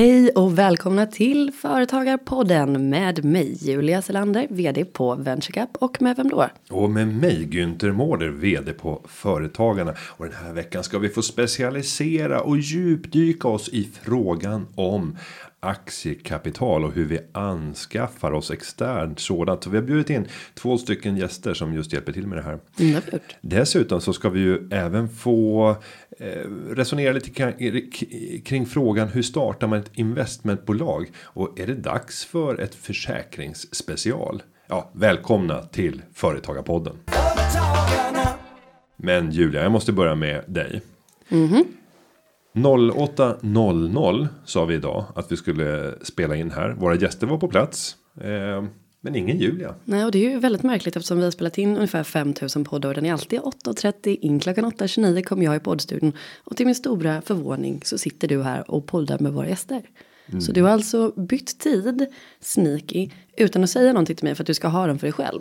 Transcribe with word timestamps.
Hej 0.00 0.30
och 0.30 0.58
välkomna 0.58 1.06
till 1.06 1.52
Företagarpodden 1.52 2.90
med 2.90 3.24
mig 3.24 3.56
Julia 3.60 4.02
Selander, 4.02 4.46
vd 4.50 4.84
på 4.84 5.14
VentureCap 5.14 5.76
och 5.78 6.02
med 6.02 6.16
vem 6.16 6.28
då? 6.28 6.48
Och 6.70 6.90
med 6.90 7.08
mig 7.08 7.48
Günther 7.50 7.92
Mårder, 7.92 8.28
vd 8.28 8.72
på 8.72 9.00
Företagarna. 9.08 9.94
Och 10.00 10.24
den 10.24 10.34
här 10.34 10.52
veckan 10.52 10.84
ska 10.84 10.98
vi 10.98 11.08
få 11.08 11.22
specialisera 11.22 12.40
och 12.40 12.58
djupdyka 12.58 13.48
oss 13.48 13.68
i 13.68 13.88
frågan 14.02 14.66
om 14.74 15.16
aktiekapital 15.60 16.84
och 16.84 16.92
hur 16.92 17.04
vi 17.04 17.18
anskaffar 17.32 18.32
oss 18.32 18.50
externt 18.50 19.20
sådant. 19.20 19.64
Så 19.64 19.70
vi 19.70 19.76
har 19.76 19.84
bjudit 19.84 20.10
in 20.10 20.26
två 20.54 20.78
stycken 20.78 21.16
gäster 21.16 21.54
som 21.54 21.74
just 21.74 21.92
hjälper 21.92 22.12
till 22.12 22.26
med 22.26 22.38
det 22.38 22.42
här. 22.42 22.58
Mm, 22.78 23.02
Dessutom 23.40 24.00
så 24.00 24.12
ska 24.12 24.28
vi 24.28 24.40
ju 24.40 24.68
även 24.70 25.08
få 25.08 25.76
resonera 26.70 27.12
lite 27.12 27.30
kring, 28.44 28.66
frågan 28.66 29.08
hur 29.08 29.22
startar 29.22 29.66
man 29.66 29.78
ett 29.78 29.90
investmentbolag 29.94 31.10
och 31.22 31.60
är 31.60 31.66
det 31.66 31.74
dags 31.74 32.24
för 32.24 32.60
ett 32.60 32.74
försäkringsspecial? 32.74 34.42
Ja, 34.66 34.90
välkomna 34.92 35.62
till 35.62 36.02
Företagarpodden. 36.14 36.96
Men 38.96 39.30
Julia, 39.30 39.62
jag 39.62 39.72
måste 39.72 39.92
börja 39.92 40.14
med 40.14 40.44
dig. 40.46 40.82
Mm 41.28 41.48
-hmm. 41.48 41.64
08.00 42.52 44.28
sa 44.44 44.64
vi 44.64 44.74
idag 44.74 45.04
att 45.14 45.32
vi 45.32 45.36
skulle 45.36 45.94
spela 46.02 46.36
in 46.36 46.50
här. 46.50 46.70
Våra 46.70 46.94
gäster 46.94 47.26
var 47.26 47.38
på 47.38 47.48
plats. 47.48 47.96
Men 49.00 49.14
ingen 49.14 49.38
Julia. 49.38 49.74
Nej, 49.84 50.04
och 50.04 50.10
det 50.10 50.26
är 50.26 50.30
ju 50.30 50.38
väldigt 50.38 50.62
märkligt 50.62 50.96
eftersom 50.96 51.18
vi 51.18 51.24
har 51.24 51.30
spelat 51.30 51.58
in 51.58 51.76
ungefär 51.76 52.04
5000 52.04 52.64
poddar 52.64 52.88
och 52.88 52.94
den 52.94 53.06
är 53.06 53.12
alltid 53.12 53.40
8.30 53.40 54.16
in 54.20 54.40
klockan 54.40 54.64
8.29 54.64 55.22
kommer 55.22 55.44
jag 55.44 55.56
i 55.56 55.60
poddstudion 55.60 56.12
och 56.44 56.56
till 56.56 56.66
min 56.66 56.74
stora 56.74 57.22
förvåning 57.22 57.80
så 57.84 57.98
sitter 57.98 58.28
du 58.28 58.42
här 58.42 58.70
och 58.70 58.86
poddar 58.86 59.18
med 59.18 59.32
våra 59.32 59.48
gäster. 59.48 59.82
Mm. 60.26 60.40
Så 60.40 60.52
du 60.52 60.62
har 60.62 60.70
alltså 60.70 61.12
bytt 61.16 61.58
tid, 61.58 62.06
sneaky, 62.40 63.10
utan 63.36 63.64
att 63.64 63.70
säga 63.70 63.92
någonting 63.92 64.16
till 64.16 64.24
mig 64.24 64.34
för 64.34 64.42
att 64.42 64.46
du 64.46 64.54
ska 64.54 64.68
ha 64.68 64.86
den 64.86 64.98
för 64.98 65.06
dig 65.06 65.12
själv. 65.12 65.40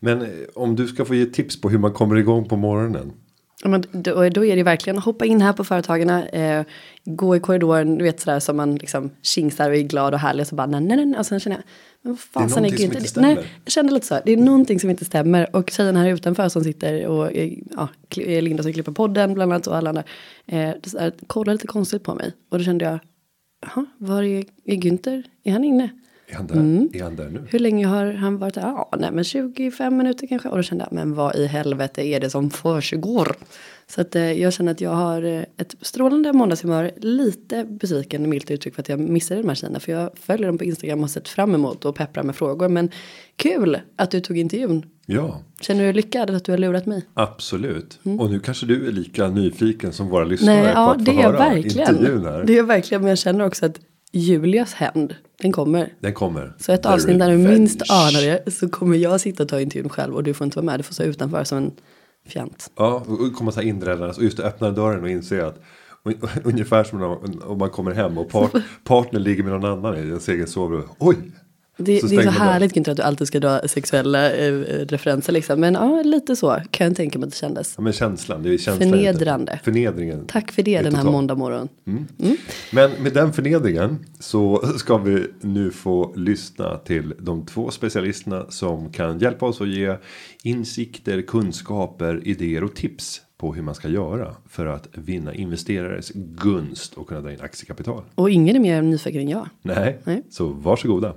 Men 0.00 0.22
eh, 0.22 0.28
om 0.54 0.76
du 0.76 0.86
ska 0.86 1.04
få 1.04 1.14
ge 1.14 1.26
tips 1.26 1.60
på 1.60 1.70
hur 1.70 1.78
man 1.78 1.92
kommer 1.92 2.16
igång 2.16 2.48
på 2.48 2.56
morgonen. 2.56 3.12
Men 3.64 3.84
då, 3.92 4.28
då 4.28 4.44
är 4.44 4.56
det 4.56 4.62
verkligen 4.62 4.98
hoppa 4.98 5.24
in 5.24 5.40
här 5.40 5.52
på 5.52 5.64
Företagarna, 5.64 6.28
eh, 6.28 6.64
gå 7.04 7.36
i 7.36 7.40
korridoren, 7.40 7.98
du 7.98 8.04
vet 8.04 8.20
sådär 8.20 8.40
som 8.40 8.56
man 8.56 8.74
liksom 8.74 9.10
kingsar 9.22 9.70
och 9.70 9.76
är 9.76 9.82
glad 9.82 10.14
och 10.14 10.20
härlig 10.20 10.40
och 10.40 10.46
så 10.46 10.54
bara 10.54 10.66
nej 10.66 10.80
nej 10.80 11.06
nej 11.06 11.18
och 11.18 11.26
sen 11.26 11.40
känner 11.40 11.56
jag 11.56 11.64
men 12.02 12.12
vad 12.12 12.20
fasen 12.20 12.64
är, 12.64 12.72
är 12.72 12.80
inte 12.80 13.00
stämmer. 13.00 13.34
Nej, 13.34 13.44
jag 13.64 13.72
kände 13.72 13.92
lite 13.92 14.06
så, 14.06 14.20
det 14.24 14.32
är 14.32 14.36
någonting 14.36 14.80
som 14.80 14.90
inte 14.90 15.04
stämmer 15.04 15.56
och 15.56 15.70
tjejen 15.70 15.96
här 15.96 16.08
utanför 16.08 16.48
som 16.48 16.64
sitter 16.64 17.06
och 17.06 17.30
ja, 17.76 17.88
Linda 18.16 18.62
som 18.62 18.72
klipper 18.72 18.92
podden 18.92 19.34
bland 19.34 19.52
annat 19.52 19.66
och 19.66 19.76
alla 19.76 19.90
andra 19.90 20.04
eh, 20.46 20.74
kollar 21.26 21.52
lite 21.52 21.66
konstigt 21.66 22.02
på 22.02 22.14
mig 22.14 22.32
och 22.50 22.58
då 22.58 22.64
kände 22.64 22.84
jag 22.84 22.98
jaha, 23.66 23.86
var 23.98 24.22
är, 24.22 24.44
är 24.64 24.76
Günther, 24.76 25.22
är 25.44 25.52
han 25.52 25.64
inne? 25.64 25.88
Är 26.30 26.34
han, 26.34 26.46
där? 26.46 26.54
Mm. 26.54 26.88
är 26.92 27.02
han 27.02 27.16
där 27.16 27.28
nu? 27.28 27.46
Hur 27.50 27.58
länge 27.58 27.86
har 27.86 28.12
han 28.12 28.38
varit 28.38 28.54
där? 28.54 28.62
Ja, 28.62 28.88
nej 28.98 29.10
men 29.12 29.24
25 29.24 29.96
minuter 29.96 30.26
kanske. 30.26 30.48
Och 30.48 30.56
då 30.56 30.62
kände 30.62 30.84
jag, 30.84 30.92
men 30.92 31.14
vad 31.14 31.36
i 31.36 31.46
helvete 31.46 32.06
är 32.06 32.20
det 32.20 32.30
som 32.30 32.50
försiggår? 32.50 33.36
Så 33.86 34.00
att 34.00 34.16
eh, 34.16 34.32
jag 34.32 34.52
känner 34.52 34.72
att 34.72 34.80
jag 34.80 34.90
har 34.90 35.22
eh, 35.22 35.42
ett 35.56 35.74
strålande 35.80 36.32
måndagshumör. 36.32 36.90
Lite 36.96 37.64
besviken, 37.64 38.28
milt 38.30 38.50
uttryck, 38.50 38.74
för 38.74 38.82
att 38.82 38.88
jag 38.88 39.00
missade 39.00 39.42
de 39.42 39.48
här 39.48 39.54
tjejerna. 39.54 39.80
För 39.80 39.92
jag 39.92 40.10
följer 40.18 40.46
dem 40.46 40.58
på 40.58 40.64
Instagram 40.64 41.02
och 41.02 41.10
sett 41.10 41.28
fram 41.28 41.54
emot 41.54 41.84
och 41.84 41.94
pepprar 41.94 42.22
med 42.22 42.36
frågor. 42.36 42.68
Men 42.68 42.90
kul 43.36 43.78
att 43.96 44.10
du 44.10 44.20
tog 44.20 44.38
intervjun. 44.38 44.86
Ja. 45.06 45.42
Känner 45.60 45.80
du 45.80 45.86
dig 45.86 45.92
lyckad 45.92 46.30
att 46.30 46.44
du 46.44 46.52
har 46.52 46.58
lurat 46.58 46.86
mig? 46.86 47.02
Absolut. 47.14 47.98
Mm. 48.04 48.20
Och 48.20 48.30
nu 48.30 48.40
kanske 48.40 48.66
du 48.66 48.88
är 48.88 48.92
lika 48.92 49.28
nyfiken 49.28 49.92
som 49.92 50.08
våra 50.08 50.24
lyssnare 50.24 50.56
Nej, 50.56 50.74
på 50.74 50.80
ja, 50.80 50.94
att 50.94 51.04
få 51.04 51.12
höra 51.12 51.38
verkligen. 51.38 51.94
intervjun 51.94 52.24
här. 52.24 52.44
Det 52.44 52.58
är 52.58 52.62
verkligen, 52.62 53.02
men 53.02 53.08
jag 53.08 53.18
känner 53.18 53.46
också 53.46 53.66
att 53.66 53.80
Julias 54.12 54.74
händ, 54.74 55.14
den 55.42 55.52
kommer. 55.52 55.92
Den 56.00 56.14
kommer. 56.14 56.54
Så 56.58 56.72
ett 56.72 56.86
avsnitt 56.86 57.18
där 57.18 57.30
du 57.30 57.36
minst 57.36 57.90
anar 57.90 58.20
det 58.20 58.52
så 58.52 58.68
kommer 58.68 58.96
jag 58.96 59.20
sitta 59.20 59.42
och 59.42 59.48
ta 59.48 59.60
intervjun 59.60 59.88
själv 59.88 60.14
och 60.14 60.24
du 60.24 60.34
får 60.34 60.44
inte 60.44 60.56
vara 60.58 60.66
med, 60.66 60.78
du 60.78 60.82
får 60.82 60.94
stå 60.94 61.02
utanför 61.02 61.44
som 61.44 61.58
en 61.58 61.72
fjant. 62.26 62.70
Ja, 62.76 63.04
och 63.06 63.34
komma 63.34 63.52
så 63.52 63.60
här 63.60 63.68
inrällandes 63.68 64.18
och 64.18 64.24
just 64.24 64.40
öppna 64.40 64.70
dörren 64.70 65.02
och 65.02 65.10
inse 65.10 65.46
att 65.46 65.60
ungefär 66.44 66.84
som 66.84 67.02
om 67.42 67.58
man 67.58 67.70
kommer 67.70 67.94
hem 67.94 68.18
och 68.18 68.28
part, 68.28 68.52
partner 68.84 69.20
ligger 69.20 69.42
med 69.42 69.52
någon 69.52 69.64
annan 69.64 69.96
i 69.96 69.98
ens 69.98 70.28
egen 70.28 70.46
sovrum. 70.46 70.88
Oj, 70.98 71.16
det, 71.80 72.00
så 72.00 72.06
det 72.06 72.16
är 72.16 72.22
så 72.22 72.30
härligt 72.30 72.76
inte 72.76 72.90
att 72.90 72.96
du 72.96 73.02
alltid 73.02 73.26
ska 73.26 73.40
dra 73.40 73.68
sexuella 73.68 74.32
äh, 74.32 74.52
referenser 74.88 75.32
liksom. 75.32 75.60
Men 75.60 75.74
ja, 75.74 76.02
lite 76.02 76.36
så 76.36 76.60
kan 76.70 76.86
jag 76.86 76.96
tänka 76.96 77.18
mig 77.18 77.26
att 77.26 77.32
det 77.32 77.38
kändes. 77.38 77.74
Ja, 77.76 77.82
men 77.82 77.92
känslan, 77.92 78.42
det 78.42 78.54
är 78.54 78.58
känslan 78.58 78.90
Förnedrande. 78.90 79.60
Förnedringen. 79.64 80.26
Tack 80.26 80.52
för 80.52 80.62
det 80.62 80.82
den 80.82 80.94
här 80.94 81.04
måndag 81.04 81.34
morgon. 81.34 81.68
Mm. 81.86 82.06
Mm. 82.22 82.36
Men 82.72 82.90
med 82.90 83.12
den 83.12 83.32
förnedringen 83.32 84.04
så 84.20 84.62
ska 84.78 84.98
vi 84.98 85.26
nu 85.40 85.70
få 85.70 86.12
lyssna 86.16 86.76
till 86.76 87.14
de 87.18 87.46
två 87.46 87.70
specialisterna 87.70 88.46
som 88.48 88.92
kan 88.92 89.18
hjälpa 89.18 89.46
oss 89.46 89.60
att 89.60 89.68
ge 89.68 89.96
insikter, 90.42 91.22
kunskaper, 91.22 92.20
idéer 92.24 92.64
och 92.64 92.74
tips 92.74 93.22
på 93.38 93.54
hur 93.54 93.62
man 93.62 93.74
ska 93.74 93.88
göra 93.88 94.34
för 94.48 94.66
att 94.66 94.88
vinna 94.92 95.34
investerares 95.34 96.12
gunst 96.14 96.94
och 96.94 97.08
kunna 97.08 97.20
dra 97.20 97.32
in 97.32 97.40
aktiekapital. 97.40 98.02
Och 98.14 98.30
ingen 98.30 98.56
är 98.56 98.60
mer 98.60 98.82
nyfiken 98.82 99.20
än 99.20 99.28
jag. 99.28 99.48
Nej, 99.62 99.98
Nej. 100.04 100.22
så 100.30 100.46
varsågoda. 100.46 101.14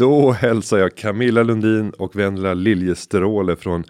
Då 0.00 0.32
hälsar 0.32 0.78
jag 0.78 0.96
Camilla 0.96 1.42
Lundin 1.42 1.90
och 1.90 2.16
Vendela 2.16 2.54
Liljestråle 2.54 3.56
från 3.56 3.84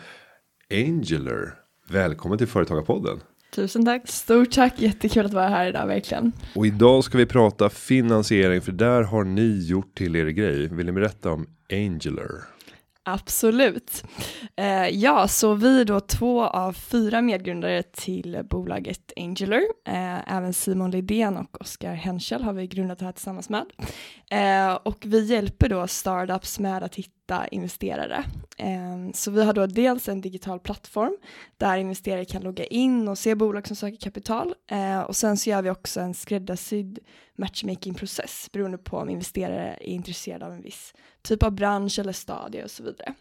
Angeler. 0.70 1.54
Välkommen 1.88 2.38
till 2.38 2.46
Företagarpodden. 2.46 3.20
Tusen 3.54 3.84
tack, 3.84 4.08
stort 4.08 4.50
tack, 4.50 4.80
jättekul 4.80 5.26
att 5.26 5.32
vara 5.32 5.48
här 5.48 5.68
idag 5.68 5.86
verkligen. 5.86 6.32
Och 6.54 6.66
idag 6.66 7.04
ska 7.04 7.18
vi 7.18 7.26
prata 7.26 7.68
finansiering 7.68 8.60
för 8.60 8.72
där 8.72 9.02
har 9.02 9.24
ni 9.24 9.66
gjort 9.66 9.94
till 9.94 10.16
er 10.16 10.26
grej. 10.26 10.68
Vill 10.68 10.86
ni 10.86 10.92
berätta 10.92 11.30
om 11.30 11.46
Angeler? 11.72 12.30
Absolut. 13.12 14.04
Eh, 14.56 14.88
ja, 14.88 15.28
så 15.28 15.54
vi 15.54 15.80
är 15.80 15.84
då 15.84 16.00
två 16.00 16.44
av 16.44 16.72
fyra 16.72 17.22
medgrundare 17.22 17.82
till 17.82 18.42
bolaget 18.50 19.12
Angeler. 19.16 19.62
Eh, 19.88 20.36
även 20.36 20.52
Simon 20.52 20.90
Lidén 20.90 21.36
och 21.36 21.60
Oskar 21.60 21.94
Henschel 21.94 22.42
har 22.42 22.52
vi 22.52 22.66
grundat 22.66 22.98
det 22.98 23.04
här 23.04 23.12
tillsammans 23.12 23.48
med. 23.48 23.66
Eh, 24.30 24.74
och 24.74 25.04
vi 25.06 25.24
hjälper 25.24 25.68
då 25.68 25.86
startups 25.86 26.58
med 26.58 26.82
att 26.82 26.94
hitta 26.94 27.19
investerare. 27.50 28.24
Ehm, 28.56 29.12
så 29.12 29.30
vi 29.30 29.44
har 29.44 29.52
då 29.52 29.66
dels 29.66 30.08
en 30.08 30.20
digital 30.20 30.60
plattform 30.60 31.16
där 31.56 31.76
investerare 31.76 32.24
kan 32.24 32.42
logga 32.42 32.64
in 32.64 33.08
och 33.08 33.18
se 33.18 33.34
bolag 33.34 33.66
som 33.66 33.76
söker 33.76 33.96
kapital. 33.96 34.54
Ehm, 34.70 35.02
och 35.02 35.16
sen 35.16 35.36
så 35.36 35.50
gör 35.50 35.62
vi 35.62 35.70
också 35.70 36.00
en 36.00 36.14
skräddarsydd 36.14 36.98
matchmaking-process 37.36 38.48
beroende 38.52 38.78
på 38.78 38.96
om 38.96 39.08
investerare 39.08 39.76
är 39.80 39.92
intresserade 39.92 40.46
av 40.46 40.52
en 40.52 40.62
viss 40.62 40.94
typ 41.22 41.42
av 41.42 41.52
bransch 41.52 41.98
eller 41.98 42.12
stadie 42.12 42.64
och 42.64 42.70
så 42.70 42.82
vidare. 42.82 43.14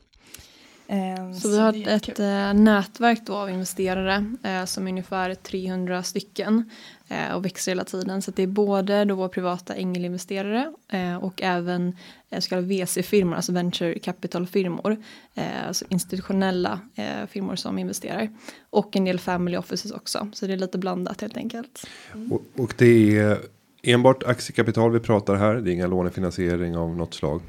Så, 1.34 1.40
så, 1.40 1.50
vi 1.50 1.58
har 1.58 1.88
ett 1.88 2.20
eh, 2.20 2.54
nätverk 2.54 3.22
då 3.26 3.36
av 3.36 3.50
investerare 3.50 4.26
eh, 4.44 4.66
som 4.66 4.88
är 4.88 4.92
ungefär 4.92 5.34
300 5.36 6.04
stycken 6.04 6.70
eh, 7.08 7.36
och 7.36 7.46
växer 7.46 7.72
hela 7.72 7.84
tiden. 7.84 8.22
Så 8.22 8.32
det 8.32 8.44
är 8.44 8.48
både 8.48 9.06
då 9.06 9.30
privata 9.30 9.76
ängelinvesterare 9.76 10.74
och 11.22 11.42
även 11.42 11.98
så 12.40 12.50
kallade 12.50 12.68
VC-firmor, 12.68 13.36
alltså 13.36 13.52
venture 13.52 14.00
capital-firmor. 14.00 14.98
Alltså 15.68 15.86
institutionella 15.90 16.80
firmor 17.30 17.56
som 17.56 17.80
investerar. 17.80 18.30
Och 18.70 18.96
en 18.96 19.06
del 19.06 19.20
family 19.20 19.58
offices 19.58 19.92
också, 19.92 20.28
så 20.34 20.48
det 20.48 20.54
är 20.54 20.58
lite 20.58 20.78
blandat 20.78 21.22
helt 21.22 21.38
enkelt. 21.38 21.88
Mm. 22.14 22.32
Och, 22.32 22.42
och 22.56 22.74
det 22.78 23.18
är 23.18 23.38
enbart 23.84 24.24
aktiekapital 24.24 24.92
vi 24.92 25.00
pratar 25.00 25.36
här, 25.36 25.56
det 25.56 25.72
är 25.72 25.74
inga 25.74 25.88
lånefinansiering 25.88 26.78
av 26.78 26.96
något 26.96 27.14
slag? 27.14 27.42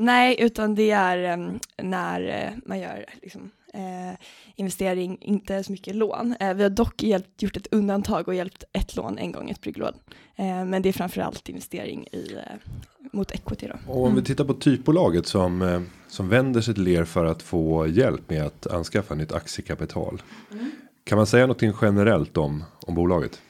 Nej, 0.00 0.36
utan 0.38 0.74
det 0.74 0.90
är 0.90 1.38
um, 1.38 1.60
när 1.76 2.20
uh, 2.20 2.58
man 2.66 2.80
gör 2.80 3.04
liksom, 3.22 3.50
uh, 3.74 4.14
investering, 4.56 5.18
inte 5.20 5.64
så 5.64 5.72
mycket 5.72 5.94
lån. 5.96 6.34
Uh, 6.42 6.54
vi 6.54 6.62
har 6.62 6.70
dock 6.70 7.02
hjälpt, 7.02 7.42
gjort 7.42 7.56
ett 7.56 7.66
undantag 7.70 8.28
och 8.28 8.34
hjälpt 8.34 8.64
ett 8.72 8.96
lån 8.96 9.18
en 9.18 9.32
gång, 9.32 9.50
ett 9.50 9.60
brygglån. 9.60 9.92
men 10.36 10.82
det 10.82 10.88
är 10.88 10.92
framförallt 10.92 11.48
investering 11.48 12.06
i, 12.12 12.36
mot 13.12 13.30
equity. 13.30 13.66
Då. 13.66 13.92
Och 13.92 14.06
om 14.06 14.14
vi 14.14 14.22
tittar 14.22 14.44
på 14.44 14.54
typbolaget 14.54 15.26
som, 15.26 15.86
som 16.08 16.28
vänder 16.28 16.60
sig 16.60 16.74
till 16.74 16.88
er 16.88 17.04
för 17.04 17.24
att 17.24 17.42
få 17.42 17.86
hjälp 17.86 18.30
med 18.30 18.42
att 18.42 18.66
anskaffa 18.66 19.14
nytt 19.14 19.32
aktiekapital. 19.32 20.22
Mm. 20.52 20.70
Kan 21.04 21.18
man 21.18 21.26
säga 21.26 21.46
någonting 21.46 21.72
generellt 21.82 22.36
om, 22.36 22.64
om 22.80 22.94
bolaget? 22.94 23.40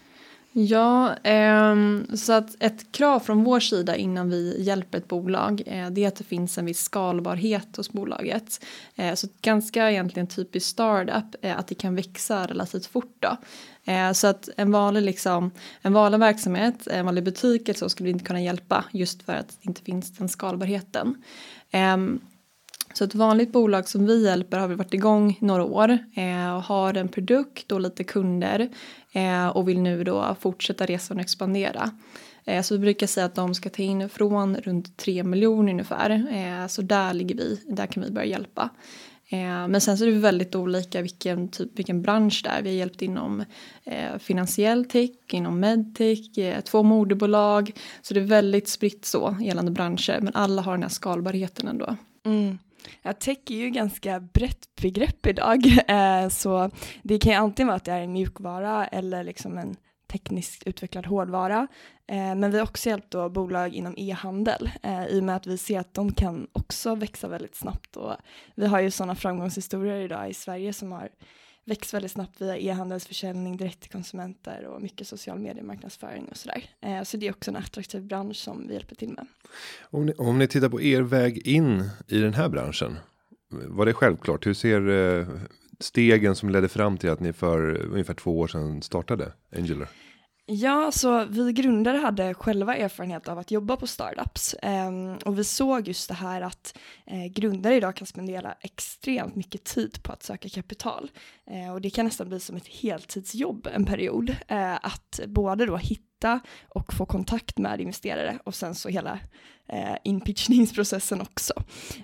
Ja, 0.60 1.16
eh, 1.16 1.76
så 2.14 2.32
att 2.32 2.56
ett 2.60 2.92
krav 2.92 3.20
från 3.20 3.44
vår 3.44 3.60
sida 3.60 3.96
innan 3.96 4.30
vi 4.30 4.62
hjälper 4.62 4.98
ett 4.98 5.08
bolag 5.08 5.62
eh, 5.66 5.90
det 5.90 6.04
är 6.04 6.08
att 6.08 6.16
det 6.16 6.24
finns 6.24 6.58
en 6.58 6.66
viss 6.66 6.80
skalbarhet 6.80 7.76
hos 7.76 7.92
bolaget. 7.92 8.64
Eh, 8.96 9.14
så 9.14 9.28
ganska 9.42 9.90
egentligen 9.90 10.26
typiskt 10.26 10.70
startup 10.70 11.36
eh, 11.42 11.58
att 11.58 11.66
det 11.66 11.74
kan 11.74 11.94
växa 11.94 12.46
relativt 12.46 12.86
fort 12.86 13.16
då. 13.18 13.36
Eh, 13.92 14.12
så 14.12 14.26
att 14.26 14.48
en 14.56 14.72
vanlig, 14.72 15.02
liksom, 15.02 15.50
en 15.82 15.92
vanlig 15.92 16.18
verksamhet, 16.18 16.86
en 16.86 17.04
vanlig 17.04 17.24
butik 17.24 17.68
eller 17.68 17.78
så 17.78 17.88
skulle 17.88 18.04
vi 18.04 18.12
inte 18.12 18.24
kunna 18.24 18.42
hjälpa 18.42 18.84
just 18.92 19.22
för 19.22 19.32
att 19.32 19.48
det 19.48 19.68
inte 19.68 19.82
finns 19.82 20.16
den 20.16 20.28
skalbarheten. 20.28 21.22
Ehm, 21.70 22.20
så 22.92 23.04
ett 23.04 23.14
vanligt 23.14 23.52
bolag 23.52 23.88
som 23.88 24.06
vi 24.06 24.24
hjälper 24.24 24.58
har 24.58 24.68
vi 24.68 24.74
varit 24.74 24.94
igång 24.94 25.38
några 25.40 25.64
år 25.64 25.98
eh, 26.14 26.56
och 26.56 26.62
har 26.62 26.94
en 26.94 27.08
produkt 27.08 27.72
och 27.72 27.80
lite 27.80 28.04
kunder 28.04 28.68
eh, 29.12 29.48
och 29.48 29.68
vill 29.68 29.80
nu 29.80 30.04
då 30.04 30.36
fortsätta 30.40 30.86
resan 30.86 31.16
och 31.16 31.22
expandera. 31.22 31.90
Eh, 32.44 32.62
så 32.62 32.74
vi 32.74 32.78
brukar 32.78 33.06
säga 33.06 33.26
att 33.26 33.34
de 33.34 33.54
ska 33.54 33.70
ta 33.70 33.82
in 33.82 34.08
från 34.08 34.56
runt 34.56 34.96
3 34.96 35.24
miljoner 35.24 35.72
ungefär. 35.72 36.10
Eh, 36.10 36.66
så 36.66 36.82
där 36.82 37.14
ligger 37.14 37.34
vi, 37.34 37.60
där 37.66 37.86
kan 37.86 38.02
vi 38.02 38.10
börja 38.10 38.26
hjälpa. 38.26 38.70
Eh, 39.30 39.68
men 39.68 39.80
sen 39.80 39.98
så 39.98 40.04
är 40.04 40.10
det 40.10 40.18
väldigt 40.18 40.54
olika 40.54 41.02
vilken, 41.02 41.48
typ, 41.48 41.78
vilken 41.78 42.02
bransch 42.02 42.40
det 42.44 42.50
är. 42.50 42.62
Vi 42.62 42.68
har 42.68 42.76
hjälpt 42.76 43.02
inom 43.02 43.44
eh, 43.84 44.18
finansiell 44.18 44.84
tech, 44.84 45.10
inom 45.30 45.60
medtech, 45.60 46.38
eh, 46.38 46.60
två 46.60 46.82
moderbolag. 46.82 47.72
Så 48.02 48.14
det 48.14 48.20
är 48.20 48.24
väldigt 48.24 48.68
spritt 48.68 49.04
så 49.04 49.36
gällande 49.40 49.70
branscher 49.70 50.20
men 50.20 50.34
alla 50.34 50.62
har 50.62 50.72
den 50.72 50.82
här 50.82 50.90
skalbarheten 50.90 51.68
ändå. 51.68 51.96
Mm. 52.26 52.58
Ja, 53.02 53.12
tech 53.12 53.38
är 53.50 53.54
ju 53.54 53.70
ganska 53.70 54.20
brett 54.20 54.68
begrepp 54.82 55.26
idag, 55.26 55.66
eh, 55.88 56.28
så 56.28 56.70
det 57.02 57.18
kan 57.18 57.32
ju 57.32 57.38
antingen 57.38 57.66
vara 57.66 57.76
att 57.76 57.84
det 57.84 57.92
är 57.92 58.00
en 58.00 58.12
mjukvara 58.12 58.86
eller 58.86 59.24
liksom 59.24 59.58
en 59.58 59.76
tekniskt 60.12 60.62
utvecklad 60.66 61.06
hårdvara. 61.06 61.68
Eh, 62.06 62.34
men 62.34 62.50
vi 62.50 62.58
har 62.58 62.64
också 62.64 62.88
hjälpt 62.88 63.10
då 63.10 63.28
bolag 63.28 63.74
inom 63.74 63.94
e-handel 63.96 64.70
eh, 64.82 65.06
i 65.06 65.20
och 65.20 65.24
med 65.24 65.36
att 65.36 65.46
vi 65.46 65.58
ser 65.58 65.80
att 65.80 65.94
de 65.94 66.12
kan 66.12 66.46
också 66.52 66.94
växa 66.94 67.28
väldigt 67.28 67.56
snabbt. 67.56 67.96
Och 67.96 68.16
vi 68.54 68.66
har 68.66 68.80
ju 68.80 68.90
sådana 68.90 69.14
framgångshistorier 69.14 70.00
idag 70.00 70.30
i 70.30 70.34
Sverige 70.34 70.72
som 70.72 70.92
har 70.92 71.08
växt 71.68 71.94
väldigt 71.94 72.10
snabbt 72.10 72.40
via 72.40 72.58
e-handelsförsäljning 72.58 73.56
direkt 73.56 73.80
till 73.80 73.90
konsumenter 73.90 74.64
och 74.64 74.82
mycket 74.82 75.08
social 75.08 75.38
mediemarknadsföring 75.38 76.24
och 76.30 76.36
sådär. 76.36 76.64
Eh, 76.80 77.02
så 77.02 77.16
det 77.16 77.26
är 77.26 77.30
också 77.30 77.50
en 77.50 77.56
attraktiv 77.56 78.02
bransch 78.02 78.36
som 78.36 78.68
vi 78.68 78.74
hjälper 78.74 78.94
till 78.94 79.08
med. 79.08 79.26
Om 79.90 80.06
ni, 80.06 80.12
om 80.12 80.38
ni 80.38 80.46
tittar 80.46 80.68
på 80.68 80.82
er 80.82 81.02
väg 81.02 81.46
in 81.46 81.90
i 82.08 82.18
den 82.18 82.34
här 82.34 82.48
branschen. 82.48 82.98
Var 83.50 83.86
det 83.86 83.92
självklart? 83.92 84.46
Hur 84.46 84.54
ser 84.54 84.88
eh, 84.88 85.28
stegen 85.80 86.36
som 86.36 86.50
ledde 86.50 86.68
fram 86.68 86.96
till 86.96 87.10
att 87.10 87.20
ni 87.20 87.32
för 87.32 87.82
ungefär 87.82 88.14
två 88.14 88.38
år 88.38 88.46
sedan 88.46 88.82
startade 88.82 89.32
Angular? 89.56 89.88
Ja, 90.50 90.92
så 90.92 91.24
vi 91.24 91.52
grundare 91.52 91.98
hade 91.98 92.34
själva 92.34 92.76
erfarenhet 92.76 93.28
av 93.28 93.38
att 93.38 93.50
jobba 93.50 93.76
på 93.76 93.86
startups 93.86 94.54
eh, 94.54 94.90
och 95.24 95.38
vi 95.38 95.44
såg 95.44 95.88
just 95.88 96.08
det 96.08 96.14
här 96.14 96.40
att 96.40 96.78
eh, 97.06 97.24
grundare 97.26 97.74
idag 97.74 97.96
kan 97.96 98.06
spendera 98.06 98.54
extremt 98.60 99.36
mycket 99.36 99.64
tid 99.64 100.02
på 100.02 100.12
att 100.12 100.22
söka 100.22 100.48
kapital 100.48 101.10
eh, 101.50 101.72
och 101.72 101.80
det 101.80 101.90
kan 101.90 102.04
nästan 102.04 102.28
bli 102.28 102.40
som 102.40 102.56
ett 102.56 102.66
heltidsjobb 102.66 103.68
en 103.72 103.84
period 103.84 104.36
eh, 104.48 104.74
att 104.74 105.20
både 105.26 105.66
då 105.66 105.76
hitta 105.76 106.40
och 106.68 106.92
få 106.92 107.06
kontakt 107.06 107.58
med 107.58 107.80
investerare 107.80 108.38
och 108.44 108.54
sen 108.54 108.74
så 108.74 108.88
hela 108.88 109.18
eh, 109.68 109.96
inpitchningsprocessen 110.04 111.20
också. 111.20 111.52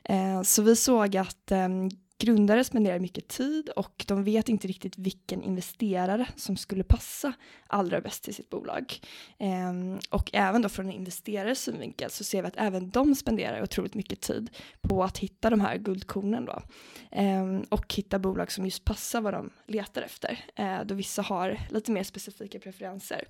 Eh, 0.05 0.43
så 0.43 0.62
vi 0.62 0.76
såg 0.76 1.17
att 1.17 1.50
ehm, 1.50 1.91
grundare 2.19 2.64
spenderar 2.64 2.99
mycket 2.99 3.28
tid 3.28 3.69
och 3.69 4.05
de 4.08 4.25
vet 4.25 4.49
inte 4.49 4.69
riktigt 4.69 4.99
vilken 4.99 5.43
investerare 5.43 6.28
som 6.37 6.56
skulle 6.56 6.84
passa 6.84 7.32
allra 7.66 8.00
bäst 8.00 8.25
till 8.25 8.34
sitt 8.34 8.50
bolag. 8.50 9.00
Ehm, 9.38 9.99
och 10.11 10.31
även 10.32 10.62
då 10.62 10.69
från 10.69 10.87
en 10.87 10.93
investerares 10.93 11.61
synvinkel 11.61 12.11
så 12.11 12.25
ser 12.25 12.43
vi 12.43 12.49
att 12.49 12.56
även 12.56 12.90
de 12.90 13.14
spenderar 13.14 13.62
otroligt 13.62 13.94
mycket 13.94 14.20
tid 14.20 14.50
på 14.81 15.05
att 15.05 15.19
hitta 15.19 15.50
de 15.50 15.61
här 15.61 15.76
guldkornen 15.76 16.44
då. 16.44 16.62
Ehm, 17.11 17.62
och 17.69 17.94
hitta 17.94 18.19
bolag 18.19 18.52
som 18.52 18.64
just 18.64 18.84
passar 18.84 19.20
vad 19.20 19.34
de 19.34 19.50
letar 19.67 20.02
efter. 20.02 20.44
ehm, 20.55 20.87
då 20.87 20.94
vissa 20.94 21.22
har 21.22 21.58
lite 21.70 21.93
mer 21.93 22.02
specifika 22.02 22.58
preferenser. 22.58 23.25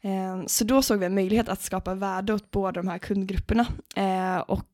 Ehm, 0.00 0.48
så 0.48 0.64
då 0.64 0.82
såg 0.82 0.98
vi 0.98 1.06
en 1.06 1.14
möjlighet 1.14 1.48
att 1.48 1.62
skapa 1.62 1.94
värde 1.94 2.34
åt 2.34 2.50
båda 2.50 2.82
de 2.82 2.88
här 2.88 2.98
kundgrupperna. 2.98 3.66
Eh, 3.96 4.38
och 4.38 4.66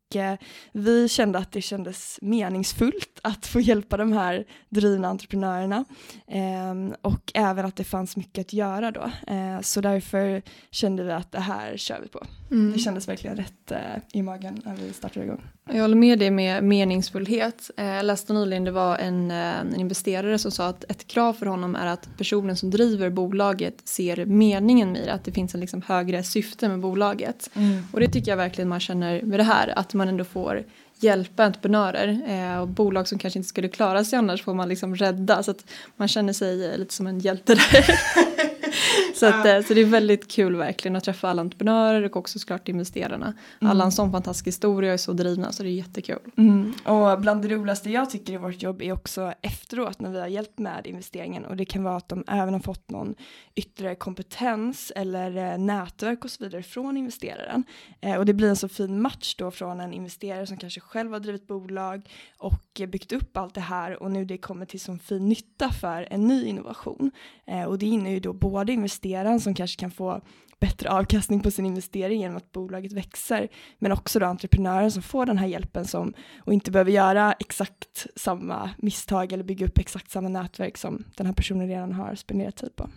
vi 0.72 1.08
kände 1.08 1.38
att 1.38 1.52
det 1.52 1.62
kändes 1.62 2.18
meningsfullt 2.22 3.20
att 3.22 3.46
få 3.46 3.60
hjälpa 3.60 3.96
de 3.96 4.12
här 4.12 4.44
drivna 4.68 5.08
entreprenörerna 5.08 5.84
ehm, 6.26 6.94
och 7.02 7.32
även 7.34 7.66
att 7.66 7.76
det 7.76 7.84
fanns 7.84 8.16
mycket 8.16 8.46
att 8.46 8.52
göra 8.52 8.90
då. 8.90 9.10
Eh, 9.26 9.60
så 9.60 9.80
därför 9.80 10.42
kände 10.70 11.02
vi 11.02 11.12
att 11.12 11.32
det 11.32 11.40
här 11.40 11.76
kör 11.76 12.00
vi 12.02 12.08
på. 12.08 12.26
Mm. 12.50 12.72
Det 12.72 12.78
kändes 12.78 13.08
verkligen 13.08 13.36
rätt 13.36 13.70
eh, 13.70 13.78
i 14.12 14.22
magen 14.22 14.62
när 14.64 14.76
vi 14.76 14.92
startade 14.92 15.26
igång. 15.26 15.42
Jag 15.72 15.82
håller 15.82 15.96
med 15.96 16.18
dig 16.18 16.30
med 16.30 16.64
meningsfullhet. 16.64 17.70
Jag 17.76 18.04
läste 18.04 18.32
nyligen, 18.32 18.64
det 18.64 18.70
var 18.70 18.96
en, 18.96 19.30
en, 19.30 19.74
investerare 19.74 20.38
som 20.38 20.50
sa 20.50 20.66
att 20.66 20.84
ett 20.90 21.06
krav 21.06 21.32
för 21.32 21.46
honom 21.46 21.76
är 21.76 21.86
att 21.86 22.08
personen 22.18 22.56
som 22.56 22.70
driver 22.70 23.10
bolaget 23.10 23.88
ser 23.88 24.26
meningen 24.26 24.92
med 24.92 25.02
det, 25.06 25.12
att 25.12 25.24
det 25.24 25.32
finns 25.32 25.54
en 25.54 25.60
liksom 25.60 25.82
högre 25.82 26.22
syfte 26.22 26.68
med 26.68 26.80
bolaget. 26.80 27.50
Mm. 27.54 27.82
Och 27.92 28.00
det 28.00 28.08
tycker 28.08 28.30
jag 28.30 28.36
verkligen 28.36 28.68
man 28.68 28.80
känner 28.80 29.22
med 29.22 29.40
det 29.40 29.44
här, 29.44 29.78
att 29.78 29.94
man 30.00 30.08
ändå 30.08 30.24
får 30.24 30.64
hjälpa 30.96 31.44
entreprenörer 31.44 32.20
eh, 32.28 32.60
och 32.60 32.68
bolag 32.68 33.08
som 33.08 33.18
kanske 33.18 33.38
inte 33.38 33.48
skulle 33.48 33.68
klara 33.68 34.04
sig 34.04 34.18
annars 34.18 34.42
får 34.42 34.54
man 34.54 34.68
liksom 34.68 34.96
rädda 34.96 35.42
så 35.42 35.50
att 35.50 35.64
man 35.96 36.08
känner 36.08 36.32
sig 36.32 36.78
lite 36.78 36.94
som 36.94 37.06
en 37.06 37.18
hjälte 37.18 37.54
där. 37.54 38.00
så, 39.14 39.26
att, 39.26 39.44
ja. 39.44 39.56
Eh, 39.56 39.64
så 39.64 39.74
det 39.74 39.80
är 39.80 39.84
väldigt 39.84 40.30
kul 40.30 40.56
verkligen 40.56 40.96
att 40.96 41.04
träffa 41.04 41.28
alla 41.28 41.40
entreprenörer 41.40 42.04
och 42.04 42.16
också 42.16 42.38
såklart 42.38 42.68
investerarna. 42.68 43.34
Mm. 43.60 43.70
Alla 43.70 43.84
har 43.84 43.86
en 43.86 43.92
sån 43.92 44.12
fantastisk 44.12 44.46
historia 44.46 44.90
och 44.90 44.94
är 44.94 44.98
så 44.98 45.12
drivna 45.12 45.52
så 45.52 45.62
det 45.62 45.68
är 45.68 45.72
jättekul. 45.72 46.18
Mm. 46.36 46.72
Och 46.84 47.20
bland 47.20 47.42
det 47.42 47.48
roligaste 47.48 47.90
jag 47.90 48.10
tycker 48.10 48.32
i 48.32 48.36
vårt 48.36 48.62
jobb 48.62 48.82
är 48.82 48.92
också 48.92 49.32
efteråt 49.42 50.00
när 50.00 50.10
vi 50.10 50.20
har 50.20 50.26
hjälpt 50.26 50.58
med 50.58 50.86
investeringen 50.86 51.44
och 51.44 51.56
det 51.56 51.64
kan 51.64 51.84
vara 51.84 51.96
att 51.96 52.08
de 52.08 52.24
även 52.26 52.54
har 52.54 52.60
fått 52.60 52.90
någon 52.90 53.14
ytterligare 53.54 53.94
kompetens 53.94 54.92
eller 54.96 55.52
eh, 55.52 55.58
nätverk 55.58 56.24
och 56.24 56.30
så 56.30 56.44
vidare 56.44 56.62
från 56.62 56.96
investeraren. 56.96 57.64
Eh, 58.00 58.16
och 58.16 58.26
det 58.26 58.34
blir 58.34 58.48
en 58.48 58.56
så 58.56 58.68
fin 58.68 59.02
match 59.02 59.34
då 59.38 59.50
från 59.50 59.80
en 59.80 59.92
investerare 59.92 60.46
som 60.46 60.56
kanske 60.56 60.80
själv 60.80 61.12
har 61.12 61.20
drivit 61.20 61.46
bolag 61.46 62.08
och 62.38 62.80
byggt 62.88 63.12
upp 63.12 63.36
allt 63.36 63.54
det 63.54 63.60
här 63.60 64.02
och 64.02 64.10
nu 64.10 64.24
det 64.24 64.38
kommer 64.38 64.66
till 64.66 64.80
så 64.80 64.96
fin 64.96 65.28
nytta 65.28 65.70
för 65.70 66.08
en 66.10 66.26
ny 66.26 66.44
innovation. 66.44 67.10
Eh, 67.46 67.64
och 67.64 67.78
det 67.78 67.86
innebär 67.86 68.10
ju 68.10 68.20
då 68.20 68.32
både 68.32 68.59
investeraren 68.68 69.40
som 69.40 69.54
kanske 69.54 69.80
kan 69.80 69.90
få 69.90 70.20
bättre 70.60 70.90
avkastning 70.90 71.40
på 71.40 71.50
sin 71.50 71.66
investering 71.66 72.20
genom 72.20 72.36
att 72.36 72.52
bolaget 72.52 72.92
växer, 72.92 73.48
men 73.78 73.92
också 73.92 74.18
då 74.18 74.26
entreprenören 74.26 74.90
som 74.90 75.02
får 75.02 75.26
den 75.26 75.38
här 75.38 75.46
hjälpen 75.46 75.84
som, 75.86 76.14
och 76.44 76.52
inte 76.52 76.70
behöver 76.70 76.90
göra 76.90 77.32
exakt 77.32 78.06
samma 78.16 78.70
misstag 78.78 79.32
eller 79.32 79.44
bygga 79.44 79.66
upp 79.66 79.78
exakt 79.78 80.10
samma 80.10 80.28
nätverk 80.28 80.78
som 80.78 81.04
den 81.16 81.26
här 81.26 81.32
personen 81.32 81.68
redan 81.68 81.92
har 81.92 82.14
spenderat 82.14 82.56
tid 82.56 82.76
på. 82.76 82.90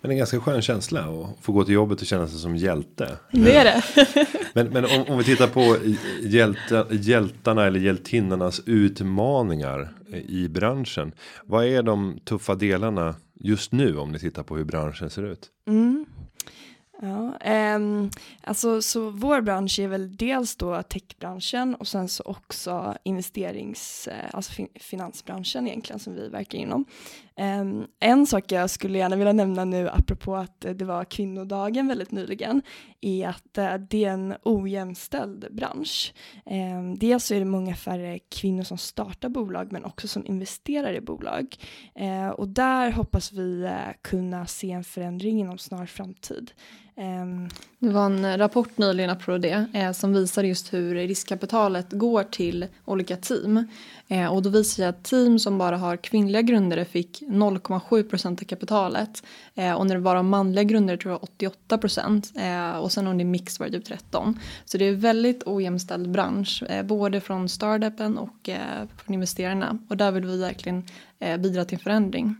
Men 0.00 0.10
en 0.10 0.16
ganska 0.16 0.40
skön 0.40 0.62
känsla 0.62 1.00
att 1.00 1.44
få 1.44 1.52
gå 1.52 1.64
till 1.64 1.74
jobbet 1.74 2.00
och 2.00 2.06
känna 2.06 2.28
sig 2.28 2.38
som 2.38 2.56
hjälte. 2.56 3.08
Det 3.30 3.56
är 3.56 3.64
det. 3.64 3.82
men, 4.52 4.68
men 4.68 4.84
om, 4.84 5.04
om 5.08 5.18
vi 5.18 5.24
tittar 5.24 5.46
på 5.46 5.76
hjälta, 6.22 6.86
hjältarna 6.90 7.64
eller 7.64 7.80
hjältinnarnas 7.80 8.60
utmaningar 8.66 9.94
i 10.16 10.48
branschen. 10.48 11.12
Vad 11.44 11.64
är 11.64 11.82
de 11.82 12.18
tuffa 12.24 12.54
delarna 12.54 13.14
just 13.34 13.72
nu 13.72 13.98
om 13.98 14.12
ni 14.12 14.18
tittar 14.18 14.42
på 14.42 14.56
hur 14.56 14.64
branschen 14.64 15.10
ser 15.10 15.22
ut? 15.22 15.50
Mm. 15.68 16.06
Ja, 17.02 17.38
um, 17.76 18.10
alltså 18.42 18.82
så 18.82 19.10
vår 19.10 19.40
bransch 19.40 19.78
är 19.78 19.88
väl 19.88 20.16
dels 20.16 20.56
då 20.56 20.82
techbranschen 20.82 21.74
och 21.74 21.88
sen 21.88 22.08
så 22.08 22.22
också 22.26 22.94
investerings, 23.02 24.08
eh, 24.08 24.30
alltså 24.32 24.52
fin 24.52 24.68
finansbranschen 24.74 25.68
egentligen 25.68 25.98
som 25.98 26.14
vi 26.14 26.28
verkar 26.28 26.58
inom. 26.58 26.84
Um, 27.36 27.86
en 28.00 28.26
sak 28.26 28.52
jag 28.52 28.70
skulle 28.70 28.98
gärna 28.98 29.16
vilja 29.16 29.32
nämna 29.32 29.64
nu 29.64 29.88
apropå 29.88 30.36
att 30.36 30.60
det 30.60 30.84
var 30.84 31.04
kvinnodagen 31.04 31.88
väldigt 31.88 32.10
nyligen 32.10 32.62
är 33.00 33.28
att 33.28 33.58
uh, 33.58 33.74
det 33.74 34.04
är 34.04 34.10
en 34.10 34.34
ojämställd 34.42 35.46
bransch. 35.50 36.14
Um, 36.44 36.98
dels 36.98 37.24
så 37.24 37.34
är 37.34 37.38
det 37.38 37.44
många 37.44 37.74
färre 37.74 38.18
kvinnor 38.18 38.62
som 38.62 38.78
startar 38.78 39.28
bolag 39.28 39.72
men 39.72 39.84
också 39.84 40.08
som 40.08 40.26
investerar 40.26 40.94
i 40.94 41.00
bolag 41.00 41.56
uh, 42.00 42.28
och 42.28 42.48
där 42.48 42.90
hoppas 42.90 43.32
vi 43.32 43.64
uh, 43.64 43.92
kunna 44.02 44.46
se 44.46 44.70
en 44.70 44.84
förändring 44.84 45.40
inom 45.40 45.58
snar 45.58 45.86
framtid. 45.86 46.50
Ehm. 46.96 47.48
Det 47.78 47.90
var 47.90 48.06
en 48.06 48.38
rapport 48.38 48.78
nyligen 48.78 49.10
apropå 49.10 49.38
det 49.38 49.66
eh, 49.74 49.92
som 49.92 50.12
visar 50.12 50.44
just 50.44 50.72
hur 50.72 50.94
riskkapitalet 50.94 51.86
går 51.92 52.22
till 52.22 52.66
olika 52.84 53.16
team. 53.16 53.66
Eh, 54.08 54.34
och 54.34 54.42
då 54.42 54.50
visar 54.50 54.82
det 54.82 54.88
att 54.88 55.04
team 55.04 55.38
som 55.38 55.58
bara 55.58 55.76
har 55.76 55.96
kvinnliga 55.96 56.42
grundare 56.42 56.84
fick 56.84 57.22
0,7 57.22 58.10
procent 58.10 58.42
av 58.42 58.44
kapitalet. 58.44 59.22
Eh, 59.54 59.72
och 59.72 59.86
när 59.86 59.94
det 59.94 60.00
bara 60.00 60.18
har 60.18 60.22
manliga 60.22 60.64
grundare 60.64 60.96
tror 60.96 61.12
jag 61.12 61.22
88 61.22 61.78
procent. 61.78 62.32
Eh, 62.36 62.78
och 62.78 62.92
sen 62.92 63.06
om 63.06 63.18
det 63.18 63.22
är 63.22 63.26
mix 63.26 63.60
var 63.60 63.66
det 63.66 63.72
typ 63.72 63.84
13. 63.84 64.40
Så 64.64 64.78
det 64.78 64.84
är 64.84 64.92
en 64.92 65.00
väldigt 65.00 65.42
ojämställd 65.46 66.10
bransch. 66.10 66.62
Eh, 66.68 66.82
både 66.82 67.20
från 67.20 67.48
startupen 67.48 68.18
och 68.18 68.48
eh, 68.48 68.88
från 68.96 69.14
investerarna. 69.14 69.78
Och 69.88 69.96
där 69.96 70.12
vill 70.12 70.24
vi 70.24 70.40
verkligen 70.40 70.84
bidra 71.38 71.64
till 71.64 71.74
en 71.74 71.80
förändring. 71.84 72.36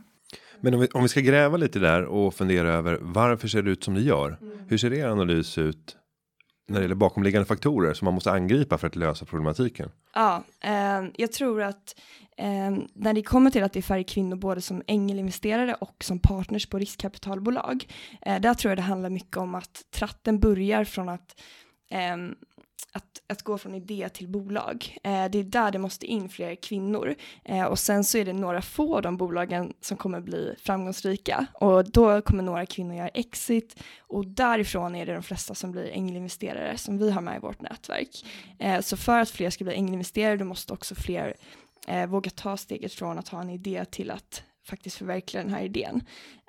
Men 0.65 0.75
om 0.75 0.81
vi, 0.81 0.89
om 0.93 1.03
vi 1.03 1.09
ska 1.09 1.21
gräva 1.21 1.57
lite 1.57 1.79
där 1.79 2.05
och 2.05 2.35
fundera 2.35 2.73
över 2.73 2.99
varför 3.01 3.49
ser 3.49 3.63
det 3.63 3.71
ut 3.71 3.85
som 3.85 3.95
det 3.95 4.01
gör? 4.01 4.39
Mm. 4.41 4.59
Hur 4.69 4.79
ser 4.79 4.93
er 4.93 5.07
analys 5.07 5.59
ut 5.59 5.97
när 6.69 6.79
det 6.79 6.83
gäller 6.83 6.95
bakomliggande 6.95 7.47
faktorer 7.47 7.95
som 7.95 8.05
man 8.05 8.15
måste 8.15 8.33
angripa 8.33 8.79
för 8.79 8.87
att 8.87 8.97
lösa 8.97 9.25
problematiken? 9.25 9.91
Ja, 10.15 10.43
eh, 10.61 11.05
jag 11.15 11.33
tror 11.33 11.63
att 11.63 11.97
eh, 12.37 12.77
när 12.95 13.13
det 13.13 13.23
kommer 13.23 13.51
till 13.51 13.63
att 13.63 13.73
det 13.73 13.81
är 13.81 13.83
färre 13.83 14.05
kvinnor 14.05 14.37
både 14.37 14.61
som 14.61 14.83
ängelinvesterare 14.87 15.75
och 15.75 16.05
som 16.05 16.19
partners 16.19 16.67
på 16.67 16.79
riskkapitalbolag, 16.79 17.87
eh, 18.23 18.41
där 18.41 18.55
tror 18.55 18.71
jag 18.71 18.79
det 18.79 18.83
handlar 18.83 19.11
mycket 19.11 19.37
om 19.37 19.55
att 19.55 19.83
tratten 19.91 20.41
börjar 20.41 20.85
från 20.85 21.09
att 21.09 21.41
ehm, 21.91 22.35
att 22.95 23.15
att 23.27 23.43
gå 23.43 23.59
från 23.59 23.75
idé 23.75 24.09
till 24.09 24.29
bolag. 24.29 24.99
Eh, 25.03 25.25
det 25.25 25.39
är 25.39 25.45
där 25.45 25.71
det 25.71 25.79
måste 25.79 26.07
in 26.07 26.29
fler 26.29 26.55
kvinnor. 26.55 27.15
Eh, 27.45 27.65
och 27.65 27.79
sen 27.79 28.05
så 28.05 28.19
är 28.19 28.25
det 28.25 28.33
några 28.33 28.63
få 28.63 28.97
av 28.97 29.03
de 29.03 29.17
bolagen 29.17 29.73
som 29.81 29.97
kommer 29.97 30.21
bli 30.21 30.55
framgångsrika. 30.59 31.47
Och 31.53 31.91
då 31.91 32.23
kommer 32.23 32.43
några 32.43 32.67
kvinnor 32.67 32.95
göra 32.95 33.09
exit. 33.09 33.83
Och 34.01 34.27
därifrån 34.27 34.95
är 34.95 35.07
det 35.07 35.13
de 35.13 35.23
flesta 35.23 35.55
som 35.55 35.73
blir 35.73 35.91
ängelinvesterare 35.91 36.79
som 36.79 36.99
vi 36.99 37.11
har 37.11 37.21
med 37.21 37.37
i 37.37 37.41
vårt 37.41 37.61
nätverk. 37.61 38.27
Eh, 38.59 38.81
så 38.81 38.97
för 38.97 39.19
att 39.19 39.31
fler 39.31 39.51
ska 39.51 39.65
bli 39.65 39.75
ängelinvesterare 39.75 40.37
då 40.37 40.45
måste 40.45 40.73
också 40.73 40.95
fler 40.95 41.35
eh, 41.89 42.07
våga 42.07 42.31
ta 42.31 42.57
steget 42.57 42.93
från 42.93 43.19
att 43.19 43.29
ha 43.29 43.41
en 43.41 43.51
idé 43.51 43.85
till 43.85 44.11
att 44.11 44.43
faktiskt 44.67 44.97
förverkliga 44.97 45.43
den 45.43 45.53
här 45.53 45.63
idén. 45.63 46.03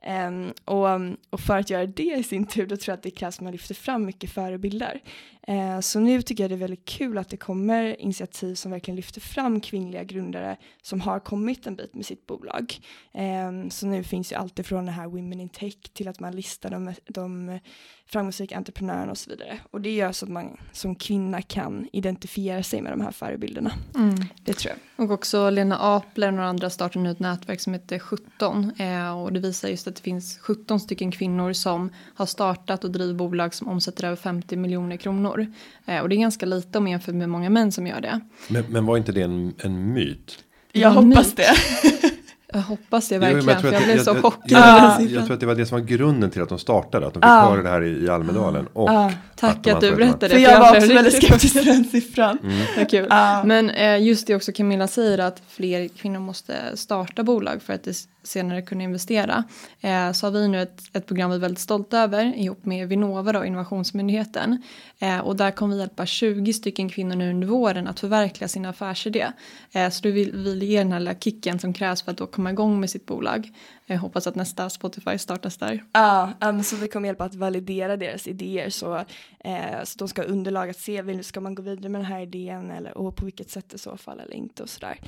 Um, 0.06 0.54
och, 0.66 0.88
och, 1.30 1.40
för 1.40 1.58
att 1.58 1.70
göra 1.70 1.86
det 1.86 2.16
i 2.18 2.24
sin 2.24 2.46
tur, 2.46 2.66
då 2.66 2.78
tror 2.78 2.92
jag 2.92 2.98
att 2.98 3.04
det 3.04 3.12
krävs 3.12 3.36
att 3.36 3.42
man 3.42 3.52
lyfter 3.52 3.76
fram 3.76 4.06
mycket 4.06 4.32
förebilder. 4.32 5.02
Uh, 5.50 5.80
så 5.80 6.00
nu 6.00 6.22
tycker 6.22 6.44
jag 6.44 6.52
det 6.52 6.56
är 6.56 6.58
väldigt 6.58 6.86
kul 6.86 7.18
att 7.18 7.30
det 7.30 7.38
kommer 7.38 8.02
initiativ 8.02 8.56
som 8.56 8.72
verkligen 8.72 8.96
lyfter 8.96 9.22
fram 9.22 9.62
kvinnliga 9.62 10.04
grundare 10.04 10.58
som 10.82 11.02
har 11.02 11.20
kommit 11.20 11.68
en 11.68 11.76
bit 11.76 11.94
med 11.94 12.06
sitt 12.06 12.28
bolag. 12.28 12.80
Um, 13.14 13.70
så 13.70 13.88
nu 13.88 14.04
finns 14.04 14.32
ju 14.32 14.36
allt 14.36 14.60
ifrån 14.60 14.86
det 14.86 14.92
här 14.92 15.08
Women 15.08 15.40
in 15.40 15.50
Tech 15.50 15.76
till 15.94 16.08
att 16.08 16.20
man 16.20 16.36
listar 16.36 16.70
de, 16.70 16.94
de 17.06 17.60
framgångsrika 18.06 18.58
entreprenörerna 18.58 19.12
och 19.12 19.18
så 19.18 19.30
vidare. 19.30 19.60
Och 19.72 19.82
det 19.82 19.96
gör 19.96 20.12
så 20.12 20.26
att 20.26 20.32
man 20.32 20.58
som 20.72 20.96
kvinna 20.96 21.42
kan 21.42 21.88
identifiera 21.94 22.64
sig 22.64 22.82
med 22.82 22.92
de 22.92 23.02
här 23.02 23.12
förebilderna. 23.12 23.72
Mm. 23.96 24.16
Det 24.44 24.54
tror 24.54 24.74
jag. 24.74 25.06
Och 25.06 25.12
också 25.12 25.50
Lena 25.50 25.78
Apler 25.78 26.28
och 26.28 26.34
några 26.34 26.50
andra 26.50 26.70
startar 26.70 27.00
nu 27.00 27.12
ett 27.12 27.20
nätverk 27.20 27.62
som 27.62 27.74
heter 27.74 28.00
17 28.00 28.72
eh, 28.78 29.22
och 29.22 29.34
det 29.34 29.40
visar 29.40 29.70
just 29.70 29.88
att 29.88 29.95
det 29.96 30.02
finns 30.02 30.38
17 30.42 30.80
stycken 30.80 31.12
kvinnor 31.12 31.54
som 31.54 31.90
har 32.16 32.26
startat 32.26 32.84
och 32.84 32.92
driver 32.92 33.14
bolag 33.14 33.54
som 33.54 33.68
omsätter 33.68 34.06
över 34.06 34.16
50 34.16 34.56
miljoner 34.56 34.98
kronor. 34.98 35.48
Eh, 35.86 36.00
och 36.00 36.10
det 36.10 36.16
är 36.16 36.20
ganska 36.20 36.46
lite 36.46 36.78
om 36.78 36.88
jämfört 36.88 37.16
med 37.16 37.30
många 37.30 37.50
män 37.50 37.72
som 37.72 37.88
gör 37.88 38.02
det. 38.02 38.20
Men, 38.48 38.64
men 38.70 38.86
var 38.86 38.98
inte 38.98 39.12
det 39.12 39.22
en, 39.22 39.54
en 39.58 39.94
myt? 39.94 40.44
Jag 40.72 40.92
hoppas 40.92 41.36
det. 41.36 41.54
Jag 42.56 42.62
hoppas 42.62 43.10
det 43.10 43.18
verkligen, 43.18 43.46
jo, 43.46 43.52
jag 43.52 43.62
för 43.62 43.72
jag, 43.72 43.84
blev 43.84 44.04
så 44.04 44.16
chockad. 44.16 44.52
Jag, 44.52 45.02
jag, 45.02 45.12
jag, 45.12 45.26
tror 45.26 45.34
att 45.34 45.40
det 45.40 45.46
var 45.46 45.56
det 45.56 45.66
som 45.66 45.80
var 45.80 45.86
grunden 45.86 46.30
till 46.30 46.42
att 46.42 46.50
de 46.50 46.60
startade, 46.60 47.08
att 47.08 47.14
de 47.14 47.20
fick 47.20 47.30
ah. 47.30 47.50
höra 47.50 47.64
det 47.64 47.70
här 47.70 47.84
i, 47.84 48.04
i 48.06 48.10
Almedalen. 48.10 48.68
Och 48.74 48.90
ah. 48.90 49.12
Tack 49.36 49.68
att, 49.68 49.74
att 49.74 49.82
du 49.82 49.96
berättade. 49.96 50.30
För 50.30 50.38
jag 50.38 50.60
var 50.60 50.78
också 50.78 50.94
väldigt 50.94 51.24
skeptisk 51.24 51.54
till 51.54 51.66
den 51.66 51.84
siffran. 51.84 52.38
Mm. 52.44 52.86
kul. 52.86 53.08
Ah. 53.10 53.44
Men 53.44 53.70
eh, 53.70 54.04
just 54.04 54.28
det 54.28 54.36
också 54.36 54.52
Camilla 54.52 54.88
säger 54.88 55.18
att 55.18 55.42
fler 55.48 55.88
kvinnor 55.88 56.20
måste 56.20 56.78
starta 56.78 57.24
bolag 57.24 57.62
för 57.62 57.74
att 57.74 57.84
det 57.84 58.08
senare 58.28 58.62
kunna 58.62 58.84
investera. 58.84 59.44
Eh, 59.82 60.12
så 60.12 60.26
har 60.26 60.32
vi 60.32 60.48
nu 60.48 60.62
ett, 60.62 60.82
ett 60.94 61.06
program 61.06 61.30
vi 61.30 61.36
är 61.36 61.40
väldigt 61.40 61.60
stolta 61.60 62.00
över 62.00 62.38
ihop 62.38 62.66
med 62.66 62.88
Vinnova 62.88 63.32
då, 63.32 63.46
Innovationsmyndigheten. 63.46 64.62
Eh, 65.00 65.20
och 65.20 65.36
där 65.36 65.52
kommer 65.52 65.76
vi 65.76 65.82
hjälpa 65.82 66.06
20 66.06 66.54
stycken 66.54 66.90
kvinnor 66.90 67.16
nu 67.16 67.30
under 67.30 67.48
våren 67.48 67.88
att 67.88 68.00
förverkliga 68.00 68.48
sin 68.48 68.66
affärsidé. 68.66 69.28
Eh, 69.72 69.90
så 69.90 70.02
då 70.04 70.10
vill 70.10 70.32
vi 70.32 70.66
ge 70.66 70.78
den 70.78 70.92
här 70.92 71.00
lilla 71.00 71.16
kicken 71.16 71.60
som 71.60 71.74
krävs 71.74 72.02
för 72.02 72.12
att 72.12 72.18
då 72.18 72.28
komma 72.28 72.50
igång 72.50 72.80
med 72.80 72.90
sitt 72.90 73.06
bolag. 73.06 73.52
Jag 73.86 73.98
hoppas 73.98 74.28
att 74.28 74.36
nästa 74.36 74.70
Spotify 74.70 75.18
startas 75.18 75.58
där. 75.58 75.84
Ja, 75.92 76.32
um, 76.42 76.64
så 76.64 76.76
vi 76.76 76.88
kommer 76.88 77.08
hjälpa 77.08 77.24
att 77.24 77.36
validera 77.36 77.98
deras 77.98 78.28
idéer 78.28 78.70
så, 78.70 78.96
eh, 79.40 79.84
så 79.84 79.98
de 79.98 80.08
ska 80.08 80.22
ha 80.22 80.30
underlag 80.30 80.70
att 80.70 80.80
se, 80.80 81.02
vill 81.02 81.24
ska 81.24 81.42
man 81.42 81.56
gå 81.56 81.62
vidare 81.62 81.90
med 81.90 82.02
den 82.02 82.06
här 82.06 82.22
idén 82.22 82.72
eller 82.72 82.98
och 82.98 83.16
på 83.16 83.26
vilket 83.26 83.50
sätt 83.50 83.74
i 83.74 83.78
så 83.78 83.98
fall 83.98 84.20
eller 84.20 84.36
inte 84.36 84.64
och 84.64 84.70
sådär. 84.70 85.00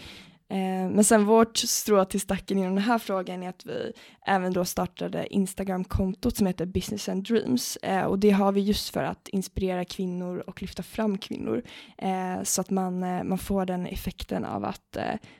Eh, 0.49 0.89
men 0.89 1.03
sen 1.03 1.25
vårt 1.25 1.57
strå 1.57 2.05
till 2.05 2.21
stacken 2.21 2.57
inom 2.57 2.75
den 2.75 2.83
här 2.83 2.97
frågan 2.99 3.43
är 3.43 3.49
att 3.49 3.65
vi 3.65 3.91
även 4.27 4.53
då 4.53 4.65
startade 4.65 5.33
Instagram-kontot 5.33 6.37
som 6.37 6.47
heter 6.47 6.65
Business 6.65 7.09
and 7.09 7.23
Dreams 7.23 7.77
eh, 7.81 8.03
och 8.03 8.19
det 8.19 8.29
har 8.29 8.51
vi 8.51 8.61
just 8.61 8.89
för 8.89 9.03
att 9.03 9.27
inspirera 9.27 9.85
kvinnor 9.85 10.43
och 10.47 10.61
lyfta 10.61 10.83
fram 10.83 11.17
kvinnor 11.17 11.61
eh, 11.97 12.43
så 12.43 12.61
att 12.61 12.69
man, 12.69 12.99
man 12.99 13.37
får 13.37 13.65
den 13.65 13.85
effekten 13.85 14.45
av 14.45 14.65
att, 14.65 14.97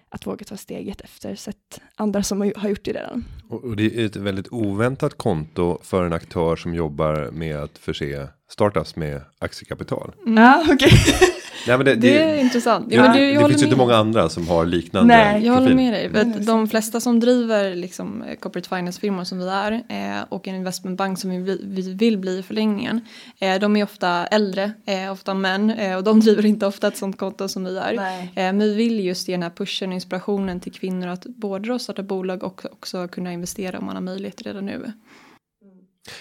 att 0.10 0.28
våga 0.28 0.46
ta 0.46 0.58
steget 0.58 1.02
efter 1.02 1.36
sett 1.36 1.82
andra 1.96 2.24
som 2.24 2.42
har 2.56 2.70
gjort 2.70 2.86
det 2.86 2.94
redan. 2.94 3.26
Och 3.50 3.76
det 3.76 4.02
är 4.02 4.06
ett 4.06 4.16
väldigt 4.16 4.48
oväntat 4.52 5.18
konto 5.18 5.80
för 5.84 6.06
en 6.06 6.14
aktör 6.14 6.56
som 6.56 6.74
jobbar 6.74 7.30
med 7.32 7.58
att 7.58 7.78
förse 7.78 8.28
startups 8.50 8.96
med 8.96 9.22
aktiekapital. 9.40 10.12
Mm. 10.26 10.44
Ja, 10.44 10.64
okej. 10.70 10.76
Okay. 10.76 11.30
Nej, 11.67 11.77
men 11.77 11.86
det, 11.86 11.95
det, 11.95 12.09
det 12.09 12.24
är 12.24 12.38
intressant. 12.38 12.88
Ja, 12.89 13.01
men 13.01 13.17
du, 13.17 13.33
det 13.33 13.47
finns 13.47 13.62
ju 13.62 13.65
inte 13.65 13.77
många 13.77 13.95
andra 13.95 14.29
som 14.29 14.47
har 14.47 14.65
liknande. 14.65 15.15
Nej, 15.17 15.45
jag 15.45 15.53
håller 15.53 15.75
med 15.75 15.93
dig. 15.93 16.09
För 16.09 16.45
de 16.45 16.67
flesta 16.67 17.00
som 17.00 17.19
driver 17.19 17.75
liksom, 17.75 18.21
eh, 18.21 18.36
corporate 18.36 18.69
finance-firmor 18.69 19.24
som 19.24 19.39
vi 19.39 19.47
är 19.47 19.71
eh, 19.71 20.25
och 20.29 20.47
en 20.47 20.55
investmentbank 20.55 21.19
som 21.19 21.29
vi, 21.29 21.59
vi 21.63 21.93
vill 21.93 22.17
bli 22.17 22.39
i 22.39 22.43
förlängningen. 22.43 23.01
Eh, 23.39 23.59
de 23.59 23.75
är 23.75 23.83
ofta 23.83 24.27
äldre, 24.27 24.71
eh, 24.86 25.12
ofta 25.12 25.33
män 25.33 25.69
eh, 25.69 25.97
och 25.97 26.03
de 26.03 26.19
driver 26.27 26.45
inte 26.45 26.65
ofta 26.65 26.88
ett 26.88 26.97
sånt 26.97 27.17
konto 27.17 27.47
som 27.47 27.63
vi 27.63 27.77
är. 27.77 27.93
Eh, 27.93 28.27
men 28.33 28.59
vi 28.59 28.75
vill 28.75 29.05
just 29.05 29.27
ge 29.27 29.33
den 29.33 29.43
här 29.43 29.50
pushen 29.50 29.89
och 29.89 29.95
inspirationen 29.95 30.59
till 30.59 30.71
kvinnor 30.71 31.07
att 31.07 31.25
både 31.25 31.79
starta 31.79 32.03
bolag 32.03 32.43
och 32.43 32.65
också 32.71 33.07
kunna 33.07 33.33
investera 33.33 33.79
om 33.79 33.86
man 33.86 33.95
har 33.95 34.03
möjlighet 34.03 34.41
redan 34.41 34.65
nu. 34.65 34.91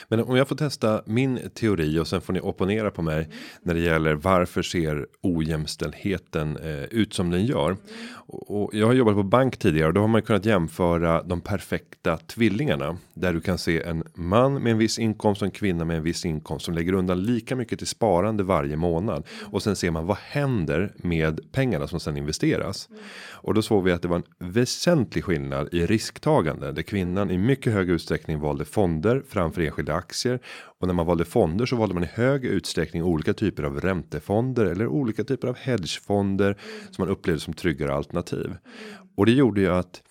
Men 0.09 0.21
om 0.21 0.37
jag 0.37 0.49
får 0.49 0.57
testa 0.57 1.02
min 1.07 1.50
teori 1.55 1.99
och 1.99 2.09
sen 2.09 2.21
får 2.21 2.33
ni 2.33 2.40
opponera 2.40 2.90
på 2.90 3.02
mig 3.02 3.28
när 3.62 3.75
det 3.75 3.81
gäller 3.81 4.14
varför 4.14 4.62
ser 4.62 5.07
ojämställdheten 5.23 6.57
eh, 6.57 6.85
ut 6.85 7.14
som 7.14 7.31
den 7.31 7.47
gör? 7.47 7.76
Och, 8.28 8.71
jag 8.73 8.87
har 8.87 8.95
jobbat 8.95 9.14
på 9.14 9.23
bank 9.23 9.56
tidigare 9.56 9.88
och 9.88 9.95
då 9.95 10.00
har 10.00 10.09
man 10.09 10.23
kunnat 10.23 10.45
jämföra 10.45 11.23
de 11.23 11.40
perfekta 11.40 12.16
tvillingarna 12.16 12.97
där 13.14 13.33
du 13.33 13.40
kan 13.40 13.59
se 13.59 13.83
en 13.83 14.04
man 14.14 14.54
med 14.54 14.73
en 14.73 14.78
viss 14.78 14.99
inkomst 14.99 15.42
och 15.42 15.47
en 15.47 15.52
kvinna 15.52 15.85
med 15.85 15.97
en 15.97 16.02
viss 16.02 16.25
inkomst 16.25 16.64
som 16.64 16.75
lägger 16.75 16.92
undan 16.92 17.23
lika 17.23 17.56
mycket 17.56 17.78
till 17.78 17.88
sparande 17.88 18.42
varje 18.42 18.76
månad. 18.76 19.26
Och 19.45 19.62
sen 19.62 19.76
ser 19.76 19.90
man 19.90 20.06
vad 20.06 20.16
händer 20.16 20.92
med 20.97 21.40
pengarna 21.52 21.87
som 21.87 22.00
sen 22.00 22.16
investeras. 22.16 22.88
Och 23.30 23.54
då 23.54 23.62
såg 23.62 23.85
vi 23.85 23.92
att 23.92 24.02
det 24.02 24.09
var 24.09 24.16
en 24.16 24.52
väsentlig 24.52 25.25
skillnad 25.25 25.68
i 25.75 25.87
risktagande 25.87 26.73
där 26.73 26.83
kvinnan 26.83 27.30
i 27.30 27.38
mycket 27.38 27.73
hög 27.73 27.90
utsträckning 27.90 28.40
valde 28.40 28.64
fonder 28.64 29.23
framför 29.28 29.62
enskilda 29.62 29.95
aktier 29.95 30.40
och 30.80 30.87
när 30.87 30.95
man 30.95 31.06
valde 31.06 31.25
fonder 31.25 31.66
så 31.66 31.76
valde 31.76 31.95
man 31.95 32.04
i 32.04 32.11
hög 32.12 32.45
utsträckning 32.45 33.02
olika 33.02 33.35
typer 33.35 33.62
av 33.62 33.80
räntefonder 33.80 34.64
eller 34.64 34.87
olika 34.87 35.25
typer 35.25 35.49
av 35.49 35.56
hedgefonder 35.56 36.56
som 36.90 37.02
man 37.02 37.09
upplevde 37.09 37.40
som 37.40 37.54
tryggare 37.54 37.95
alternativ. 37.95 38.56
Och 39.16 39.26
det 39.26 39.33
gjorde 39.33 39.61
ju 39.61 39.68
att 39.68 40.02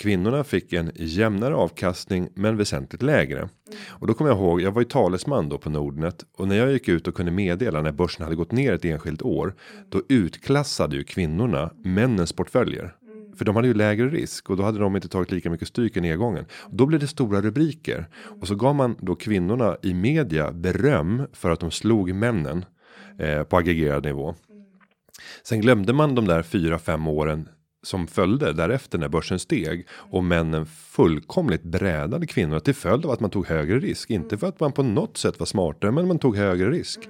kvinnorna 0.00 0.44
fick 0.44 0.72
en 0.72 0.90
jämnare 0.94 1.54
avkastning 1.54 2.28
men 2.34 2.56
väsentligt 2.56 3.02
lägre. 3.02 3.48
Och 3.88 4.06
då 4.06 4.14
kommer 4.14 4.30
jag 4.30 4.38
ihåg, 4.38 4.60
jag 4.60 4.72
var 4.72 4.82
ju 4.82 4.88
talesman 4.88 5.48
då 5.48 5.58
på 5.58 5.70
Nordnet 5.70 6.24
och 6.36 6.48
när 6.48 6.56
jag 6.56 6.72
gick 6.72 6.88
ut 6.88 7.08
och 7.08 7.14
kunde 7.14 7.32
meddela 7.32 7.82
när 7.82 7.92
börsen 7.92 8.24
hade 8.24 8.36
gått 8.36 8.52
ner 8.52 8.72
ett 8.72 8.84
enskilt 8.84 9.22
år 9.22 9.54
då 9.88 10.02
utklassade 10.08 10.96
ju 10.96 11.04
kvinnorna 11.04 11.72
männens 11.84 12.32
portföljer. 12.32 12.94
För 13.40 13.44
de 13.44 13.56
hade 13.56 13.68
ju 13.68 13.74
lägre 13.74 14.08
risk 14.08 14.50
och 14.50 14.56
då 14.56 14.62
hade 14.62 14.78
de 14.78 14.96
inte 14.96 15.08
tagit 15.08 15.30
lika 15.30 15.50
mycket 15.50 15.68
stryk 15.68 15.96
i 15.96 16.00
nedgången. 16.00 16.44
Då 16.70 16.86
blev 16.86 17.00
det 17.00 17.06
stora 17.06 17.40
rubriker 17.40 18.08
och 18.40 18.48
så 18.48 18.54
gav 18.54 18.74
man 18.74 18.96
då 19.00 19.14
kvinnorna 19.14 19.76
i 19.82 19.94
media 19.94 20.52
beröm 20.52 21.22
för 21.32 21.50
att 21.50 21.60
de 21.60 21.70
slog 21.70 22.14
männen 22.14 22.64
eh, 23.18 23.42
på 23.42 23.56
aggregerad 23.56 24.04
nivå. 24.04 24.34
Sen 25.42 25.60
glömde 25.60 25.92
man 25.92 26.14
de 26.14 26.26
där 26.26 26.42
4-5 26.42 27.08
åren 27.08 27.48
som 27.82 28.06
följde 28.06 28.52
därefter 28.52 28.98
när 28.98 29.08
börsen 29.08 29.38
steg 29.38 29.86
och 29.90 30.24
männen 30.24 30.66
fullkomligt 30.66 31.62
brädade 31.62 32.26
kvinnorna 32.26 32.60
till 32.60 32.74
följd 32.74 33.04
av 33.04 33.10
att 33.10 33.20
man 33.20 33.30
tog 33.30 33.46
högre 33.46 33.78
risk. 33.78 34.10
Inte 34.10 34.38
för 34.38 34.46
att 34.46 34.60
man 34.60 34.72
på 34.72 34.82
något 34.82 35.16
sätt 35.16 35.38
var 35.38 35.46
smartare, 35.46 35.90
men 35.90 36.08
man 36.08 36.18
tog 36.18 36.36
högre 36.36 36.70
risk. 36.70 37.00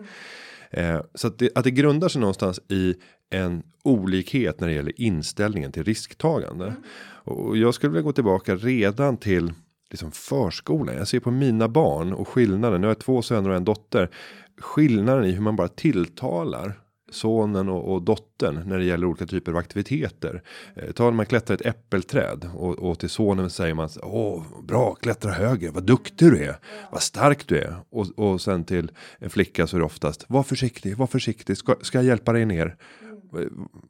Eh, 0.70 1.00
så 1.14 1.26
att 1.26 1.38
det, 1.38 1.50
att 1.54 1.64
det 1.64 1.70
grundar 1.70 2.08
sig 2.08 2.20
någonstans 2.20 2.60
i 2.68 2.94
en 3.30 3.62
olikhet 3.82 4.60
när 4.60 4.68
det 4.68 4.74
gäller 4.74 5.00
inställningen 5.00 5.72
till 5.72 5.84
risktagande. 5.84 6.66
Mm. 6.66 6.82
Och 7.24 7.56
jag 7.56 7.74
skulle 7.74 7.90
vilja 7.90 8.02
gå 8.02 8.12
tillbaka 8.12 8.56
redan 8.56 9.16
till 9.16 9.52
liksom 9.90 10.12
förskolan. 10.12 10.96
Jag 10.96 11.08
ser 11.08 11.20
på 11.20 11.30
mina 11.30 11.68
barn 11.68 12.12
och 12.12 12.28
skillnaden. 12.28 12.80
Nu 12.80 12.86
har 12.86 12.90
jag 12.90 12.98
två 12.98 13.22
söner 13.22 13.50
och 13.50 13.56
en 13.56 13.64
dotter. 13.64 14.10
Skillnaden 14.58 15.24
i 15.24 15.30
hur 15.30 15.40
man 15.40 15.56
bara 15.56 15.68
tilltalar 15.68 16.80
sonen 17.10 17.68
och, 17.68 17.92
och 17.92 18.02
dottern 18.02 18.62
när 18.66 18.78
det 18.78 18.84
gäller 18.84 19.06
olika 19.06 19.26
typer 19.26 19.52
av 19.52 19.58
aktiviteter. 19.58 20.42
Eh, 20.74 20.92
ta 20.92 21.04
när 21.04 21.10
man 21.10 21.26
klättrar 21.26 21.54
ett 21.54 21.66
äppelträd 21.66 22.50
och, 22.54 22.78
och 22.78 22.98
till 22.98 23.10
sonen 23.10 23.50
säger 23.50 23.74
man 23.74 23.88
åh 24.02 24.42
bra 24.62 24.94
klättra 24.94 25.32
högre, 25.32 25.70
vad 25.70 25.82
duktig 25.82 26.30
du 26.30 26.44
är, 26.44 26.56
vad 26.92 27.02
stark 27.02 27.48
du 27.48 27.58
är. 27.58 27.76
Och, 27.90 28.18
och 28.18 28.40
sen 28.40 28.64
till 28.64 28.90
en 29.18 29.30
flicka 29.30 29.66
så 29.66 29.76
är 29.76 29.78
det 29.78 29.86
oftast 29.86 30.24
var 30.28 30.42
försiktig, 30.42 30.96
var 30.96 31.06
försiktig, 31.06 31.56
ska, 31.56 31.74
ska 31.82 31.98
jag 31.98 32.04
hjälpa 32.04 32.32
dig 32.32 32.46
ner? 32.46 32.76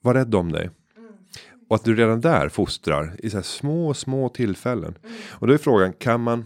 Var 0.00 0.14
rädd 0.14 0.34
om 0.34 0.52
dig. 0.52 0.70
Och 1.68 1.76
att 1.76 1.84
du 1.84 1.94
redan 1.94 2.20
där 2.20 2.48
fostrar 2.48 3.16
i 3.18 3.30
så 3.30 3.36
här 3.36 3.42
små, 3.42 3.94
små 3.94 4.28
tillfällen. 4.28 4.94
Och 5.28 5.46
då 5.46 5.52
är 5.52 5.58
frågan, 5.58 5.92
kan 5.92 6.20
man, 6.20 6.44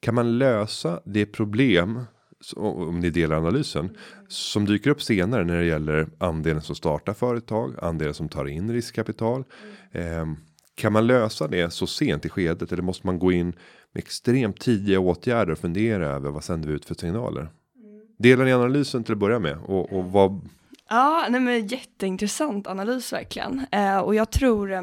kan 0.00 0.14
man 0.14 0.38
lösa 0.38 1.00
det 1.04 1.26
problem 1.26 2.04
om 2.52 3.00
ni 3.00 3.10
delar 3.10 3.36
analysen 3.36 3.96
som 4.28 4.64
dyker 4.64 4.90
upp 4.90 5.02
senare 5.02 5.44
när 5.44 5.58
det 5.58 5.64
gäller 5.64 6.06
andelen 6.18 6.62
som 6.62 6.74
startar 6.74 7.14
företag, 7.14 7.74
andelen 7.82 8.14
som 8.14 8.28
tar 8.28 8.48
in 8.48 8.72
riskkapital. 8.72 9.44
Eh, 9.92 10.26
kan 10.74 10.92
man 10.92 11.06
lösa 11.06 11.48
det 11.48 11.72
så 11.72 11.86
sent 11.86 12.26
i 12.26 12.28
skedet 12.28 12.72
eller 12.72 12.82
måste 12.82 13.06
man 13.06 13.18
gå 13.18 13.32
in 13.32 13.46
med 13.92 14.02
extremt 14.02 14.60
tidiga 14.60 15.00
åtgärder 15.00 15.52
och 15.52 15.58
fundera 15.58 16.06
över 16.06 16.30
vad 16.30 16.44
sänder 16.44 16.68
vi 16.68 16.74
ut 16.74 16.84
för 16.84 16.94
signaler? 16.94 17.48
Delar 18.18 18.44
ni 18.44 18.52
analysen 18.52 19.04
till 19.04 19.12
att 19.12 19.18
börja 19.18 19.38
med 19.38 19.58
och, 19.58 19.92
och 19.92 20.04
vad 20.04 20.48
Ja, 20.94 21.26
nej 21.30 21.40
men 21.40 21.66
jätteintressant 21.66 22.66
analys 22.66 23.12
verkligen. 23.12 23.66
Eh, 23.72 23.98
och 23.98 24.14
jag 24.14 24.30
tror 24.30 24.72
eh, 24.72 24.82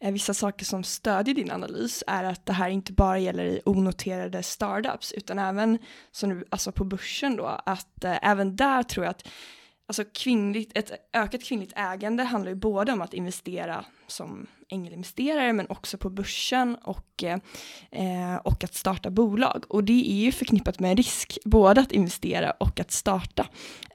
eh, 0.00 0.12
vissa 0.12 0.34
saker 0.34 0.64
som 0.64 0.84
stödjer 0.84 1.34
din 1.34 1.50
analys 1.50 2.04
är 2.06 2.24
att 2.24 2.46
det 2.46 2.52
här 2.52 2.68
inte 2.68 2.92
bara 2.92 3.18
gäller 3.18 3.44
i 3.44 3.62
onoterade 3.64 4.42
startups 4.42 5.12
utan 5.12 5.38
även 5.38 5.78
som 6.10 6.28
nu, 6.30 6.44
alltså 6.50 6.72
på 6.72 6.84
börsen 6.84 7.36
då, 7.36 7.46
att 7.46 8.04
eh, 8.04 8.28
även 8.30 8.56
där 8.56 8.82
tror 8.82 9.04
jag 9.04 9.10
att 9.10 9.28
alltså 9.86 10.04
kvinnligt, 10.14 10.78
ett 10.78 10.92
ökat 11.12 11.44
kvinnligt 11.44 11.72
ägande 11.76 12.22
handlar 12.22 12.50
ju 12.50 12.56
både 12.56 12.92
om 12.92 13.02
att 13.02 13.14
investera 13.14 13.84
som 14.06 14.46
ängelinvesterare 14.72 15.52
men 15.52 15.66
också 15.68 15.98
på 15.98 16.10
börsen 16.10 16.74
och, 16.74 17.24
eh, 17.90 18.36
och 18.36 18.64
att 18.64 18.74
starta 18.74 19.10
bolag. 19.10 19.64
Och 19.68 19.84
det 19.84 20.12
är 20.12 20.24
ju 20.24 20.32
förknippat 20.32 20.80
med 20.80 20.96
risk, 20.96 21.38
både 21.44 21.80
att 21.80 21.92
investera 21.92 22.50
och 22.50 22.80
att 22.80 22.92
starta. 22.92 23.46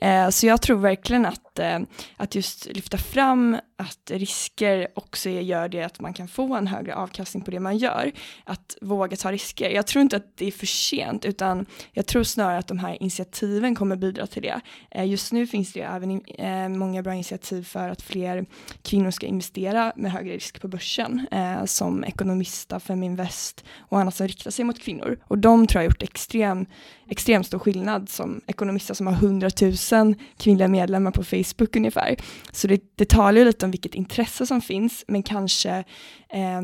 Eh, 0.01 0.29
så 0.29 0.47
jag 0.47 0.61
tror 0.61 0.77
verkligen 0.77 1.25
att, 1.25 1.59
eh, 1.59 1.79
att 2.17 2.35
just 2.35 2.65
lyfta 2.65 2.97
fram 2.97 3.57
att 3.77 4.11
risker 4.11 4.87
också 4.93 5.29
gör 5.29 5.69
det 5.69 5.83
att 5.83 5.99
man 5.99 6.13
kan 6.13 6.27
få 6.27 6.55
en 6.55 6.67
högre 6.67 6.95
avkastning 6.95 7.43
på 7.43 7.51
det 7.51 7.59
man 7.59 7.77
gör. 7.77 8.11
Att 8.43 8.77
våga 8.81 9.17
ta 9.17 9.31
risker. 9.31 9.69
Jag 9.69 9.87
tror 9.87 10.01
inte 10.01 10.17
att 10.17 10.37
det 10.37 10.47
är 10.47 10.51
för 10.51 10.65
sent 10.65 11.25
utan 11.25 11.65
jag 11.91 12.05
tror 12.05 12.23
snarare 12.23 12.57
att 12.57 12.67
de 12.67 12.79
här 12.79 12.97
initiativen 13.01 13.75
kommer 13.75 13.95
bidra 13.95 14.27
till 14.27 14.41
det. 14.41 14.61
Eh, 14.91 15.05
just 15.05 15.31
nu 15.31 15.47
finns 15.47 15.73
det 15.73 15.79
ju 15.79 15.85
även 15.85 16.21
eh, 16.25 16.69
många 16.69 17.03
bra 17.03 17.13
initiativ 17.13 17.63
för 17.63 17.89
att 17.89 18.01
fler 18.01 18.45
kvinnor 18.81 19.11
ska 19.11 19.25
investera 19.25 19.93
med 19.95 20.11
högre 20.11 20.33
risk 20.33 20.61
på 20.61 20.66
börsen 20.67 21.27
eh, 21.31 21.65
som 21.65 22.03
Ekonomista, 22.03 22.79
Feminvest 22.79 23.63
och 23.79 23.99
annat 23.99 24.15
som 24.15 24.27
riktar 24.27 24.51
sig 24.51 24.65
mot 24.65 24.79
kvinnor. 24.79 25.19
Och 25.23 25.37
de 25.37 25.67
tror 25.67 25.81
jag 25.81 25.89
har 25.89 25.91
gjort 25.93 26.03
extrem, 26.03 26.65
extremt 27.09 27.47
stor 27.47 27.59
skillnad 27.59 28.09
som 28.09 28.41
Ekonomista 28.47 28.95
som 28.95 29.07
har 29.07 29.13
100 29.13 29.49
000 29.91 30.15
kvinnliga 30.37 30.67
medlemmar 30.67 31.11
på 31.11 31.23
Facebook 31.23 31.75
ungefär. 31.75 32.15
Så 32.51 32.67
det, 32.67 32.81
det 32.95 33.09
talar 33.09 33.39
ju 33.39 33.45
lite 33.45 33.65
om 33.65 33.71
vilket 33.71 33.95
intresse 33.95 34.45
som 34.45 34.61
finns 34.61 35.05
men 35.07 35.23
kanske 35.23 35.83
eh, 36.29 36.61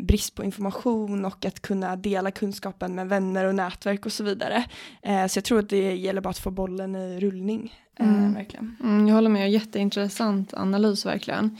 brist 0.00 0.34
på 0.34 0.44
information 0.44 1.24
och 1.24 1.44
att 1.44 1.60
kunna 1.60 1.96
dela 1.96 2.30
kunskapen 2.30 2.94
med 2.94 3.08
vänner 3.08 3.44
och 3.44 3.54
nätverk 3.54 4.06
och 4.06 4.12
så 4.12 4.24
vidare. 4.24 4.64
Eh, 5.02 5.26
så 5.26 5.38
jag 5.38 5.44
tror 5.44 5.58
att 5.58 5.68
det 5.68 5.94
gäller 5.94 6.20
bara 6.20 6.30
att 6.30 6.38
få 6.38 6.50
bollen 6.50 6.96
i 6.96 7.20
rullning. 7.20 7.74
Eh, 8.00 8.08
mm. 8.08 8.34
verkligen. 8.34 8.76
Mm, 8.82 9.08
jag 9.08 9.14
håller 9.14 9.30
med, 9.30 9.50
jätteintressant 9.50 10.54
analys 10.54 11.06
verkligen. 11.06 11.58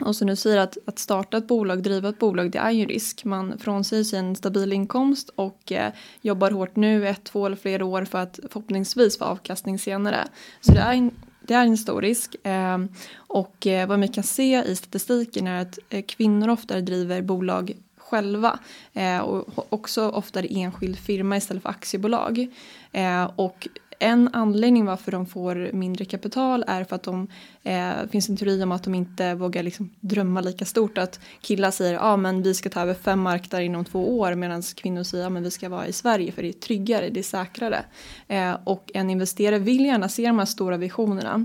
Och 0.00 0.16
som 0.16 0.26
du 0.26 0.36
säger 0.36 0.56
att, 0.56 0.78
att 0.86 0.98
starta 0.98 1.36
ett 1.36 1.46
bolag, 1.46 1.82
driva 1.82 2.08
ett 2.08 2.18
bolag, 2.18 2.50
det 2.50 2.58
är 2.58 2.70
ju 2.70 2.86
risk. 2.86 3.24
Man 3.24 3.58
frånsäger 3.58 4.04
sig 4.04 4.18
en 4.18 4.36
stabil 4.36 4.72
inkomst 4.72 5.30
och 5.34 5.72
eh, 5.72 5.92
jobbar 6.20 6.50
hårt 6.50 6.76
nu 6.76 7.08
ett, 7.08 7.24
två 7.24 7.46
eller 7.46 7.56
flera 7.56 7.84
år 7.84 8.04
för 8.04 8.18
att 8.18 8.40
förhoppningsvis 8.42 9.18
få 9.18 9.24
avkastning 9.24 9.78
senare. 9.78 10.28
Så 10.60 10.72
det 10.72 10.80
är 10.80 10.92
en, 10.92 11.10
det 11.40 11.54
är 11.54 11.66
en 11.66 11.78
stor 11.78 12.02
risk. 12.02 12.46
Eh, 12.46 12.78
och 13.16 13.66
eh, 13.66 13.88
vad 13.88 14.00
vi 14.00 14.08
kan 14.08 14.24
se 14.24 14.62
i 14.64 14.76
statistiken 14.76 15.46
är 15.46 15.62
att 15.62 15.78
eh, 15.90 16.04
kvinnor 16.04 16.48
oftare 16.48 16.80
driver 16.80 17.22
bolag 17.22 17.72
själva 17.96 18.58
eh, 18.92 19.18
och 19.18 19.72
också 19.72 20.08
oftare 20.08 20.46
enskild 20.46 20.98
firma 20.98 21.36
istället 21.36 21.62
för 21.62 21.70
aktiebolag. 21.70 22.46
Eh, 22.92 23.30
och 23.36 23.68
en 23.98 24.28
anledning 24.32 24.84
varför 24.84 25.12
de 25.12 25.26
får 25.26 25.70
mindre 25.72 26.04
kapital 26.04 26.64
är 26.66 26.84
för 26.84 26.96
att 26.96 27.02
de 27.02 27.28
eh, 27.62 27.92
finns 28.10 28.28
en 28.28 28.36
teori 28.36 28.62
om 28.62 28.72
att 28.72 28.82
de 28.82 28.94
inte 28.94 29.34
vågar 29.34 29.62
liksom 29.62 29.90
drömma 30.00 30.40
lika 30.40 30.64
stort. 30.64 30.98
Att 30.98 31.20
killar 31.40 31.70
säger 31.70 31.94
ja 31.94 32.00
ah, 32.00 32.16
men 32.16 32.42
vi 32.42 32.54
ska 32.54 32.70
ta 32.70 32.80
över 32.80 32.94
fem 32.94 33.20
marknader 33.20 33.64
inom 33.64 33.84
två 33.84 34.18
år 34.18 34.34
medan 34.34 34.62
kvinnor 34.62 35.02
säger 35.02 35.24
ja 35.24 35.26
ah, 35.26 35.30
men 35.30 35.42
vi 35.42 35.50
ska 35.50 35.68
vara 35.68 35.86
i 35.86 35.92
Sverige 35.92 36.32
för 36.32 36.42
det 36.42 36.48
är 36.48 36.52
tryggare, 36.52 37.08
det 37.08 37.20
är 37.20 37.24
säkrare. 37.24 37.84
Eh, 38.28 38.56
och 38.64 38.90
en 38.94 39.10
investerare 39.10 39.58
vill 39.58 39.84
gärna 39.84 40.08
se 40.08 40.26
de 40.26 40.38
här 40.38 40.46
stora 40.46 40.76
visionerna. 40.76 41.44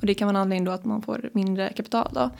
Och 0.00 0.06
det 0.06 0.14
kan 0.14 0.26
vara 0.26 0.38
en 0.38 0.42
anledning 0.42 0.64
då 0.64 0.72
att 0.72 0.84
man 0.84 1.02
får 1.02 1.30
mindre 1.32 1.72
kapital 1.76 2.10
då. 2.12 2.30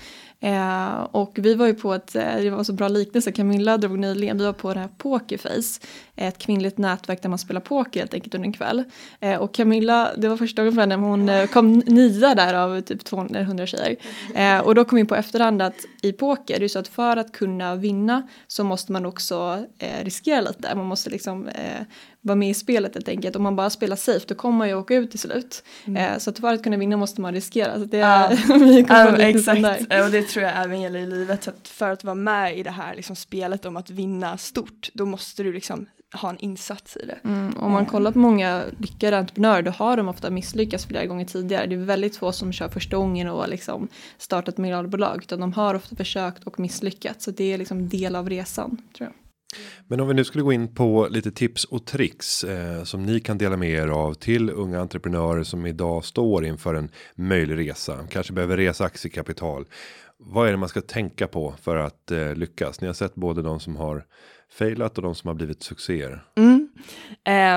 Eh, 0.40 1.00
och 1.10 1.32
vi 1.34 1.54
var 1.54 1.66
ju 1.66 1.74
på 1.74 1.94
ett, 1.94 2.16
eh, 2.16 2.36
det 2.36 2.50
var 2.50 2.64
så 2.64 2.72
bra 2.72 2.88
liknelse, 2.88 3.32
Camilla 3.32 3.78
drog 3.78 3.98
nyligen, 3.98 4.38
vi 4.38 4.44
var 4.44 4.52
på 4.52 4.74
det 4.74 4.80
här 4.80 4.88
Pokerface, 4.98 5.80
ett 6.16 6.38
kvinnligt 6.38 6.78
nätverk 6.78 7.22
där 7.22 7.28
man 7.28 7.38
spelar 7.38 7.60
poker 7.60 8.00
helt 8.00 8.14
enkelt 8.14 8.34
under 8.34 8.46
en 8.46 8.52
kväll. 8.52 8.84
Eh, 9.20 9.36
och 9.36 9.54
Camilla, 9.54 10.10
det 10.16 10.28
var 10.28 10.36
första 10.36 10.62
gången 10.62 10.74
för 10.74 10.80
henne, 10.80 10.94
hon 10.94 11.28
eh, 11.28 11.46
kom 11.46 11.72
nia 11.72 12.34
där 12.34 12.54
av 12.54 12.80
typ 12.80 13.04
200 13.04 13.66
tjejer. 13.66 13.96
Eh, 14.34 14.58
och 14.58 14.74
då 14.74 14.84
kom 14.84 14.96
vi 14.96 15.04
på 15.04 15.14
efterhand 15.14 15.62
att 15.62 15.76
i 16.02 16.12
poker, 16.12 16.58
det 16.58 16.64
är 16.64 16.68
så 16.68 16.78
att 16.78 16.88
för 16.88 17.16
att 17.16 17.32
kunna 17.32 17.74
vinna 17.74 18.28
så 18.46 18.64
måste 18.64 18.92
man 18.92 19.06
också 19.06 19.64
eh, 19.78 20.04
riskera 20.04 20.40
lite, 20.40 20.74
man 20.74 20.86
måste 20.86 21.10
liksom 21.10 21.48
eh, 21.48 21.82
vara 22.26 22.36
med 22.36 22.50
i 22.50 22.54
spelet 22.54 22.94
helt 22.94 23.08
enkelt. 23.08 23.36
Om 23.36 23.42
man 23.42 23.56
bara 23.56 23.70
spelar 23.70 23.96
safe 23.96 24.26
då 24.28 24.34
kommer 24.34 24.58
man 24.58 24.68
ju 24.68 24.74
åka 24.74 24.94
ut 24.94 25.10
till 25.10 25.20
slut. 25.20 25.64
Mm. 25.84 26.20
så 26.20 26.30
att 26.30 26.38
för 26.38 26.54
att 26.54 26.62
kunna 26.62 26.76
vinna 26.76 26.96
måste 26.96 27.20
man 27.20 27.34
riskera. 27.34 27.78
Så 27.78 27.84
det 27.84 27.98
är, 27.98 28.30
ja. 28.48 28.86
ja, 28.88 29.16
exakt, 29.16 29.80
och 29.80 30.10
det 30.10 30.22
tror 30.22 30.44
jag 30.44 30.64
även 30.64 30.80
gäller 30.80 31.00
i 31.00 31.06
livet. 31.06 31.44
Så 31.44 31.50
att 31.50 31.68
för 31.68 31.90
att 31.90 32.04
vara 32.04 32.14
med 32.14 32.58
i 32.58 32.62
det 32.62 32.70
här 32.70 32.94
liksom, 32.94 33.16
spelet 33.16 33.64
om 33.64 33.76
att 33.76 33.90
vinna 33.90 34.38
stort, 34.38 34.90
då 34.94 35.06
måste 35.06 35.42
du 35.42 35.52
liksom 35.52 35.86
ha 36.14 36.30
en 36.30 36.38
insats 36.38 36.96
i 36.96 37.06
det. 37.06 37.18
Mm, 37.24 37.56
om 37.56 37.72
man 37.72 37.86
kollar 37.86 38.12
på 38.12 38.18
många 38.18 38.64
lyckade 38.78 39.18
entreprenörer 39.18 39.62
då 39.62 39.70
har 39.70 39.96
de 39.96 40.08
ofta 40.08 40.30
misslyckats 40.30 40.86
flera 40.86 41.06
gånger 41.06 41.24
tidigare. 41.24 41.66
Det 41.66 41.74
är 41.74 41.78
väldigt 41.78 42.16
få 42.16 42.32
som 42.32 42.52
kör 42.52 42.68
första 42.68 42.96
gången 42.96 43.28
och 43.28 43.48
liksom 43.48 43.88
startat 44.18 44.58
miljardbolag 44.58 45.18
utan 45.22 45.40
de 45.40 45.52
har 45.52 45.74
ofta 45.74 45.96
försökt 45.96 46.44
och 46.44 46.60
misslyckats. 46.60 47.24
Så 47.24 47.30
det 47.30 47.52
är 47.52 47.58
liksom 47.58 47.88
del 47.88 48.16
av 48.16 48.28
resan 48.28 48.82
tror 48.96 49.08
jag. 49.08 49.25
Men 49.88 50.00
om 50.00 50.08
vi 50.08 50.14
nu 50.14 50.24
skulle 50.24 50.44
gå 50.44 50.52
in 50.52 50.74
på 50.74 51.08
lite 51.10 51.30
tips 51.30 51.64
och 51.64 51.86
tricks 51.86 52.44
eh, 52.44 52.84
som 52.84 53.02
ni 53.02 53.20
kan 53.20 53.38
dela 53.38 53.56
med 53.56 53.70
er 53.70 53.88
av 53.88 54.14
till 54.14 54.50
unga 54.50 54.80
entreprenörer 54.80 55.42
som 55.42 55.66
idag 55.66 56.04
står 56.04 56.44
inför 56.44 56.74
en 56.74 56.90
möjlig 57.14 57.58
resa, 57.58 58.06
kanske 58.10 58.32
behöver 58.32 58.56
resa 58.56 58.84
aktiekapital. 58.84 59.66
Vad 60.18 60.48
är 60.48 60.50
det 60.50 60.56
man 60.56 60.68
ska 60.68 60.80
tänka 60.80 61.26
på 61.26 61.54
för 61.62 61.76
att 61.76 62.10
eh, 62.10 62.34
lyckas? 62.34 62.80
Ni 62.80 62.86
har 62.86 62.94
sett 62.94 63.14
både 63.14 63.42
de 63.42 63.60
som 63.60 63.76
har 63.76 64.04
failat 64.50 64.98
och 64.98 65.02
de 65.02 65.14
som 65.14 65.28
har 65.28 65.34
blivit 65.34 65.62
succéer. 65.62 66.24
Mm. 66.36 66.65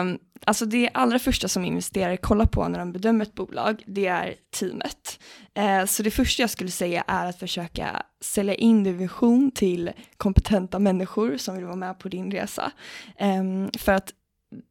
Um, 0.01 0.19
alltså 0.45 0.65
det 0.65 0.89
allra 0.93 1.19
första 1.19 1.47
som 1.47 1.65
investerare 1.65 2.17
kollar 2.17 2.45
på 2.45 2.67
när 2.67 2.79
de 2.79 2.91
bedömer 2.91 3.25
ett 3.25 3.35
bolag, 3.35 3.83
det 3.85 4.07
är 4.07 4.35
teamet. 4.59 5.19
Uh, 5.59 5.85
så 5.85 6.03
det 6.03 6.11
första 6.11 6.43
jag 6.43 6.49
skulle 6.49 6.71
säga 6.71 7.03
är 7.07 7.25
att 7.25 7.39
försöka 7.39 8.03
sälja 8.21 8.55
in 8.55 8.83
din 8.83 8.97
vision 8.97 9.51
till 9.51 9.91
kompetenta 10.17 10.79
människor 10.79 11.37
som 11.37 11.55
vill 11.55 11.65
vara 11.65 11.75
med 11.75 11.99
på 11.99 12.09
din 12.09 12.31
resa. 12.31 12.71
Um, 13.19 13.69
för 13.77 13.91
att 13.93 14.13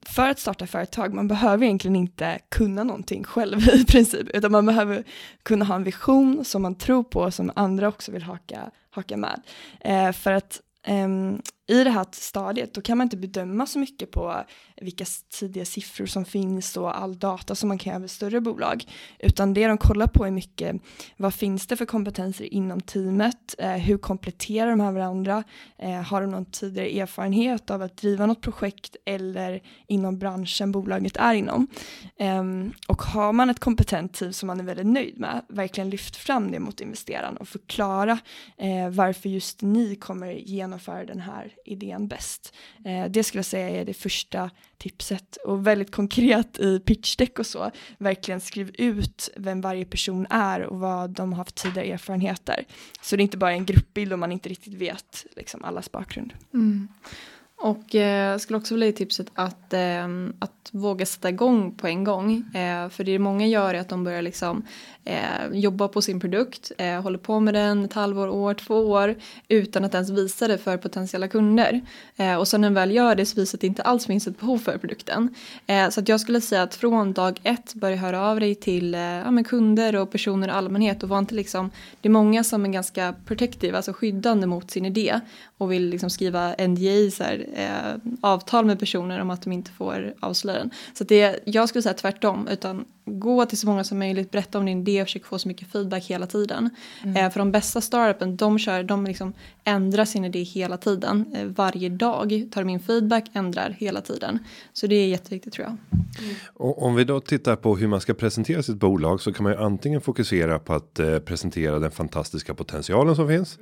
för 0.07 0.29
att 0.29 0.39
starta 0.39 0.67
företag, 0.67 1.15
man 1.15 1.29
behöver 1.29 1.65
egentligen 1.65 1.97
inte 1.97 2.39
kunna 2.49 2.85
någonting 2.85 3.25
själv 3.25 3.69
i 3.69 3.85
princip, 3.85 4.29
utan 4.35 4.53
man 4.53 4.67
behöver 4.67 5.05
kunna 5.43 5.65
ha 5.65 5.75
en 5.75 5.85
vision 5.85 6.45
som 6.45 6.63
man 6.63 6.75
tror 6.75 7.03
på, 7.03 7.31
som 7.31 7.53
andra 7.57 7.89
också 7.89 8.13
vill 8.13 8.23
haka, 8.23 8.71
haka 8.91 9.17
med. 9.17 9.43
Eh, 9.81 10.13
för 10.13 10.33
att 10.33 10.61
eh, 10.87 11.09
i 11.69 11.85
det 11.85 11.91
här 11.91 12.07
stadiet 12.13 12.75
då 12.75 12.81
kan 12.81 12.99
man 12.99 13.05
inte 13.05 13.17
bedöma 13.17 13.67
så 13.67 13.79
mycket 13.79 14.11
på 14.11 14.45
vilka 14.81 15.05
tidiga 15.39 15.65
siffror 15.65 16.07
som 16.07 16.25
finns 16.25 16.77
och 16.77 16.99
all 16.99 17.19
data 17.19 17.55
som 17.55 17.69
man 17.69 17.79
kan 17.79 17.91
göra 17.91 18.01
med 18.01 18.11
större 18.11 18.41
bolag. 18.41 18.85
Utan 19.19 19.55
det 19.55 19.67
de 19.67 19.79
kollar 19.79 20.07
på 20.07 20.27
är 20.27 20.31
mycket 20.31 20.77
vad 21.17 21.35
finns 21.35 21.67
det 21.67 21.77
för 21.77 21.85
kompetenser 21.85 22.55
inom 22.55 22.81
teamet? 22.81 23.55
Eh, 23.59 23.71
hur 23.71 23.99
kompletterar 23.99 24.71
de 24.71 24.81
här 24.81 24.93
varandra? 24.93 25.45
Eh, 25.79 26.03
har 26.03 26.21
de 26.21 26.31
någon 26.31 26.45
tidigare 26.45 27.01
erfarenhet 27.01 27.71
av 27.71 27.83
att 27.83 27.97
driva 27.97 28.27
något 28.27 28.41
projekt 28.41 28.97
eller 29.05 29.63
inom 29.87 30.19
branschen 30.19 30.73
bolaget 30.73 31.17
är 31.17 31.35
inom? 31.35 31.67
Eh, 32.19 32.45
och 32.87 33.03
har 33.03 33.33
man 33.33 33.51
ett 33.51 33.61
kompetent 33.61 34.15
team 34.15 34.33
som 34.33 34.47
man 34.47 34.61
är 34.61 34.65
väldigt 34.65 34.87
nöjd 34.87 35.19
med, 35.19 35.45
verkligen 35.49 35.91
lyft 35.91 36.17
fram 36.17 36.51
det 36.51 36.59
mot 36.59 36.81
investeraren 36.81 37.37
och 37.37 37.49
förklara 37.49 38.19
eh, 38.57 38.89
varför 38.91 39.29
just 39.29 39.63
ni 39.63 39.97
kommer 39.97 40.33
genomföra 40.33 41.05
den 41.05 41.21
här 41.21 41.58
idén 41.65 42.09
bäst. 42.09 42.55
Eh, 42.85 43.05
det 43.05 43.25
skulle 43.25 43.39
jag 43.39 43.47
säga 43.47 43.69
är 43.69 43.85
det 43.85 43.95
första 43.95 44.51
tipset 44.79 45.37
och 45.37 45.67
väldigt 45.67 45.91
konkret 45.91 46.59
i 46.59 46.81
pitchdeck 46.81 47.39
och 47.39 47.47
så, 47.47 47.71
verkligen 47.99 48.41
skriv 48.41 48.71
ut 48.79 49.31
vem 49.37 49.61
varje 49.61 49.85
person 49.85 50.27
är 50.31 50.61
och 50.61 50.81
vad 50.81 51.11
de 51.11 51.33
har 51.33 51.37
haft 51.37 51.55
tidigare 51.55 51.89
erfarenheter. 51.89 52.65
Så 53.03 53.17
det 53.17 53.21
är 53.21 53.25
inte 53.25 53.37
bara 53.37 53.53
en 53.53 53.67
gruppbild 53.67 54.13
om 54.13 54.21
man 54.21 54.33
inte 54.33 54.49
riktigt 54.49 54.75
vet 54.75 55.27
liksom, 55.37 55.65
allas 55.65 55.93
bakgrund. 55.93 56.35
Mm. 56.55 56.89
Och 57.61 57.95
eh, 57.95 58.39
skulle 58.39 58.57
också 58.57 58.75
vilja 58.75 58.87
ge 58.87 58.93
tipset 58.93 59.31
att, 59.35 59.73
eh, 59.73 60.09
att 60.39 60.58
våga 60.73 61.07
sätta 61.07 61.29
igång 61.29 61.75
på 61.75 61.87
en 61.87 62.05
gång. 62.05 62.45
Eh, 62.55 62.89
för 62.89 63.05
det 63.05 63.19
många 63.19 63.47
gör 63.47 63.75
är 63.75 63.81
att 63.81 63.89
de 63.89 64.05
börjar 64.05 64.23
liksom 64.23 64.63
eh, 65.05 65.49
jobba 65.53 65.89
på 65.89 66.03
sin 66.03 66.21
produkt, 66.21 66.73
eh, 66.79 67.03
håller 67.03 67.19
på 67.19 67.41
med 67.41 67.55
den 67.55 67.85
ett 67.85 67.93
halvår, 67.93 68.29
år, 68.29 68.55
två 68.55 68.75
år 68.75 69.15
utan 69.49 69.85
att 69.85 69.95
ens 69.95 70.11
visa 70.11 70.49
det 70.49 70.59
för 70.59 70.77
potentiella 70.77 71.29
kunder. 71.29 71.81
Eh, 72.17 72.35
och 72.35 72.49
sen 72.49 72.61
när 72.61 72.69
de 72.69 72.75
väl 72.75 72.91
gör 72.91 73.15
det 73.15 73.27
så 73.27 73.41
visar 73.41 73.59
det 73.59 73.67
inte 73.67 73.83
alls 73.83 74.07
finns 74.07 74.27
ett 74.27 74.41
behov 74.41 74.59
för 74.59 74.79
produkten. 74.79 75.35
Eh, 75.67 75.89
så 75.89 76.01
att 76.01 76.09
jag 76.09 76.21
skulle 76.21 76.41
säga 76.41 76.63
att 76.63 76.75
från 76.75 77.13
dag 77.13 77.41
ett 77.43 77.75
börja 77.75 77.97
höra 77.97 78.23
av 78.23 78.41
dig 78.41 78.55
till 78.55 78.95
eh, 78.95 79.01
ja, 79.01 79.45
kunder 79.47 79.97
och 79.97 80.11
personer 80.11 80.49
i 80.49 80.51
allmänhet 80.51 81.03
och 81.03 81.09
var 81.09 81.19
inte 81.19 81.35
liksom, 81.35 81.71
det 82.01 82.09
är 82.09 82.13
många 82.13 82.45
som 82.45 82.65
är 82.65 82.69
ganska 82.69 83.15
protective, 83.27 83.77
alltså 83.77 83.93
skyddande 83.93 84.47
mot 84.47 84.71
sin 84.71 84.85
idé 84.85 85.21
och 85.59 85.73
vill 85.73 85.89
liksom 85.89 86.11
skriva 86.11 86.55
NDA, 86.59 87.11
så 87.11 87.25
här, 87.25 87.47
eh, 87.55 88.13
avtal 88.21 88.65
med 88.65 88.79
personer 88.79 89.21
om 89.21 89.31
att 89.31 89.43
de 89.43 89.53
inte 89.53 89.71
får 89.71 90.15
avslöja 90.21 90.58
den. 90.59 90.71
Så 90.93 91.05
det, 91.05 91.41
jag 91.45 91.69
skulle 91.69 91.83
säga 91.83 91.95
tvärtom, 91.95 92.49
utan 92.49 92.85
gå 93.09 93.47
till 93.47 93.59
så 93.59 93.67
många 93.67 93.85
som 93.85 93.99
möjligt, 93.99 94.31
berätta 94.31 94.59
om 94.59 94.67
din 94.67 94.81
idé 94.81 95.03
och 95.03 95.07
försöka 95.07 95.27
få 95.27 95.39
så 95.39 95.49
mycket 95.49 95.69
feedback 95.69 96.05
hela 96.05 96.27
tiden. 96.27 96.71
Eh, 97.17 97.31
för 97.31 97.39
de 97.39 97.53
bästa 97.53 97.81
startupen, 97.81 98.37
de, 98.37 98.59
kör, 98.59 98.83
de 98.83 99.05
liksom 99.05 99.33
ändrar 99.65 100.05
sin 100.05 100.25
idé 100.25 100.43
hela 100.43 100.77
tiden. 100.77 101.25
Eh, 101.35 101.45
varje 101.45 101.89
dag 101.89 102.45
tar 102.51 102.65
de 102.65 102.69
in 102.69 102.81
feedback, 102.81 103.25
ändrar 103.33 103.77
hela 103.79 104.01
tiden. 104.01 104.39
Så 104.73 104.87
det 104.87 104.95
är 104.95 105.07
jätteviktigt 105.07 105.53
tror 105.53 105.67
jag. 105.67 105.77
Och 106.55 106.83
om 106.83 106.95
vi 106.95 107.05
då 107.05 107.21
tittar 107.21 107.57
på 107.57 107.77
hur 107.77 107.87
man 107.87 108.01
ska 108.01 108.15
presentera 108.15 108.63
sitt 108.63 108.77
bolag 108.77 109.21
så 109.21 109.33
kan 109.33 109.45
man 109.45 109.53
ju 109.53 109.59
antingen 109.59 110.01
fokusera 110.01 110.59
på 110.59 110.75
att 110.75 110.99
eh, 110.99 111.19
presentera 111.19 111.79
den 111.79 111.91
fantastiska 111.91 112.55
potentialen 112.55 113.17
som 113.17 113.29
finns. 113.29 113.59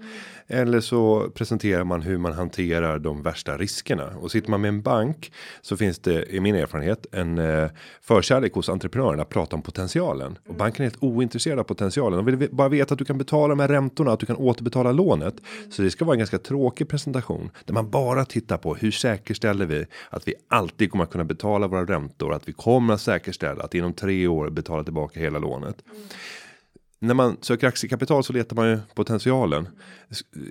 Eller 0.46 0.80
så 0.80 1.30
presenterar 1.34 1.84
man 1.84 2.02
hur 2.02 2.18
man 2.18 2.32
hanterar 2.32 2.98
de 2.98 3.22
värsta 3.22 3.56
riskerna 3.58 4.06
och 4.20 4.30
sitter 4.30 4.50
man 4.50 4.60
med 4.60 4.68
en 4.68 4.82
bank 4.82 5.32
så 5.62 5.76
finns 5.76 5.98
det 5.98 6.34
i 6.34 6.40
min 6.40 6.54
erfarenhet 6.54 7.06
en 7.12 7.38
eh, 7.38 7.70
förkärlek 8.00 8.54
hos 8.54 8.68
entreprenörerna 8.68 9.24
prata 9.36 9.56
om 9.56 9.62
potentialen 9.62 10.38
och 10.48 10.54
banken 10.54 10.82
är 10.82 10.90
helt 10.90 11.02
ointresserad 11.02 11.58
av 11.58 11.64
potentialen. 11.64 12.24
De 12.24 12.36
vill 12.36 12.50
bara 12.52 12.68
veta 12.68 12.94
att 12.94 12.98
du 12.98 13.04
kan 13.04 13.18
betala 13.18 13.54
med 13.54 13.70
räntorna, 13.70 14.12
att 14.12 14.20
du 14.20 14.26
kan 14.26 14.36
återbetala 14.36 14.92
lånet. 14.92 15.34
Så 15.70 15.82
det 15.82 15.90
ska 15.90 16.04
vara 16.04 16.14
en 16.14 16.18
ganska 16.18 16.38
tråkig 16.38 16.88
presentation 16.88 17.50
där 17.64 17.74
man 17.74 17.90
bara 17.90 18.24
tittar 18.24 18.56
på 18.56 18.74
hur 18.74 18.90
säkerställer 18.90 19.66
vi 19.66 19.86
att 20.10 20.28
vi 20.28 20.34
alltid 20.48 20.90
kommer 20.90 21.04
att 21.04 21.10
kunna 21.10 21.24
betala 21.24 21.66
våra 21.66 21.84
räntor, 21.84 22.34
att 22.34 22.48
vi 22.48 22.52
kommer 22.52 22.94
att 22.94 23.00
säkerställa 23.00 23.64
att 23.64 23.74
inom 23.74 23.92
tre 23.92 24.26
år 24.26 24.50
betala 24.50 24.84
tillbaka 24.84 25.20
hela 25.20 25.38
lånet. 25.38 25.76
När 26.98 27.14
man 27.14 27.36
söker 27.40 27.66
aktiekapital 27.66 28.24
så 28.24 28.32
letar 28.32 28.56
man 28.56 28.68
ju 28.68 28.78
potentialen. 28.94 29.68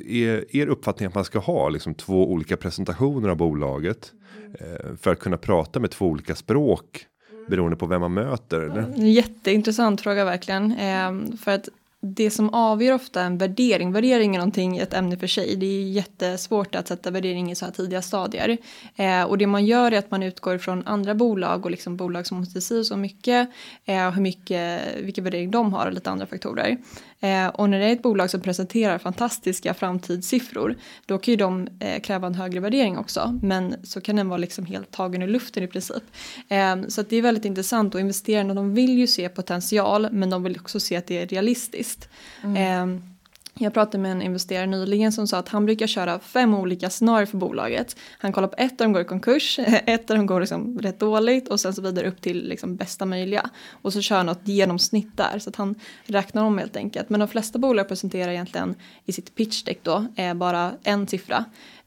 Är 0.07 0.55
er 0.55 0.67
uppfattning 0.67 1.07
att 1.07 1.15
man 1.15 1.25
ska 1.25 1.39
ha 1.39 1.69
liksom 1.69 1.95
två 1.95 2.31
olika 2.31 2.57
presentationer 2.57 3.29
av 3.29 3.37
bolaget 3.37 4.11
eh, 4.59 4.95
för 5.01 5.11
att 5.11 5.19
kunna 5.19 5.37
prata 5.37 5.79
med 5.79 5.91
två 5.91 6.05
olika 6.05 6.35
språk 6.35 7.07
beroende 7.47 7.77
på 7.77 7.85
vem 7.85 8.01
man 8.01 8.13
möter? 8.13 8.59
Eller? 8.59 8.79
Mm, 8.79 9.07
jätteintressant 9.07 10.01
fråga 10.01 10.25
verkligen. 10.25 10.71
Eh, 10.71 11.37
för 11.37 11.51
att 11.51 11.69
det 12.07 12.31
som 12.31 12.49
avgör 12.49 12.93
ofta 12.93 13.21
en 13.21 13.37
värdering, 13.37 13.91
värdering 13.91 14.35
är 14.35 14.39
någonting, 14.39 14.77
ett 14.77 14.93
ämne 14.93 15.17
för 15.17 15.27
sig. 15.27 15.55
Det 15.55 15.65
är 15.65 15.83
jättesvårt 15.83 16.75
att 16.75 16.87
sätta 16.87 17.11
värdering 17.11 17.51
i 17.51 17.55
så 17.55 17.65
här 17.65 17.71
tidiga 17.71 18.01
stadier. 18.01 18.57
Eh, 18.95 19.23
och 19.23 19.37
det 19.37 19.47
man 19.47 19.65
gör 19.65 19.91
är 19.91 19.99
att 19.99 20.11
man 20.11 20.23
utgår 20.23 20.57
från 20.57 20.87
andra 20.87 21.15
bolag 21.15 21.65
och 21.65 21.71
liksom 21.71 21.97
bolag 21.97 22.27
som 22.27 22.37
måste 22.37 22.61
se 22.61 22.83
så 22.83 22.97
mycket, 22.97 23.49
eh, 23.85 24.11
hur 24.11 24.21
mycket, 24.21 24.81
vilken 25.01 25.23
värdering 25.23 25.51
de 25.51 25.73
har 25.73 25.85
och 25.85 25.93
lite 25.93 26.09
andra 26.09 26.25
faktorer. 26.25 26.77
Eh, 27.25 27.47
och 27.47 27.69
när 27.69 27.79
det 27.79 27.85
är 27.85 27.93
ett 27.93 28.01
bolag 28.01 28.29
som 28.29 28.41
presenterar 28.41 28.97
fantastiska 28.97 29.73
framtidssiffror, 29.73 30.75
då 31.05 31.17
kan 31.17 31.31
ju 31.31 31.35
de 31.35 31.67
eh, 31.79 32.01
kräva 32.01 32.27
en 32.27 32.35
högre 32.35 32.59
värdering 32.59 32.97
också. 32.97 33.39
Men 33.41 33.75
så 33.83 34.01
kan 34.01 34.15
den 34.15 34.29
vara 34.29 34.37
liksom 34.37 34.65
helt 34.65 34.91
tagen 34.91 35.21
i 35.21 35.27
luften 35.27 35.63
i 35.63 35.67
princip. 35.67 36.03
Eh, 36.47 36.75
så 36.87 37.01
det 37.01 37.15
är 37.15 37.21
väldigt 37.21 37.45
intressant 37.45 37.95
och 37.95 38.01
investerarna 38.01 38.53
de 38.53 38.73
vill 38.73 38.97
ju 38.97 39.07
se 39.07 39.29
potential, 39.29 40.07
men 40.11 40.29
de 40.29 40.43
vill 40.43 40.57
också 40.59 40.79
se 40.79 40.95
att 40.95 41.07
det 41.07 41.21
är 41.21 41.27
realistiskt. 41.27 42.09
Mm. 42.43 43.14
Jag 43.59 43.73
pratade 43.73 43.97
med 43.97 44.11
en 44.11 44.21
investerare 44.21 44.65
nyligen 44.65 45.11
som 45.11 45.27
sa 45.27 45.37
att 45.37 45.49
han 45.49 45.65
brukar 45.65 45.87
köra 45.87 46.19
fem 46.19 46.53
olika 46.53 46.89
scenarier 46.89 47.25
för 47.25 47.37
bolaget. 47.37 47.95
Han 48.17 48.31
kollar 48.31 48.47
på 48.47 48.55
ett 48.57 48.77
där 48.77 48.85
de 48.85 48.93
går 48.93 49.01
i 49.01 49.05
konkurs, 49.05 49.59
ett 49.85 50.07
där 50.07 50.15
de 50.15 50.25
går 50.25 50.39
liksom 50.39 50.79
rätt 50.79 50.99
dåligt 50.99 51.47
och 51.47 51.59
sen 51.59 51.73
så 51.73 51.81
vidare 51.81 52.07
upp 52.07 52.21
till 52.21 52.47
liksom 52.47 52.75
bästa 52.75 53.05
möjliga. 53.05 53.49
Och 53.69 53.93
så 53.93 54.01
kör 54.01 54.17
han 54.17 54.25
något 54.25 54.47
genomsnitt 54.47 55.17
där 55.17 55.39
så 55.39 55.49
att 55.49 55.55
han 55.55 55.75
räknar 56.05 56.43
om 56.43 56.57
helt 56.57 56.77
enkelt. 56.77 57.09
Men 57.09 57.19
de 57.19 57.29
flesta 57.29 57.59
bolag 57.59 57.87
presenterar 57.87 58.31
egentligen 58.31 58.75
i 59.05 59.11
sitt 59.11 59.35
pitch 59.35 59.63
deck 59.63 59.79
då 59.83 60.05
är 60.15 60.33
bara 60.33 60.71
en 60.83 61.07
siffra. 61.07 61.45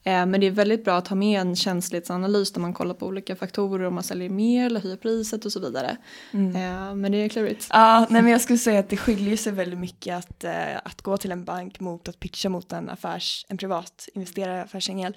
Eh, 0.08 0.26
men 0.26 0.40
det 0.40 0.46
är 0.46 0.50
väldigt 0.50 0.84
bra 0.84 0.96
att 0.96 1.08
ha 1.08 1.16
med 1.16 1.40
en 1.40 1.56
känslighetsanalys 1.56 2.52
där 2.52 2.60
man 2.60 2.74
kollar 2.74 2.94
på 2.94 3.06
olika 3.06 3.36
faktorer 3.36 3.84
om 3.84 3.94
man 3.94 4.02
säljer 4.02 4.30
mer 4.30 4.66
eller 4.66 4.80
höjer 4.80 4.96
priset 4.96 5.44
och 5.44 5.52
så 5.52 5.60
vidare. 5.60 5.96
Mm. 6.32 6.56
Eh, 6.56 6.94
men 6.94 7.12
det 7.12 7.18
är 7.18 7.28
klurigt. 7.28 7.66
Ja, 7.70 8.06
nej, 8.10 8.22
men 8.22 8.32
jag 8.32 8.40
skulle 8.40 8.58
säga 8.58 8.80
att 8.80 8.88
det 8.88 8.96
skiljer 8.96 9.36
sig 9.36 9.52
väldigt 9.52 9.78
mycket 9.78 10.16
att, 10.16 10.44
eh, 10.44 10.76
att 10.84 11.02
gå 11.02 11.16
till 11.16 11.32
en 11.32 11.44
bank 11.44 11.80
mot 11.80 12.08
att 12.08 12.20
pitcha 12.20 12.48
mot 12.48 12.72
en, 12.72 12.90
affärs, 12.90 13.46
en 13.48 13.56
privat 13.56 14.08
investerare, 14.14 14.62
affärsängel. 14.62 15.16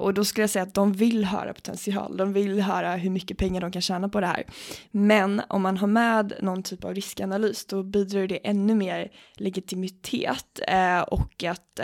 och 0.00 0.14
då 0.14 0.24
skulle 0.24 0.42
jag 0.42 0.50
säga 0.50 0.62
att 0.62 0.74
de 0.74 0.92
vill 0.92 1.24
höra 1.24 1.54
potential, 1.54 2.16
de 2.16 2.32
vill 2.32 2.60
höra 2.60 2.96
hur 2.96 3.10
mycket 3.10 3.38
pengar 3.38 3.60
de 3.60 3.72
kan 3.72 3.82
tjäna 3.82 4.08
på 4.08 4.20
det 4.20 4.26
här. 4.26 4.44
Men 4.90 5.42
om 5.48 5.62
man 5.62 5.76
har 5.76 5.86
med 5.86 6.32
någon 6.40 6.62
typ 6.62 6.84
av 6.84 6.94
riskanalys 6.94 7.66
då 7.66 7.82
bidrar 7.82 8.26
det 8.26 8.46
ännu 8.46 8.74
mer 8.74 9.10
legitimitet 9.36 10.60
och 11.06 11.44
att 11.44 11.80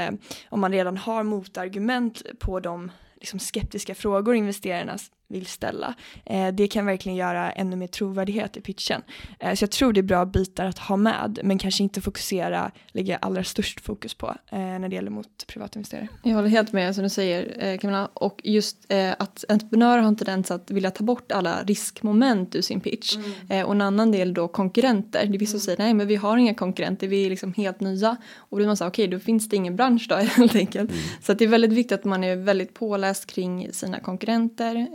om 0.48 0.60
man 0.60 0.72
redan 0.72 0.96
har 0.96 1.22
motargument 1.22 2.15
på 2.38 2.60
de 2.60 2.90
liksom, 3.14 3.38
skeptiska 3.38 3.94
frågor 3.94 4.34
investerarna 4.34 4.98
vill 5.28 5.46
ställa. 5.46 5.94
Eh, 6.24 6.48
det 6.48 6.68
kan 6.68 6.86
verkligen 6.86 7.16
göra 7.16 7.52
ännu 7.52 7.76
mer 7.76 7.86
trovärdighet 7.86 8.56
i 8.56 8.60
pitchen. 8.60 9.02
Eh, 9.38 9.54
så 9.54 9.62
jag 9.62 9.70
tror 9.70 9.92
det 9.92 10.00
är 10.00 10.02
bra 10.02 10.24
bitar 10.24 10.64
att 10.64 10.78
ha 10.78 10.96
med, 10.96 11.38
men 11.42 11.58
kanske 11.58 11.82
inte 11.82 12.00
fokusera, 12.00 12.70
lägga 12.88 13.16
allra 13.16 13.44
störst 13.44 13.80
fokus 13.80 14.14
på 14.14 14.26
eh, 14.26 14.58
när 14.58 14.88
det 14.88 14.94
gäller 14.94 15.10
mot 15.10 15.46
privatinvesterare. 15.46 16.08
Jag 16.22 16.34
håller 16.34 16.48
helt 16.48 16.72
med 16.72 16.94
som 16.94 17.04
du 17.04 17.10
säger 17.10 17.76
Camilla, 17.78 18.06
och 18.06 18.40
just 18.44 18.92
att 19.18 19.44
entreprenörer 19.48 19.98
har 19.98 20.08
en 20.08 20.16
tendens 20.16 20.50
att 20.50 20.70
vilja 20.70 20.90
ta 20.90 21.04
bort 21.04 21.32
alla 21.32 21.62
riskmoment 21.62 22.54
ur 22.54 22.60
sin 22.60 22.80
pitch. 22.80 23.16
Mm. 23.16 23.66
Och 23.66 23.72
en 23.72 23.80
annan 23.80 24.12
del 24.12 24.34
då 24.34 24.48
konkurrenter. 24.48 25.26
Det 25.26 25.36
är 25.36 25.38
vissa 25.38 25.50
som 25.50 25.60
säger 25.60 25.78
nej 25.78 25.94
men 25.94 26.06
vi 26.06 26.16
har 26.16 26.36
inga 26.36 26.54
konkurrenter, 26.54 27.08
vi 27.08 27.26
är 27.26 27.30
liksom 27.30 27.54
helt 27.54 27.80
nya. 27.80 28.16
Och 28.36 28.50
då 28.50 28.56
blir 28.56 28.66
man 28.66 28.76
så 28.76 28.86
okej 28.86 29.04
okay, 29.04 29.18
då 29.18 29.24
finns 29.24 29.48
det 29.48 29.56
ingen 29.56 29.76
bransch 29.76 30.06
då 30.08 30.14
helt 30.36 30.56
enkelt. 30.56 30.90
Mm. 30.90 31.02
Så 31.22 31.32
det 31.32 31.44
är 31.44 31.48
väldigt 31.48 31.72
viktigt 31.72 31.98
att 31.98 32.04
man 32.04 32.24
är 32.24 32.36
väldigt 32.36 32.74
påläst 32.74 33.26
kring 33.26 33.72
sina 33.72 34.00
konkurrenter 34.00 34.86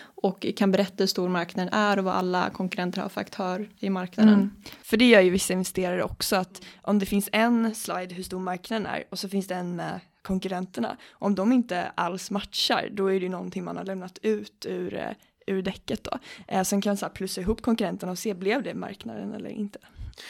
och 0.00 0.46
kan 0.56 0.72
berätta 0.72 0.94
hur 0.98 1.06
stor 1.06 1.28
marknaden 1.28 1.72
är 1.72 1.98
och 1.98 2.04
vad 2.04 2.14
alla 2.14 2.50
konkurrenter 2.50 3.02
har 3.02 3.08
för 3.08 3.20
aktör 3.20 3.68
i 3.78 3.90
marknaden. 3.90 4.34
Mm. 4.34 4.50
För 4.82 4.96
det 4.96 5.08
gör 5.08 5.20
ju 5.20 5.30
vissa 5.30 5.52
investerare 5.52 6.02
också 6.02 6.36
att 6.36 6.62
om 6.82 6.98
det 6.98 7.06
finns 7.06 7.28
en 7.32 7.74
slide 7.74 8.14
hur 8.14 8.22
stor 8.22 8.40
marknaden 8.40 8.86
är 8.86 9.04
och 9.10 9.18
så 9.18 9.28
finns 9.28 9.46
det 9.46 9.54
en 9.54 9.76
med 9.76 10.00
konkurrenterna. 10.22 10.96
Om 11.10 11.34
de 11.34 11.52
inte 11.52 11.92
alls 11.94 12.30
matchar 12.30 12.88
då 12.92 13.06
är 13.12 13.20
det 13.20 13.28
någonting 13.28 13.64
man 13.64 13.76
har 13.76 13.84
lämnat 13.84 14.18
ut 14.22 14.66
ur, 14.68 14.94
eh, 14.94 15.10
ur 15.46 15.62
däcket 15.62 16.04
då. 16.04 16.18
Eh, 16.48 16.62
sen 16.62 16.80
kan 16.80 16.90
man 16.90 16.96
så 16.96 17.06
här 17.06 17.12
plussa 17.12 17.40
ihop 17.40 17.62
konkurrenterna 17.62 18.12
och 18.12 18.18
se 18.18 18.34
blev 18.34 18.62
det 18.62 18.74
marknaden 18.74 19.34
eller 19.34 19.50
inte. 19.50 19.78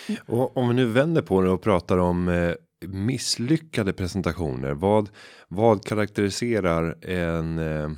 Mm. 0.08 0.20
Och 0.26 0.56
om 0.56 0.68
vi 0.68 0.74
nu 0.74 0.86
vänder 0.86 1.22
på 1.22 1.40
det 1.42 1.50
och 1.50 1.62
pratar 1.62 1.98
om 1.98 2.28
eh, 2.28 2.52
misslyckade 2.86 3.92
presentationer. 3.92 4.70
Vad 4.70 5.08
vad 5.48 5.84
karaktäriserar 5.84 7.04
en 7.04 7.58
eh, 7.58 7.90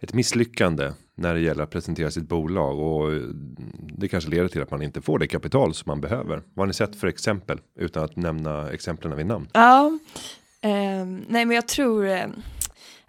ett 0.00 0.14
misslyckande 0.14 0.92
när 1.14 1.34
det 1.34 1.40
gäller 1.40 1.62
att 1.62 1.70
presentera 1.70 2.10
sitt 2.10 2.28
bolag 2.28 2.78
och 2.78 3.12
mm, 3.12 3.52
det 3.96 4.08
kanske 4.08 4.30
leder 4.30 4.48
till 4.48 4.62
att 4.62 4.70
man 4.70 4.82
inte 4.82 5.00
får 5.00 5.18
det 5.18 5.26
kapital 5.26 5.74
som 5.74 5.90
man 5.90 6.00
behöver. 6.00 6.42
Vad 6.54 6.62
har 6.62 6.66
ni 6.66 6.74
sett 6.74 6.96
för 6.96 7.06
exempel 7.06 7.60
utan 7.78 8.04
att 8.04 8.16
nämna 8.16 8.70
exemplen 8.70 9.16
vid 9.16 9.26
namn? 9.26 9.48
Ja, 9.52 9.98
eh, 10.60 10.70
nej, 11.28 11.44
men 11.44 11.50
jag 11.50 11.68
tror 11.68 12.06
eh, 12.06 12.26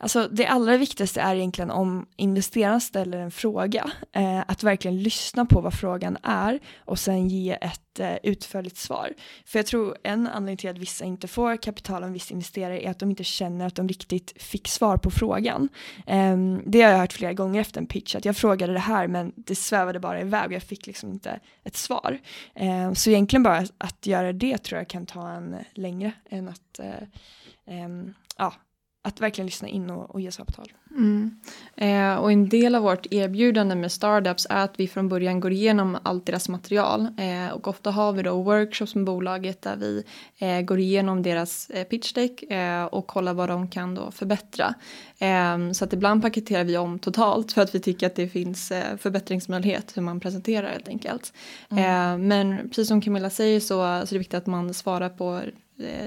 Alltså 0.02 0.28
det 0.32 0.46
allra 0.46 0.78
viktigaste 0.78 1.22
är 1.22 1.36
egentligen 1.36 1.72
om 1.72 2.06
investeraren 2.16 2.82
ställer 2.82 3.18
en 3.18 3.32
fråga, 3.32 3.92
eh, 4.12 4.40
att 4.48 4.64
verkligen 4.64 5.04
lyssna 5.04 5.46
på 5.46 5.62
vad 5.62 5.74
frågan 5.74 6.18
är 6.24 6.60
och 6.86 7.00
sen 7.00 7.28
ge 7.28 7.58
ett 7.62 8.00
eh, 8.00 8.16
utförligt 8.24 8.78
svar. 8.78 9.14
För 9.46 9.60
jag 9.60 9.66
tror 9.66 9.98
en 10.04 10.28
anledning 10.28 10.58
till 10.58 10.70
att 10.70 10.78
vissa 10.78 11.06
inte 11.06 11.28
får 11.28 11.58
kapital 11.58 12.04
av 12.04 12.08
en 12.08 12.14
viss 12.14 12.32
investerare 12.32 12.82
är 12.86 12.92
att 12.92 13.00
de 13.00 13.10
inte 13.10 13.24
känner 13.24 13.68
att 13.68 13.76
de 13.76 13.88
riktigt 13.88 14.42
fick 14.42 14.68
svar 14.68 14.98
på 14.98 15.12
frågan. 15.12 15.70
Eh, 16.08 16.38
det 16.66 16.82
har 16.82 16.92
jag 16.92 16.98
hört 16.98 17.14
flera 17.14 17.34
gånger 17.34 17.62
efter 17.62 17.82
en 17.82 17.88
pitch, 17.88 18.16
att 18.16 18.26
jag 18.26 18.38
frågade 18.38 18.74
det 18.74 18.80
här 18.80 19.08
men 19.08 19.34
det 19.36 19.56
svävade 19.56 20.00
bara 20.00 20.22
iväg 20.22 20.48
och 20.48 20.54
jag 20.54 20.64
fick 20.64 20.88
liksom 20.88 21.12
inte 21.12 21.40
ett 21.64 21.76
svar. 21.76 22.20
Ehm, 22.56 22.96
så 22.96 23.10
egentligen 23.10 23.44
bara 23.44 23.66
att 23.78 24.06
göra 24.06 24.34
det 24.34 24.58
tror 24.58 24.78
jag 24.78 24.88
kan 24.88 25.06
ta 25.06 25.30
en 25.30 25.56
längre 25.74 26.12
än 26.30 26.50
att 26.50 26.80
eh, 26.80 27.76
ehm, 27.76 28.14
ja, 28.38 28.54
att 29.02 29.22
verkligen 29.22 29.46
lyssna 29.46 29.68
in 29.68 29.90
och, 29.90 30.12
och 30.12 30.22
ge 30.22 30.32
kapital. 30.32 30.74
Mm. 30.92 31.40
Eh, 31.76 32.16
och 32.16 32.32
en 32.32 32.50
del 32.50 32.76
av 32.76 32.82
vårt 32.82 33.14
erbjudande 33.14 33.76
med 33.76 33.92
startups 33.92 34.48
är 34.50 34.64
att 34.64 34.80
vi 34.80 34.88
från 34.88 35.10
början 35.10 35.40
går 35.40 35.52
igenom 35.52 35.98
allt 36.04 36.26
deras 36.26 36.50
material 36.50 37.08
eh, 37.18 37.54
och 37.54 37.68
ofta 37.68 37.92
har 37.92 38.14
vi 38.14 38.24
då 38.24 38.42
workshops 38.42 38.96
med 38.96 39.06
bolaget 39.06 39.62
där 39.62 39.76
vi 39.76 40.04
eh, 40.38 40.62
går 40.62 40.80
igenom 40.80 41.24
deras 41.24 41.70
eh, 41.70 41.84
pitch 41.84 42.14
deck 42.14 42.44
eh, 42.44 42.86
och 42.86 43.08
kollar 43.08 43.34
vad 43.34 43.50
de 43.50 43.68
kan 43.68 43.96
då 43.96 44.12
förbättra. 44.12 44.74
Eh, 45.20 45.72
så 45.72 45.86
att 45.86 45.94
ibland 45.94 46.22
paketerar 46.22 46.64
vi 46.64 46.78
om 46.78 47.00
totalt 47.00 47.52
för 47.52 47.62
att 47.62 47.76
vi 47.76 47.80
tycker 47.80 48.08
att 48.08 48.16
det 48.16 48.28
finns 48.28 48.72
förbättringsmöjlighet 48.98 49.98
hur 49.98 50.02
man 50.02 50.20
presenterar 50.20 50.72
helt 50.72 50.88
enkelt. 50.88 51.34
Mm. 51.70 52.28
men 52.28 52.70
precis 52.70 52.88
som 52.88 53.02
Camilla 53.02 53.30
säger 53.30 53.60
så, 53.60 53.68
så 53.68 53.82
är 53.82 54.10
det 54.10 54.18
viktigt 54.18 54.34
att 54.34 54.48
man 54.48 54.74
svarar 54.74 55.10
på 55.10 55.36
eh, 55.36 55.44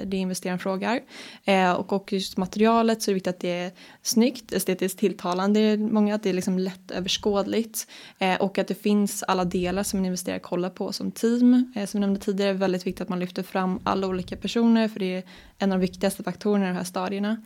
det 0.05 0.17
investeraren 0.17 0.59
frågar. 0.59 0.99
Eh, 1.43 1.71
och, 1.71 1.93
och 1.93 2.13
just 2.13 2.37
materialet 2.37 3.01
så 3.01 3.11
är 3.11 3.13
det 3.13 3.15
viktigt 3.15 3.35
att 3.35 3.39
det 3.39 3.59
är 3.59 3.71
snyggt, 4.01 4.53
estetiskt 4.53 4.99
tilltalande. 4.99 5.59
Är 5.59 5.77
många 5.77 6.15
att 6.15 6.23
det 6.23 6.29
är 6.29 6.33
liksom 6.33 6.59
lätt 6.59 6.91
överskådligt 6.91 7.87
eh, 8.19 8.41
och 8.41 8.57
att 8.57 8.67
det 8.67 8.75
finns 8.75 9.23
alla 9.23 9.45
delar 9.45 9.83
som 9.83 9.99
en 9.99 10.05
investerare 10.05 10.39
kollar 10.39 10.69
på 10.69 10.91
som 10.91 11.11
team. 11.11 11.73
Eh, 11.75 11.85
som 11.85 11.99
vi 11.99 12.01
nämnde 12.01 12.19
tidigare 12.19 12.49
är 12.49 12.53
det 12.53 12.59
väldigt 12.59 12.87
viktigt 12.87 13.01
att 13.01 13.09
man 13.09 13.19
lyfter 13.19 13.43
fram 13.43 13.79
alla 13.83 14.07
olika 14.07 14.35
personer 14.35 14.87
för 14.87 14.99
det 14.99 15.15
är 15.15 15.23
en 15.57 15.71
av 15.71 15.79
de 15.79 15.81
viktigaste 15.81 16.23
faktorerna 16.23 16.65
i 16.65 16.67
de 16.67 16.75
här 16.75 16.83
stadierna. 16.83 17.37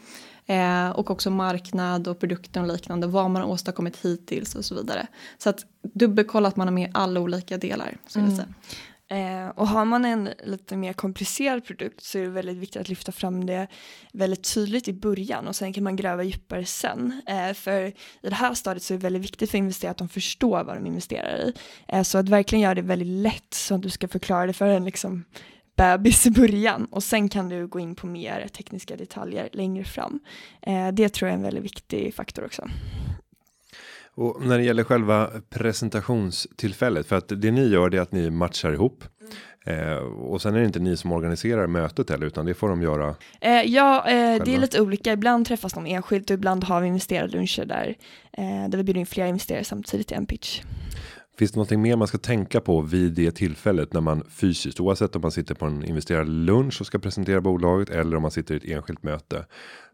Eh, 0.46 0.90
och 0.90 1.12
också 1.12 1.30
marknad 1.30 2.08
och 2.08 2.20
produkter 2.20 2.62
och 2.62 2.68
liknande, 2.68 3.08
vad 3.08 3.30
man 3.30 3.42
har 3.42 3.50
åstadkommit 3.50 3.98
hittills 3.98 4.56
och 4.56 4.66
så 4.66 4.76
vidare. 4.76 5.08
Så 5.38 5.50
att 5.50 5.66
dubbelkolla 5.82 6.48
att 6.48 6.56
man 6.56 6.68
har 6.68 6.74
med 6.74 6.92
alla 6.94 7.20
olika 7.20 7.58
delar. 7.58 7.98
Så 8.08 8.20
mm. 8.20 8.38
Eh, 9.10 9.48
och 9.48 9.68
har 9.68 9.86
man 9.86 10.06
en 10.06 10.30
lite 10.44 10.78
mer 10.78 10.94
komplicerad 10.94 11.66
produkt 11.66 12.04
så 12.04 12.18
är 12.18 12.22
det 12.22 12.30
väldigt 12.30 12.58
viktigt 12.58 12.82
att 12.82 12.90
lyfta 12.90 13.12
fram 13.12 13.46
det 13.46 13.68
väldigt 14.14 14.54
tydligt 14.54 14.88
i 14.88 14.94
början 14.94 15.48
och 15.48 15.56
sen 15.56 15.74
kan 15.74 15.84
man 15.84 15.96
gräva 15.96 16.24
djupare 16.24 16.66
sen. 16.66 17.22
Eh, 17.28 17.54
för 17.54 17.82
i 18.22 18.30
det 18.30 18.36
här 18.36 18.54
stadiet 18.54 18.84
så 18.84 18.94
är 18.94 18.98
det 18.98 19.04
väldigt 19.04 19.24
viktigt 19.24 19.52
för 19.52 19.58
investerare 19.58 19.92
att 19.92 19.98
de 19.98 20.10
förstår 20.10 20.64
vad 20.64 20.76
de 20.76 20.86
investerar 20.86 21.38
i. 21.38 21.54
Eh, 21.88 22.04
så 22.04 22.18
att 22.18 22.30
verkligen 22.30 22.64
göra 22.64 22.76
det 22.76 22.82
väldigt 22.82 23.08
lätt 23.08 23.54
så 23.54 23.76
att 23.76 23.82
du 23.82 23.90
ska 23.90 24.08
förklara 24.08 24.46
det 24.46 24.54
för 24.54 24.68
en 24.68 24.86
liksom 24.86 25.26
bebis 25.78 26.26
i 26.26 26.32
början 26.32 26.86
och 26.86 27.04
sen 27.04 27.30
kan 27.30 27.50
du 27.50 27.68
gå 27.68 27.80
in 27.80 27.96
på 27.96 28.08
mer 28.08 28.48
tekniska 28.48 28.96
detaljer 28.96 29.50
längre 29.52 29.84
fram. 29.84 30.20
Eh, 30.62 30.88
det 30.88 31.10
tror 31.10 31.30
jag 31.30 31.34
är 31.34 31.38
en 31.38 31.44
väldigt 31.44 31.64
viktig 31.64 32.14
faktor 32.16 32.46
också. 32.46 32.70
Och 34.18 34.46
när 34.46 34.58
det 34.58 34.64
gäller 34.64 34.84
själva 34.84 35.30
presentationstillfället 35.50 37.08
för 37.08 37.16
att 37.16 37.28
det 37.28 37.52
ni 37.52 37.68
gör 37.68 37.90
det 37.90 37.98
är 37.98 38.02
att 38.02 38.12
ni 38.12 38.30
matchar 38.30 38.74
ihop. 38.74 39.04
Eh, 39.66 39.98
och 39.98 40.42
sen 40.42 40.56
är 40.56 40.60
det 40.60 40.66
inte 40.66 40.80
ni 40.80 40.98
som 40.98 41.12
organiserar 41.12 41.68
mötet 41.68 42.10
heller 42.10 42.28
utan 42.28 42.46
det 42.46 42.54
får 42.54 42.70
de 42.70 42.82
göra. 42.82 43.16
Eh, 43.42 43.62
ja, 43.62 44.10
eh, 44.10 44.44
det 44.46 44.56
är 44.56 44.60
lite 44.60 44.82
olika. 44.82 45.14
Ibland 45.14 45.46
träffas 45.46 45.74
de 45.74 45.86
enskilt 45.86 46.30
och 46.30 46.34
ibland 46.34 46.64
har 46.64 46.82
vi 46.82 46.88
investerarluncher 46.88 47.66
där 47.66 47.96
eh, 48.32 48.70
där 48.70 48.78
vi 48.78 48.84
bjuder 48.84 49.00
in 49.00 49.06
flera 49.06 49.28
investerare 49.28 49.64
samtidigt 49.64 50.12
i 50.12 50.16
en 50.16 50.26
pitch. 50.26 50.62
Finns 51.38 51.52
det 51.52 51.56
någonting 51.56 51.82
mer 51.82 51.96
man 51.96 52.08
ska 52.08 52.18
tänka 52.18 52.62
på 52.62 52.82
vid 52.82 53.14
det 53.14 53.32
tillfället 53.32 53.94
när 53.94 54.02
man 54.02 54.24
fysiskt 54.30 54.80
oavsett 54.80 55.16
om 55.16 55.22
man 55.22 55.32
sitter 55.32 55.56
på 55.56 55.66
en 55.66 55.86
investerarlunch 55.86 56.82
och 56.82 56.88
ska 56.88 57.00
presentera 57.00 57.42
bolaget 57.42 57.90
eller 57.90 58.18
om 58.18 58.22
man 58.22 58.32
sitter 58.32 58.54
i 58.54 58.58
ett 58.58 58.78
enskilt 58.78 59.04
möte 59.04 59.46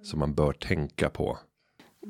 som 0.03 0.19
man 0.19 0.33
bör 0.33 0.53
tänka 0.53 1.09
på? 1.09 1.37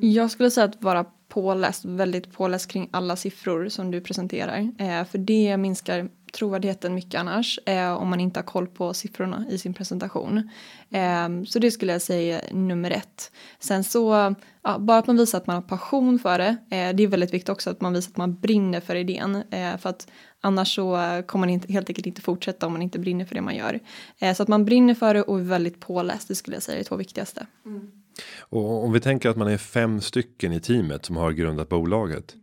Jag 0.01 0.31
skulle 0.31 0.51
säga 0.51 0.65
att 0.65 0.83
vara 0.83 1.05
påläst, 1.33 1.85
väldigt 1.85 2.33
påläst 2.33 2.67
kring 2.67 2.89
alla 2.91 3.15
siffror 3.15 3.69
som 3.69 3.91
du 3.91 4.01
presenterar. 4.01 4.71
Eh, 4.77 5.05
för 5.05 5.17
det 5.17 5.57
minskar 5.57 6.09
trovärdigheten 6.33 6.95
mycket 6.95 7.19
annars 7.19 7.59
eh, 7.65 7.93
om 7.93 8.09
man 8.09 8.19
inte 8.19 8.39
har 8.39 8.45
koll 8.45 8.67
på 8.67 8.93
siffrorna 8.93 9.45
i 9.49 9.57
sin 9.57 9.73
presentation. 9.73 10.49
Eh, 10.89 11.43
så 11.47 11.59
det 11.59 11.71
skulle 11.71 11.91
jag 11.91 12.01
säga 12.01 12.41
är 12.41 12.53
nummer 12.53 12.91
ett. 12.91 13.31
Sen 13.59 13.83
så, 13.83 14.35
ja, 14.63 14.79
bara 14.79 14.97
att 14.97 15.07
man 15.07 15.17
visar 15.17 15.37
att 15.37 15.47
man 15.47 15.55
har 15.55 15.61
passion 15.61 16.19
för 16.19 16.37
det. 16.37 16.57
Eh, 16.69 16.95
det 16.95 17.03
är 17.03 17.07
väldigt 17.07 17.33
viktigt 17.33 17.49
också 17.49 17.69
att 17.69 17.81
man 17.81 17.93
visar 17.93 18.11
att 18.11 18.17
man 18.17 18.35
brinner 18.35 18.79
för 18.79 18.95
idén. 18.95 19.35
Eh, 19.35 19.77
för 19.77 19.89
att 19.89 20.07
annars 20.41 20.75
så 20.75 20.97
kommer 21.27 21.47
man 21.47 21.49
inte, 21.49 21.73
helt 21.73 21.89
enkelt 21.89 22.07
inte 22.07 22.21
fortsätta 22.21 22.65
om 22.65 22.73
man 22.73 22.81
inte 22.81 22.99
brinner 22.99 23.25
för 23.25 23.35
det 23.35 23.41
man 23.41 23.55
gör. 23.55 23.79
Eh, 24.19 24.33
så 24.33 24.43
att 24.43 24.49
man 24.49 24.65
brinner 24.65 24.93
för 24.93 25.13
det 25.13 25.21
och 25.21 25.39
är 25.39 25.43
väldigt 25.43 25.79
påläst, 25.79 26.27
det 26.27 26.35
skulle 26.35 26.55
jag 26.55 26.63
säga 26.63 26.75
är 26.75 26.79
det 26.79 26.87
två 26.89 26.95
viktigaste. 26.95 27.47
Mm. 27.65 28.02
Och 28.39 28.83
om 28.83 28.93
vi 28.93 28.99
tänker 28.99 29.29
att 29.29 29.37
man 29.37 29.47
är 29.47 29.57
fem 29.57 30.01
stycken 30.01 30.53
i 30.53 30.59
teamet 30.59 31.05
som 31.05 31.17
har 31.17 31.31
grundat 31.31 31.69
bolaget. 31.69 32.35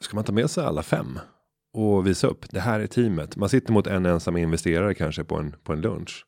Ska 0.00 0.14
man 0.14 0.24
ta 0.24 0.32
med 0.32 0.50
sig 0.50 0.64
alla 0.64 0.82
fem? 0.82 1.18
Och 1.72 2.06
visa 2.06 2.26
upp 2.26 2.50
det 2.50 2.60
här 2.60 2.80
är 2.80 2.86
teamet. 2.86 3.36
Man 3.36 3.48
sitter 3.48 3.72
mot 3.72 3.86
en 3.86 4.06
ensam 4.06 4.36
investerare 4.36 4.94
kanske 4.94 5.24
på 5.24 5.36
en 5.36 5.56
på 5.64 5.72
en 5.72 5.80
lunch. 5.80 6.24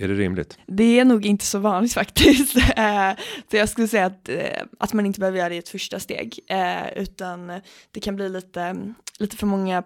Är 0.00 0.08
det 0.08 0.14
rimligt? 0.14 0.58
Det 0.66 1.00
är 1.00 1.04
nog 1.04 1.26
inte 1.26 1.44
så 1.44 1.58
vanligt 1.58 1.92
faktiskt. 2.02 2.56
Eh, 2.56 3.10
så 3.50 3.56
jag 3.56 3.68
skulle 3.68 3.88
säga 3.88 4.06
att, 4.06 4.28
eh, 4.28 4.62
att 4.78 4.92
man 4.92 5.06
inte 5.06 5.20
behöver 5.20 5.38
göra 5.38 5.48
det 5.48 5.54
i 5.54 5.58
ett 5.58 5.68
första 5.68 6.00
steg. 6.00 6.40
Eh, 6.48 6.92
utan 6.96 7.46
det 7.90 8.00
kan 8.00 8.16
bli 8.16 8.28
lite, 8.28 8.94
lite 9.18 9.36
för 9.36 9.46
många 9.46 9.82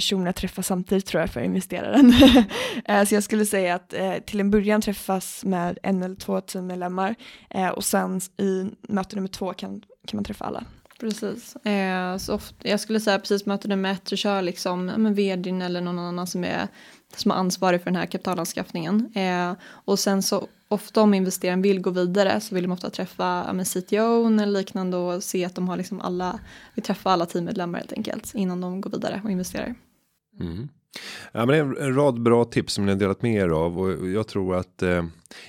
personer 0.00 0.32
träffa 0.32 0.62
samtidigt 0.62 1.06
tror 1.06 1.20
jag 1.20 1.30
för 1.30 1.40
investeraren. 1.40 2.14
Eh, 2.84 3.04
så 3.04 3.14
jag 3.14 3.22
skulle 3.22 3.46
säga 3.46 3.74
att 3.74 3.92
eh, 3.92 4.14
till 4.14 4.40
en 4.40 4.50
början 4.50 4.80
träffas 4.80 5.44
med 5.44 5.78
en 5.82 6.02
eller 6.02 6.14
två 6.14 6.40
teammedlemmar 6.40 7.14
eh, 7.50 7.68
och 7.68 7.84
sen 7.84 8.20
i 8.36 8.70
möte 8.88 9.16
nummer 9.16 9.28
två 9.28 9.52
kan, 9.52 9.82
kan 10.06 10.16
man 10.16 10.24
träffa 10.24 10.44
alla. 10.44 10.64
Precis. 11.00 11.56
Eh, 11.56 12.16
så 12.16 12.34
ofta, 12.34 12.68
jag 12.68 12.80
skulle 12.80 13.00
säga 13.00 13.18
precis 13.18 13.46
möte 13.46 13.68
nummer 13.68 13.92
ett 13.92 14.08
så 14.08 14.16
kör 14.16 14.42
liksom 14.42 14.86
men 14.86 15.14
vdn 15.14 15.62
eller 15.62 15.80
någon 15.80 15.98
annan 15.98 16.26
som 16.26 16.44
är, 16.44 16.68
som 17.16 17.30
är 17.30 17.34
ansvarig 17.34 17.80
för 17.80 17.90
den 17.90 17.96
här 17.96 18.06
kapitalanskaffningen. 18.06 19.12
Eh, 19.14 19.52
och 19.84 19.98
sen 19.98 20.22
så 20.22 20.48
ofta 20.68 21.02
om 21.02 21.14
investeraren 21.14 21.62
vill 21.62 21.80
gå 21.80 21.90
vidare 21.90 22.40
så 22.40 22.54
vill 22.54 22.64
de 22.64 22.72
ofta 22.72 22.90
träffa 22.90 23.54
ja, 23.58 23.64
CTO 23.64 24.26
eller 24.26 24.46
liknande 24.46 24.96
och 24.96 25.22
se 25.22 25.44
att 25.44 25.54
de 25.54 25.68
har 25.68 25.76
liksom 25.76 26.00
alla, 26.00 26.38
vi 26.74 26.82
träffar 26.82 27.10
alla 27.10 27.26
teammedlemmar 27.26 27.78
helt 27.78 27.92
enkelt 27.92 28.34
innan 28.34 28.60
de 28.60 28.80
går 28.80 28.90
vidare 28.90 29.20
och 29.24 29.30
investerar. 29.30 29.74
Mm. 30.40 30.68
Ja, 31.32 31.46
men 31.46 31.76
en 31.76 31.94
rad 31.94 32.22
bra 32.22 32.44
tips 32.44 32.72
som 32.72 32.86
ni 32.86 32.92
har 32.92 32.98
delat 32.98 33.22
med 33.22 33.34
er 33.34 33.48
av 33.48 33.80
och 33.80 34.10
jag 34.10 34.28
tror 34.28 34.56
att 34.56 34.82
eh, 34.82 35.04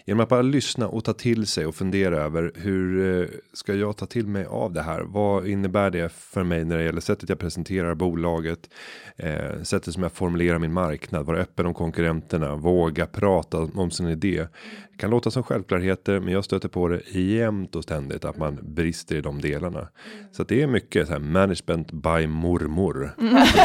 genom 0.05 0.19
att 0.19 0.29
bara 0.29 0.41
lyssna 0.41 0.87
och 0.87 1.03
ta 1.03 1.13
till 1.13 1.47
sig 1.47 1.65
och 1.65 1.75
fundera 1.75 2.17
över 2.17 2.51
hur 2.55 3.19
eh, 3.21 3.27
ska 3.53 3.73
jag 3.75 3.97
ta 3.97 4.05
till 4.05 4.27
mig 4.27 4.45
av 4.45 4.73
det 4.73 4.81
här? 4.81 5.01
Vad 5.01 5.47
innebär 5.47 5.89
det 5.89 6.13
för 6.13 6.43
mig 6.43 6.65
när 6.65 6.77
det 6.77 6.83
gäller 6.83 7.01
sättet 7.01 7.29
jag 7.29 7.39
presenterar 7.39 7.95
bolaget? 7.95 8.69
Eh, 9.17 9.61
sättet 9.63 9.93
som 9.93 10.03
jag 10.03 10.11
formulerar 10.11 10.59
min 10.59 10.73
marknad, 10.73 11.25
vara 11.25 11.39
öppen 11.39 11.65
om 11.65 11.73
konkurrenterna, 11.73 12.55
våga 12.55 13.05
prata 13.05 13.57
om 13.57 13.91
sin 13.91 14.07
idé. 14.07 14.47
Det 14.91 14.97
kan 14.97 15.09
låta 15.09 15.31
som 15.31 15.43
självklarheter, 15.43 16.19
men 16.19 16.33
jag 16.33 16.45
stöter 16.45 16.69
på 16.69 16.87
det 16.87 17.15
jämt 17.15 17.75
och 17.75 17.83
ständigt 17.83 18.25
att 18.25 18.37
man 18.37 18.59
brister 18.61 19.15
i 19.15 19.21
de 19.21 19.41
delarna. 19.41 19.87
Så 20.31 20.41
att 20.41 20.47
det 20.47 20.61
är 20.61 20.67
mycket 20.67 21.07
så 21.07 21.13
här 21.13 21.19
management 21.19 21.91
by 21.91 22.27
mormor. 22.27 23.15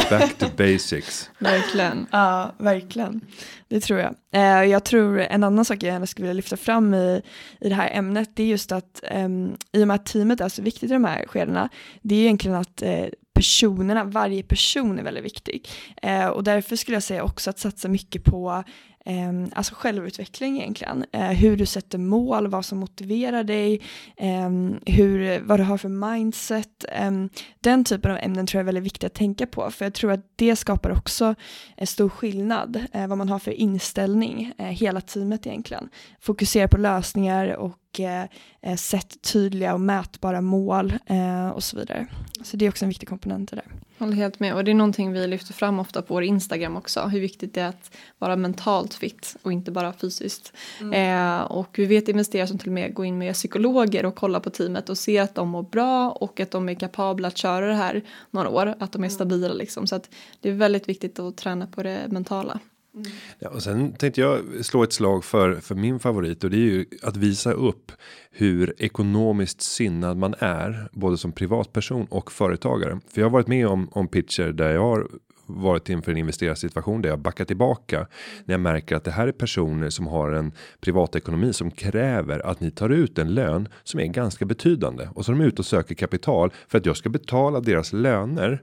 Back 0.09 0.37
to 0.37 0.45
basics. 0.57 1.29
Verkligen. 1.39 2.07
Ja, 2.11 2.55
verkligen. 2.57 3.21
Det 3.69 3.79
tror 3.79 3.99
jag. 3.99 4.15
Eh, 4.31 4.63
jag 4.69 4.83
tror 4.83 5.19
en 5.19 5.43
annan 5.43 5.65
sak 5.65 5.83
jag 5.83 5.93
gärna 5.93 6.05
skulle 6.05 6.27
vilja 6.27 6.37
lyfta 6.37 6.57
fram 6.57 6.93
i, 6.93 7.21
i 7.61 7.69
det 7.69 7.75
här 7.75 7.89
ämnet, 7.93 8.29
det 8.33 8.43
är 8.43 8.47
just 8.47 8.71
att 8.71 9.03
eh, 9.03 9.29
i 9.71 9.83
och 9.83 9.87
med 9.87 9.95
att 9.95 10.05
teamet 10.05 10.41
är 10.41 10.49
så 10.49 10.61
viktigt 10.61 10.91
i 10.91 10.93
de 10.93 11.03
här 11.03 11.25
skedena, 11.27 11.69
det 12.01 12.15
är 12.15 12.19
egentligen 12.19 12.57
att 12.57 12.81
eh, 12.81 13.05
personerna, 13.33 14.03
varje 14.03 14.43
person 14.43 14.99
är 14.99 15.03
väldigt 15.03 15.25
viktig. 15.25 15.69
Eh, 16.01 16.27
och 16.27 16.43
därför 16.43 16.75
skulle 16.75 16.95
jag 16.95 17.03
säga 17.03 17.23
också 17.23 17.49
att 17.49 17.59
satsa 17.59 17.87
mycket 17.87 18.23
på 18.23 18.63
Ehm, 19.09 19.51
alltså 19.55 19.75
självutveckling 19.75 20.57
egentligen. 20.57 21.05
Eh, 21.11 21.21
hur 21.21 21.57
du 21.57 21.65
sätter 21.65 21.97
mål, 21.97 22.47
vad 22.47 22.65
som 22.65 22.77
motiverar 22.77 23.43
dig, 23.43 23.81
eh, 24.17 24.49
hur, 24.85 25.39
vad 25.39 25.59
du 25.59 25.63
har 25.63 25.77
för 25.77 25.89
mindset. 25.89 26.85
Eh, 26.91 27.11
den 27.59 27.83
typen 27.83 28.11
av 28.11 28.17
ämnen 28.17 28.47
tror 28.47 28.59
jag 28.59 28.63
är 28.63 28.65
väldigt 28.65 28.83
viktigt 28.83 29.03
att 29.03 29.13
tänka 29.13 29.47
på, 29.47 29.71
för 29.71 29.85
jag 29.85 29.93
tror 29.93 30.11
att 30.11 30.25
det 30.35 30.55
skapar 30.55 30.91
också 30.91 31.35
en 31.75 31.87
stor 31.87 32.09
skillnad, 32.09 32.85
eh, 32.91 33.07
vad 33.07 33.17
man 33.17 33.29
har 33.29 33.39
för 33.39 33.51
inställning, 33.51 34.53
eh, 34.57 34.65
hela 34.65 35.01
teamet 35.01 35.47
egentligen. 35.47 35.89
Fokusera 36.19 36.67
på 36.67 36.77
lösningar 36.77 37.55
och 37.55 37.99
eh, 37.99 38.25
eh 38.61 38.75
sätt 38.75 39.21
tydliga 39.21 39.73
och 39.73 39.81
mätbara 39.81 40.41
mål 40.41 40.93
eh, 41.05 41.49
och 41.49 41.63
så 41.63 41.77
vidare. 41.77 42.07
Så 42.43 42.57
det 42.57 42.65
är 42.65 42.69
också 42.69 42.85
en 42.85 42.89
viktig 42.89 43.09
komponent 43.09 43.53
i 43.53 43.55
det. 43.55 43.65
Håller 43.99 44.13
helt 44.13 44.39
med 44.39 44.55
och 44.55 44.63
det 44.63 44.71
är 44.71 44.75
någonting 44.75 45.11
vi 45.11 45.27
lyfter 45.27 45.53
fram 45.53 45.79
ofta 45.79 46.01
på 46.01 46.13
vår 46.13 46.23
Instagram 46.23 46.77
också. 46.77 47.01
Hur 47.01 47.19
viktigt 47.19 47.53
det 47.53 47.61
är 47.61 47.67
att 47.67 47.97
vara 48.17 48.35
mentalt 48.35 48.93
fit 48.93 49.35
och 49.41 49.51
inte 49.51 49.71
bara 49.71 49.93
fysiskt. 49.93 50.53
Mm. 50.81 51.39
Eh, 51.39 51.41
och 51.41 51.69
vi 51.79 51.85
vet 51.85 52.07
investerare 52.07 52.47
som 52.47 52.57
till 52.57 52.69
och 52.69 52.73
med 52.73 52.93
går 52.93 53.05
in 53.05 53.17
med 53.17 53.33
psykologer 53.33 54.05
och 54.05 54.15
kollar 54.15 54.39
på 54.39 54.49
teamet 54.49 54.89
och 54.89 54.97
ser 54.97 55.21
att 55.21 55.35
de 55.35 55.49
mår 55.49 55.63
bra 55.63 56.11
och 56.11 56.39
att 56.39 56.51
de 56.51 56.69
är 56.69 56.73
kapabla 56.73 57.27
att 57.27 57.37
köra 57.37 57.67
det 57.67 57.73
här 57.73 58.03
några 58.31 58.49
år. 58.49 58.75
Att 58.79 58.91
de 58.91 59.03
är 59.03 59.07
mm. 59.07 59.09
stabila 59.09 59.53
liksom. 59.53 59.87
Så 59.87 59.95
att 59.95 60.09
det 60.41 60.49
är 60.49 60.53
väldigt 60.53 60.89
viktigt 60.89 61.19
att 61.19 61.37
träna 61.37 61.67
på 61.67 61.83
det 61.83 62.07
mentala. 62.07 62.59
Mm. 62.97 63.11
Ja, 63.39 63.49
och 63.49 63.63
sen 63.63 63.93
tänkte 63.93 64.21
jag 64.21 64.41
slå 64.61 64.83
ett 64.83 64.93
slag 64.93 65.23
för 65.23 65.55
för 65.55 65.75
min 65.75 65.99
favorit 65.99 66.43
och 66.43 66.49
det 66.49 66.57
är 66.57 66.71
ju 66.71 66.85
att 67.01 67.17
visa 67.17 67.51
upp 67.51 67.91
hur 68.31 68.73
ekonomiskt 68.77 69.61
sinnad 69.61 70.17
man 70.17 70.35
är 70.39 70.89
både 70.91 71.17
som 71.17 71.31
privatperson 71.31 72.05
och 72.09 72.31
företagare. 72.31 72.99
För 73.13 73.21
jag 73.21 73.25
har 73.25 73.31
varit 73.31 73.47
med 73.47 73.67
om 73.67 73.89
om 73.91 74.07
pitcher 74.07 74.51
där 74.51 74.69
jag 74.69 74.81
har 74.81 75.07
varit 75.47 75.89
inför 75.89 76.11
en 76.11 76.17
investerarsituation 76.17 77.01
där 77.01 77.09
jag 77.09 77.19
backar 77.19 77.45
tillbaka 77.45 78.07
när 78.45 78.53
jag 78.53 78.61
märker 78.61 78.95
att 78.95 79.03
det 79.03 79.11
här 79.11 79.27
är 79.27 79.31
personer 79.31 79.89
som 79.89 80.07
har 80.07 80.31
en 80.31 80.51
privatekonomi 80.79 81.53
som 81.53 81.71
kräver 81.71 82.45
att 82.45 82.59
ni 82.59 82.71
tar 82.71 82.89
ut 82.89 83.17
en 83.17 83.33
lön 83.33 83.67
som 83.83 83.99
är 83.99 84.05
ganska 84.05 84.45
betydande 84.45 85.07
och 85.13 85.25
så 85.25 85.31
är 85.31 85.35
de 85.35 85.43
ute 85.43 85.61
och 85.61 85.65
söker 85.65 85.95
kapital 85.95 86.51
för 86.67 86.77
att 86.77 86.85
jag 86.85 86.97
ska 86.97 87.09
betala 87.09 87.59
deras 87.59 87.93
löner 87.93 88.61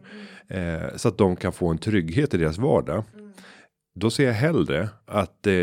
eh, 0.49 0.97
så 0.97 1.09
att 1.09 1.19
de 1.19 1.37
kan 1.37 1.53
få 1.53 1.69
en 1.69 1.79
trygghet 1.79 2.35
i 2.35 2.37
deras 2.37 2.59
vardag 2.59 3.05
då 3.95 4.11
ser 4.11 4.27
jag 4.27 4.33
hellre 4.33 4.89
att 5.07 5.47
eh, 5.47 5.55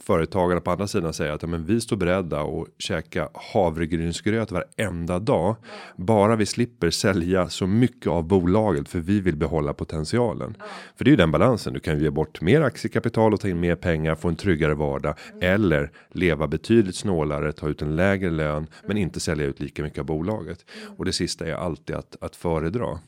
företagarna 0.00 0.60
på 0.60 0.70
andra 0.70 0.86
sidan 0.86 1.12
säger 1.12 1.32
att 1.32 1.42
ja, 1.42 1.48
men 1.48 1.64
vi 1.64 1.80
står 1.80 1.96
beredda 1.96 2.40
att 2.40 2.68
käka 2.78 3.28
havregrynsgröt 3.34 4.52
varenda 4.52 5.18
dag. 5.18 5.56
Bara 5.96 6.36
vi 6.36 6.46
slipper 6.46 6.90
sälja 6.90 7.48
så 7.48 7.66
mycket 7.66 8.06
av 8.06 8.24
bolaget 8.24 8.88
för 8.88 8.98
vi 8.98 9.20
vill 9.20 9.36
behålla 9.36 9.74
potentialen. 9.74 10.56
För 10.96 11.04
det 11.04 11.08
är 11.08 11.12
ju 11.12 11.16
den 11.16 11.30
balansen. 11.30 11.72
Du 11.72 11.80
kan 11.80 11.98
ju 11.98 12.04
ge 12.04 12.10
bort 12.10 12.40
mer 12.40 12.60
aktiekapital 12.60 13.34
och 13.34 13.40
ta 13.40 13.48
in 13.48 13.60
mer 13.60 13.76
pengar, 13.76 14.14
få 14.14 14.28
en 14.28 14.36
tryggare 14.36 14.74
vardag 14.74 15.14
eller 15.40 15.90
leva 16.10 16.46
betydligt 16.46 16.96
snålare, 16.96 17.52
ta 17.52 17.68
ut 17.68 17.82
en 17.82 17.96
lägre 17.96 18.30
lön, 18.30 18.66
men 18.86 18.96
inte 18.96 19.20
sälja 19.20 19.46
ut 19.46 19.60
lika 19.60 19.82
mycket 19.82 19.98
av 19.98 20.04
bolaget. 20.04 20.64
Och 20.96 21.04
det 21.04 21.12
sista 21.12 21.46
är 21.46 21.54
alltid 21.54 21.96
att 21.96 22.16
att 22.20 22.36
föredra 22.36 22.98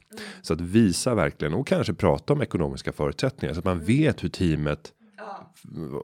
så 0.43 0.55
att 0.55 0.61
visa 0.61 1.14
verkligen 1.14 1.55
och 1.55 1.66
kanske 1.66 1.95
prata 1.95 2.33
om 2.33 2.43
ekonomiska 2.43 2.93
förutsättningar 2.93 3.55
så 3.55 3.59
att 3.59 3.64
man 3.64 3.81
vet 3.81 4.25
hur 4.25 4.29
teamet 4.29 4.93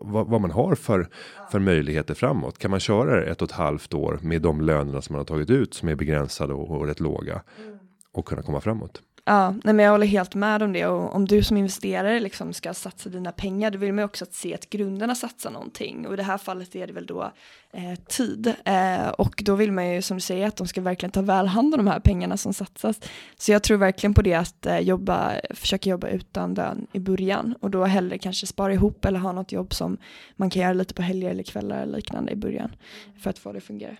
vad, 0.00 0.26
vad, 0.26 0.40
man 0.40 0.50
har 0.50 0.74
för 0.74 1.08
för 1.50 1.58
möjligheter 1.58 2.14
framåt. 2.14 2.58
Kan 2.58 2.70
man 2.70 2.80
köra 2.80 3.24
ett 3.24 3.42
och 3.42 3.48
ett 3.48 3.56
halvt 3.56 3.94
år 3.94 4.18
med 4.22 4.42
de 4.42 4.60
lönerna 4.60 5.02
som 5.02 5.12
man 5.12 5.20
har 5.20 5.24
tagit 5.24 5.50
ut 5.50 5.74
som 5.74 5.88
är 5.88 5.94
begränsade 5.94 6.54
och, 6.54 6.70
och 6.70 6.86
rätt 6.86 7.00
låga 7.00 7.42
och 8.12 8.26
kunna 8.26 8.42
komma 8.42 8.60
framåt? 8.60 9.02
Ja, 9.28 9.54
nej 9.64 9.74
men 9.74 9.84
jag 9.84 9.92
håller 9.92 10.06
helt 10.06 10.34
med 10.34 10.62
om 10.62 10.72
det 10.72 10.86
och 10.86 11.14
om 11.14 11.24
du 11.24 11.42
som 11.42 11.56
investerare 11.56 12.20
liksom 12.20 12.52
ska 12.52 12.74
satsa 12.74 13.08
dina 13.08 13.32
pengar, 13.32 13.70
då 13.70 13.78
vill 13.78 13.92
man 13.92 14.02
ju 14.02 14.04
också 14.04 14.24
att 14.24 14.34
se 14.34 14.54
att 14.54 14.70
grundarna 14.70 15.14
satsar 15.14 15.50
någonting 15.50 16.06
och 16.06 16.12
i 16.12 16.16
det 16.16 16.22
här 16.22 16.38
fallet 16.38 16.76
är 16.76 16.86
det 16.86 16.92
väl 16.92 17.06
då 17.06 17.32
eh, 17.72 17.94
tid 18.08 18.54
eh, 18.64 19.08
och 19.08 19.42
då 19.44 19.54
vill 19.54 19.72
man 19.72 19.94
ju 19.94 20.02
som 20.02 20.16
du 20.16 20.20
säger 20.20 20.46
att 20.46 20.56
de 20.56 20.66
ska 20.66 20.80
verkligen 20.80 21.10
ta 21.10 21.22
väl 21.22 21.46
hand 21.46 21.74
om 21.74 21.84
de 21.84 21.86
här 21.86 22.00
pengarna 22.00 22.36
som 22.36 22.54
satsas. 22.54 23.00
Så 23.36 23.52
jag 23.52 23.62
tror 23.62 23.78
verkligen 23.78 24.14
på 24.14 24.22
det 24.22 24.34
att 24.34 24.66
eh, 24.66 24.78
jobba, 24.78 25.32
försöka 25.50 25.90
jobba 25.90 26.08
utan 26.08 26.54
lön 26.54 26.86
i 26.92 26.98
början 26.98 27.54
och 27.60 27.70
då 27.70 27.84
hellre 27.84 28.18
kanske 28.18 28.46
spara 28.46 28.72
ihop 28.72 29.04
eller 29.04 29.18
ha 29.18 29.32
något 29.32 29.52
jobb 29.52 29.74
som 29.74 29.96
man 30.36 30.50
kan 30.50 30.62
göra 30.62 30.72
lite 30.72 30.94
på 30.94 31.02
helger 31.02 31.30
eller 31.30 31.42
kvällar 31.42 31.82
eller 31.82 31.96
liknande 31.96 32.32
i 32.32 32.36
början 32.36 32.76
för 33.20 33.30
att 33.30 33.38
få 33.38 33.52
det 33.52 33.58
att 33.58 33.64
fungera. 33.64 33.96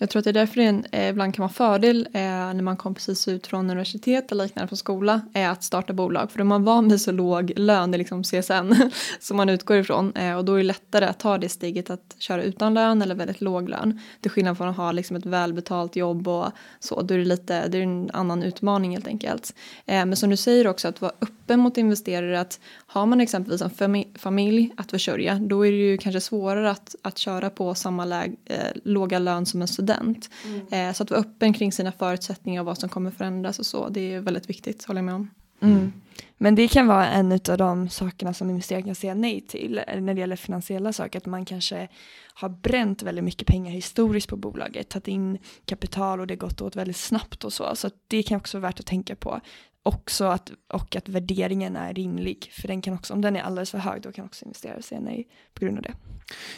Jag 0.00 0.10
tror 0.10 0.20
att 0.20 0.24
det 0.24 0.30
är 0.30 0.32
därför 0.32 0.56
det 0.56 0.82
eh, 0.92 1.08
ibland 1.08 1.34
kan 1.34 1.42
vara 1.42 1.52
fördel 1.52 2.08
eh, 2.12 2.20
när 2.20 2.62
man 2.62 2.76
kommer 2.76 2.94
precis 2.94 3.28
ut 3.28 3.46
från 3.46 3.60
universitet 3.60 4.32
eller 4.32 4.44
liknande 4.44 4.68
från 4.68 4.76
skola 4.76 5.20
är 5.32 5.48
att 5.48 5.64
starta 5.64 5.92
bolag. 5.92 6.30
För 6.30 6.38
då 6.38 6.42
är 6.42 6.46
man 6.46 6.64
van 6.64 6.88
vid 6.88 7.00
så 7.00 7.12
låg 7.12 7.52
lön, 7.56 7.90
det 7.90 7.96
är 7.96 7.98
liksom 7.98 8.22
CSN 8.22 8.90
som 9.20 9.36
man 9.36 9.48
utgår 9.48 9.76
ifrån 9.76 10.12
eh, 10.16 10.36
och 10.36 10.44
då 10.44 10.54
är 10.54 10.58
det 10.58 10.64
lättare 10.64 11.04
att 11.04 11.18
ta 11.18 11.38
det 11.38 11.48
steget 11.48 11.90
att 11.90 12.16
köra 12.18 12.42
utan 12.42 12.74
lön 12.74 13.02
eller 13.02 13.14
väldigt 13.14 13.40
låg 13.40 13.68
lön. 13.68 14.00
Till 14.20 14.30
skillnad 14.30 14.56
från 14.56 14.68
att 14.68 14.76
ha 14.76 14.92
liksom 14.92 15.16
ett 15.16 15.26
välbetalt 15.26 15.96
jobb 15.96 16.28
och 16.28 16.46
så, 16.80 17.02
då 17.02 17.14
är 17.14 17.18
det 17.18 17.24
lite, 17.24 17.68
det 17.68 17.78
är 17.78 17.82
en 17.82 18.10
annan 18.12 18.42
utmaning 18.42 18.92
helt 18.92 19.06
enkelt. 19.06 19.54
Eh, 19.86 20.06
men 20.06 20.16
som 20.16 20.30
du 20.30 20.36
säger 20.36 20.66
också 20.66 20.88
att 20.88 21.00
vara 21.00 21.12
öppen 21.20 21.60
mot 21.60 21.78
investerare 21.78 22.40
att 22.40 22.60
har 22.86 23.06
man 23.06 23.20
exempelvis 23.20 23.62
en 23.62 24.04
familj 24.14 24.72
att 24.76 24.90
försörja 24.90 25.34
då 25.34 25.66
är 25.66 25.70
det 25.70 25.76
ju 25.76 25.98
kanske 25.98 26.20
svårare 26.20 26.70
att, 26.70 26.94
att 27.02 27.18
köra 27.18 27.50
på 27.50 27.74
samma 27.74 28.04
läg, 28.04 28.36
eh, 28.44 28.58
låga 28.84 29.18
lön 29.18 29.46
som 29.46 29.62
en 29.62 29.68
student. 29.68 29.87
Mm. 29.94 30.66
Eh, 30.70 30.94
så 30.94 31.02
att 31.02 31.10
vara 31.10 31.20
öppen 31.20 31.52
kring 31.52 31.72
sina 31.72 31.92
förutsättningar 31.92 32.60
och 32.60 32.66
vad 32.66 32.78
som 32.78 32.88
kommer 32.88 33.10
förändras 33.10 33.58
och 33.58 33.66
så 33.66 33.88
det 33.88 34.14
är 34.14 34.20
väldigt 34.20 34.50
viktigt 34.50 34.84
håller 34.84 34.98
jag 34.98 35.04
med 35.04 35.14
om. 35.14 35.30
Mm. 35.60 35.92
Men 36.38 36.54
det 36.54 36.68
kan 36.68 36.86
vara 36.86 37.06
en 37.06 37.32
av 37.32 37.58
de 37.58 37.88
sakerna 37.88 38.34
som 38.34 38.50
investerare 38.50 38.82
kan 38.82 38.94
säga 38.94 39.14
nej 39.14 39.40
till 39.40 39.80
eh, 39.86 40.00
när 40.00 40.14
det 40.14 40.20
gäller 40.20 40.36
finansiella 40.36 40.92
saker. 40.92 41.18
Att 41.18 41.26
man 41.26 41.44
kanske 41.44 41.88
har 42.34 42.48
bränt 42.48 43.02
väldigt 43.02 43.24
mycket 43.24 43.46
pengar 43.46 43.72
historiskt 43.72 44.28
på 44.28 44.36
bolaget, 44.36 44.88
tagit 44.88 45.08
in 45.08 45.38
kapital 45.64 46.20
och 46.20 46.26
det 46.26 46.36
gått 46.36 46.60
åt 46.60 46.76
väldigt 46.76 46.96
snabbt 46.96 47.44
och 47.44 47.52
så. 47.52 47.76
Så 47.76 47.90
det 48.06 48.22
kan 48.22 48.36
också 48.36 48.58
vara 48.58 48.68
värt 48.68 48.80
att 48.80 48.86
tänka 48.86 49.16
på 49.16 49.40
också 49.88 50.24
att, 50.24 50.52
och 50.72 50.96
att 50.96 51.08
värderingen 51.08 51.76
är 51.76 51.94
rimlig. 51.94 52.50
För 52.52 52.68
den 52.68 52.82
kan 52.82 52.94
också, 52.94 53.14
om 53.14 53.20
den 53.20 53.36
är 53.36 53.42
alldeles 53.42 53.70
för 53.70 53.78
hög, 53.78 54.02
då 54.02 54.12
kan 54.12 54.24
också 54.24 54.44
investerare 54.44 54.82
säga 54.82 55.00
nej 55.00 55.28
på 55.54 55.64
grund 55.64 55.76
av 55.76 55.82
det. 55.82 55.94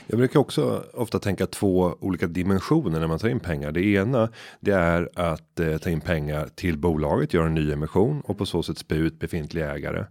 Jag 0.06 0.18
brukar 0.18 0.40
också 0.40 0.84
ofta 0.94 1.18
tänka 1.18 1.46
två 1.46 1.96
olika 2.00 2.26
dimensioner 2.26 3.00
när 3.00 3.06
man 3.06 3.18
tar 3.18 3.28
in 3.28 3.40
pengar. 3.40 3.72
Det 3.72 3.84
ena 3.84 4.28
det 4.60 4.72
är 4.72 5.08
att 5.14 5.60
eh, 5.60 5.76
ta 5.76 5.90
in 5.90 6.00
pengar 6.00 6.48
till 6.54 6.78
bolaget, 6.78 7.34
göra 7.34 7.46
en 7.46 7.54
ny 7.54 7.72
emission 7.72 8.20
och 8.20 8.38
på 8.38 8.46
så 8.46 8.62
sätt 8.62 8.78
spä 8.78 8.94
ut 8.94 9.18
befintliga 9.18 9.74
ägare. 9.74 10.04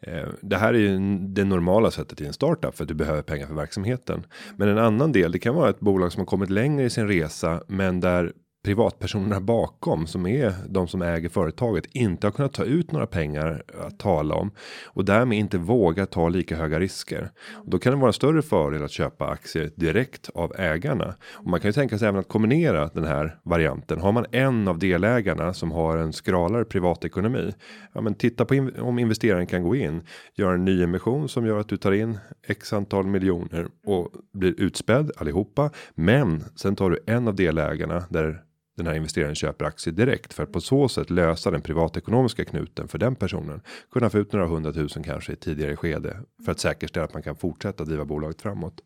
Eh, 0.00 0.28
det 0.42 0.56
här 0.56 0.74
är 0.74 0.78
ju 0.78 1.18
det 1.18 1.44
normala 1.44 1.90
sättet 1.90 2.20
i 2.20 2.26
en 2.26 2.32
startup 2.32 2.76
för 2.76 2.84
att 2.84 2.88
du 2.88 2.94
behöver 2.94 3.22
pengar 3.22 3.46
för 3.46 3.54
verksamheten. 3.54 4.26
Men 4.56 4.68
en 4.68 4.78
annan 4.78 5.12
del, 5.12 5.32
det 5.32 5.38
kan 5.38 5.54
vara 5.54 5.70
ett 5.70 5.80
bolag 5.80 6.12
som 6.12 6.20
har 6.20 6.26
kommit 6.26 6.50
längre 6.50 6.84
i 6.84 6.90
sin 6.90 7.08
resa, 7.08 7.62
men 7.68 8.00
där 8.00 8.32
privatpersonerna 8.64 9.40
bakom 9.40 10.06
som 10.06 10.26
är 10.26 10.54
de 10.68 10.88
som 10.88 11.02
äger 11.02 11.28
företaget 11.28 11.86
inte 11.92 12.26
har 12.26 12.32
kunnat 12.32 12.52
ta 12.52 12.64
ut 12.64 12.92
några 12.92 13.06
pengar 13.06 13.62
att 13.86 13.98
tala 13.98 14.34
om 14.34 14.50
och 14.86 15.04
därmed 15.04 15.38
inte 15.38 15.58
våga 15.58 16.06
ta 16.06 16.28
lika 16.28 16.56
höga 16.56 16.80
risker. 16.80 17.30
Och 17.52 17.70
då 17.70 17.78
kan 17.78 17.92
det 17.92 17.98
vara 17.98 18.08
en 18.08 18.12
större 18.12 18.42
fördel 18.42 18.84
att 18.84 18.90
köpa 18.90 19.26
aktier 19.26 19.70
direkt 19.76 20.30
av 20.34 20.52
ägarna 20.58 21.14
och 21.32 21.46
man 21.46 21.60
kan 21.60 21.68
ju 21.68 21.72
tänka 21.72 21.98
sig 21.98 22.08
även 22.08 22.20
att 22.20 22.28
kombinera 22.28 22.90
den 22.94 23.04
här 23.04 23.38
varianten. 23.42 24.00
Har 24.00 24.12
man 24.12 24.26
en 24.30 24.68
av 24.68 24.78
delägarna 24.78 25.54
som 25.54 25.72
har 25.72 25.96
en 25.96 26.12
skralare 26.12 26.64
privatekonomi. 26.64 27.52
Ja, 27.92 28.00
men 28.00 28.14
titta 28.14 28.44
på 28.44 28.54
in 28.54 28.76
om 28.78 28.98
investeraren 28.98 29.46
kan 29.46 29.62
gå 29.62 29.76
in, 29.76 30.02
göra 30.34 30.54
en 30.54 30.64
ny 30.64 30.82
emission 30.82 31.28
som 31.28 31.46
gör 31.46 31.58
att 31.58 31.68
du 31.68 31.76
tar 31.76 31.92
in 31.92 32.18
x 32.46 32.72
antal 32.72 33.06
miljoner 33.06 33.66
och 33.86 34.10
blir 34.32 34.60
utspädd 34.60 35.10
allihopa. 35.16 35.70
Men 35.94 36.44
sen 36.56 36.76
tar 36.76 36.90
du 36.90 36.98
en 37.06 37.28
av 37.28 37.34
delägarna 37.34 38.04
där 38.10 38.42
den 38.76 38.86
här 38.86 38.94
investeraren 38.94 39.34
köper 39.34 39.64
aktier 39.64 39.94
direkt 39.94 40.34
för 40.34 40.42
att 40.42 40.52
på 40.52 40.60
så 40.60 40.88
sätt 40.88 41.10
lösa 41.10 41.50
den 41.50 41.60
privatekonomiska 41.60 42.44
knuten 42.44 42.88
för 42.88 42.98
den 42.98 43.14
personen. 43.16 43.60
Kunna 43.92 44.10
få 44.10 44.18
ut 44.18 44.32
några 44.32 44.46
hundratusen 44.46 45.02
kanske 45.02 45.32
i 45.32 45.36
tidigare 45.36 45.76
skede 45.76 46.16
för 46.44 46.52
att 46.52 46.60
säkerställa 46.60 47.04
att 47.04 47.14
man 47.14 47.22
kan 47.22 47.36
fortsätta 47.36 47.84
driva 47.84 48.04
bolaget 48.04 48.42
framåt. 48.42 48.80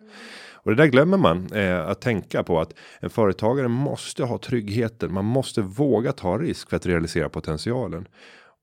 Och 0.52 0.70
det 0.70 0.76
där 0.82 0.86
glömmer 0.86 1.18
man 1.18 1.52
eh, 1.52 1.88
att 1.88 2.00
tänka 2.00 2.42
på 2.42 2.60
att 2.60 2.74
en 3.00 3.10
företagare 3.10 3.68
måste 3.68 4.24
ha 4.24 4.38
tryggheten. 4.38 5.12
Man 5.12 5.24
måste 5.24 5.62
våga 5.62 6.12
ta 6.12 6.38
risk 6.38 6.70
för 6.70 6.76
att 6.76 6.86
realisera 6.86 7.28
potentialen. 7.28 8.08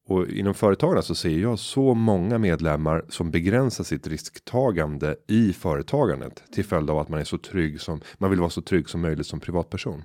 Och 0.07 0.27
inom 0.27 0.53
företagarna 0.53 1.01
så 1.01 1.15
ser 1.15 1.37
jag 1.37 1.59
så 1.59 1.93
många 1.93 2.37
medlemmar 2.37 3.05
som 3.09 3.31
begränsar 3.31 3.83
sitt 3.83 4.07
risktagande 4.07 5.15
i 5.27 5.53
företagandet 5.53 6.43
till 6.53 6.65
följd 6.65 6.89
av 6.89 6.99
att 6.99 7.09
man 7.09 7.19
är 7.19 7.23
så 7.23 7.37
trygg 7.37 7.81
som 7.81 8.01
man 8.17 8.29
vill 8.29 8.39
vara 8.39 8.49
så 8.49 8.61
trygg 8.61 8.89
som 8.89 9.01
möjligt 9.01 9.27
som 9.27 9.39
privatperson. 9.39 10.03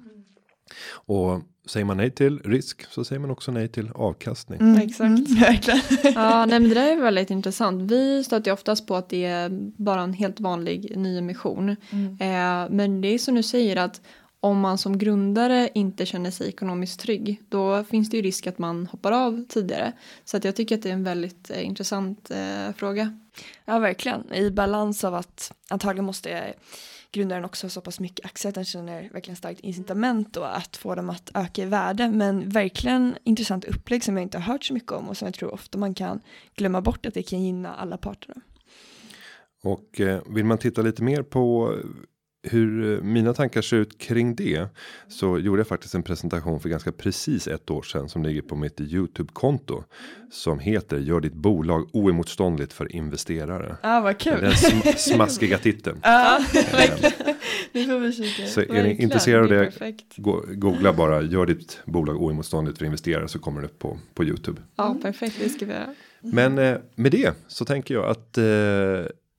Och 0.91 1.41
säger 1.67 1.85
man 1.85 1.97
nej 1.97 2.11
till 2.11 2.39
risk 2.39 2.87
så 2.91 3.05
säger 3.05 3.21
man 3.21 3.31
också 3.31 3.53
nej 3.53 3.69
till 3.69 3.91
avkastning. 3.95 4.61
Mm, 4.61 4.77
exakt. 4.77 5.01
Mm, 5.01 5.25
ja, 6.15 6.47
nej, 6.47 6.61
men 6.61 6.69
det 6.69 6.75
där 6.75 6.93
är 6.93 6.97
väldigt 6.97 7.31
intressant. 7.31 7.91
Vi 7.91 8.25
stöter 8.25 8.53
oftast 8.53 8.87
på 8.87 8.97
att 8.97 9.09
det 9.09 9.25
är 9.25 9.49
bara 9.77 10.01
en 10.01 10.13
helt 10.13 10.41
vanlig 10.41 10.97
nyemission. 10.97 11.77
Mm. 11.91 12.13
Eh, 12.21 12.77
men 12.77 13.01
det 13.01 13.09
är 13.09 13.19
som 13.19 13.35
du 13.35 13.43
säger 13.43 13.77
att 13.77 14.01
om 14.43 14.61
man 14.61 14.79
som 14.79 14.99
grundare 14.99 15.69
inte 15.75 16.07
känner 16.07 16.31
sig 16.31 16.49
ekonomiskt 16.49 17.01
trygg 17.01 17.43
då 17.49 17.85
finns 17.85 18.11
det 18.11 18.17
ju 18.17 18.23
risk 18.23 18.47
att 18.47 18.59
man 18.59 18.87
hoppar 18.87 19.13
av 19.13 19.45
tidigare. 19.49 19.93
Så 20.25 20.37
att 20.37 20.45
jag 20.45 20.57
tycker 20.57 20.75
att 20.75 20.83
det 20.83 20.89
är 20.89 20.93
en 20.93 21.05
väldigt 21.05 21.51
eh, 21.51 21.67
intressant 21.67 22.31
eh, 22.31 22.75
fråga. 22.77 23.19
Ja, 23.65 23.79
verkligen. 23.79 24.35
I 24.35 24.51
balans 24.51 25.05
av 25.05 25.15
att 25.15 25.53
antagligen 25.69 26.05
måste 26.05 26.55
grundaren 27.13 27.45
också 27.45 27.65
har 27.65 27.71
så 27.71 27.81
pass 27.81 28.01
mycket 28.01 28.27
aktier 28.27 28.49
att 28.49 28.55
den 28.55 28.65
känner 28.65 29.11
verkligen 29.13 29.37
starkt 29.37 29.61
incitament 29.61 30.35
då 30.35 30.43
att 30.43 30.77
få 30.77 30.95
dem 30.95 31.11
att 31.11 31.31
öka 31.35 31.63
i 31.63 31.67
värde. 31.67 32.09
Men 32.09 32.49
verkligen 32.49 33.17
intressant 33.25 33.65
upplägg 33.65 34.05
som 34.05 34.17
jag 34.17 34.23
inte 34.23 34.39
har 34.39 34.53
hört 34.53 34.65
så 34.65 34.75
mycket 34.75 34.93
om 34.93 35.09
och 35.09 35.17
som 35.17 35.27
jag 35.27 35.35
tror 35.35 35.55
ofta 35.55 35.79
man 35.79 35.95
kan 35.95 36.21
glömma 36.55 36.81
bort 36.81 37.07
att 37.07 37.15
det 37.15 37.23
kan 37.23 37.43
gynna 37.43 37.75
alla 37.75 37.97
parter. 37.97 38.35
Och 39.63 40.01
eh, 40.01 40.23
vill 40.27 40.45
man 40.45 40.59
titta 40.59 40.83
lite 40.83 41.03
mer 41.03 41.23
på 41.23 41.75
hur 42.43 42.93
eh, 42.95 43.03
mina 43.03 43.35
tankar 43.35 43.63
ser 43.63 43.77
ut 43.77 43.99
kring 43.99 44.35
det 44.35 44.69
så 45.09 45.39
gjorde 45.39 45.61
jag 45.61 45.67
faktiskt 45.67 45.95
en 45.95 46.03
presentation 46.03 46.61
för 46.61 46.69
ganska 46.69 46.93
precis 46.93 47.49
ett 47.49 47.71
år 47.71 47.83
sedan 47.83 48.09
som 48.09 48.23
ligger 48.23 48.43
på 48.43 48.57
mitt 48.57 48.81
Youtube 48.81 49.31
konto 49.33 49.85
som 50.31 50.59
heter 50.59 50.99
gör 50.99 51.21
ditt 51.21 51.35
bolag 51.35 51.89
oemotståndligt 51.93 52.73
för 52.73 52.97
investerare. 52.97 53.77
Ja, 53.83 53.97
ah, 53.97 54.01
vad 54.01 54.19
kul. 54.19 54.41
Den 54.41 54.57
sm 54.57 54.81
smaskiga 54.97 55.59
titeln. 55.59 56.01
Ja, 56.11 56.45
det 57.73 57.85
får 57.85 57.99
vi 57.99 58.13
kika. 58.13 58.47
Så 58.47 58.61
är 58.61 58.83
ni 58.83 59.03
intresserade 59.03 59.43
av 59.43 59.49
det, 59.79 59.95
go 60.17 60.43
googla 60.49 60.93
bara 60.93 61.23
gör 61.23 61.47
ditt 61.47 61.81
bolag 61.85 62.23
oemotståndligt 62.23 62.79
för 62.79 62.85
investerare 62.85 63.29
så 63.29 63.39
kommer 63.39 63.61
det 63.61 63.67
upp 63.67 63.79
på 63.79 63.99
på 64.15 64.25
Youtube. 64.25 64.63
Ja, 64.77 64.97
perfekt. 65.03 65.37
Det 65.39 65.49
ska 65.49 65.67
vi 65.67 65.73
göra. 65.73 65.95
Men 66.21 66.59
eh, 66.59 66.77
med 66.95 67.13
det 67.13 67.35
så 67.49 67.65
tänker 67.65 67.95
jag 67.95 68.05
att 68.05 68.39
eh, 68.39 68.45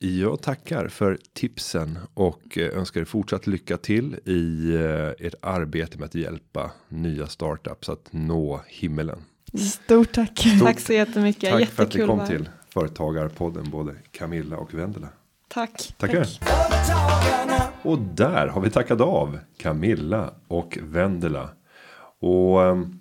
jag 0.04 0.42
tackar 0.42 0.88
för 0.88 1.18
tipsen 1.34 2.00
och 2.14 2.58
eh, 2.58 2.78
önskar 2.78 3.02
er 3.02 3.06
fortsatt 3.06 3.48
lycka 3.48 3.78
till 3.78 4.20
i 4.26 4.74
eh, 4.76 5.26
ert 5.28 5.36
arbete 5.42 5.98
med 5.98 6.06
att 6.06 6.16
hjälpa 6.16 6.72
nya 6.90 7.28
startups 7.28 7.90
att 7.90 8.08
nå 8.12 8.62
himmelen. 8.68 9.22
Stort 9.58 10.12
tack. 10.12 10.40
Stort 10.40 10.60
tack 10.60 10.80
så 10.80 10.94
jättemycket. 10.94 11.52
Tack 11.52 11.60
Jättekul 11.60 11.76
för 11.76 11.84
att 11.84 11.94
ni 11.94 12.06
kom 12.06 12.28
till 12.28 12.50
Företagarpodden 12.74 13.70
både 13.70 13.96
Camilla 14.12 14.58
och 14.58 14.74
Vendela. 14.74 15.08
Tack. 15.48 15.94
Tackar. 15.98 16.28
Och 17.82 18.00
där 18.00 18.48
har 18.48 18.62
vi 18.62 18.70
tackat 18.70 19.02
av 19.02 19.40
Camilla 19.58 20.34
och 20.48 20.78
Vendela. 20.82 21.50
Och 22.20 22.64
ehm, 22.64 23.00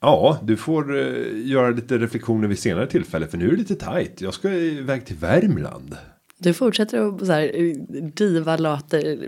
Ja, 0.00 0.38
du 0.42 0.56
får 0.56 0.98
eh, 0.98 1.48
göra 1.48 1.70
lite 1.70 1.98
reflektioner 1.98 2.48
vid 2.48 2.58
senare 2.58 2.86
tillfälle 2.86 3.26
för 3.26 3.38
nu 3.38 3.46
är 3.46 3.50
det 3.50 3.56
lite 3.56 3.74
tajt. 3.74 4.20
Jag 4.20 4.34
ska 4.34 4.52
iväg 4.52 5.06
till 5.06 5.16
Värmland. 5.16 5.96
Du 6.38 6.54
fortsätter 6.54 7.08
att 7.08 7.26
så 7.26 7.32
här 7.32 7.50
eh, 7.54 7.74
diva 8.14 8.56
later 8.56 9.18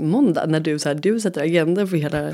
måndag 0.00 0.46
när 0.46 0.60
du 0.60 0.78
så 0.78 0.88
här 0.88 0.96
du 0.96 1.20
sätter 1.20 1.42
agendan 1.42 1.88
för 1.88 1.96
hela 1.96 2.32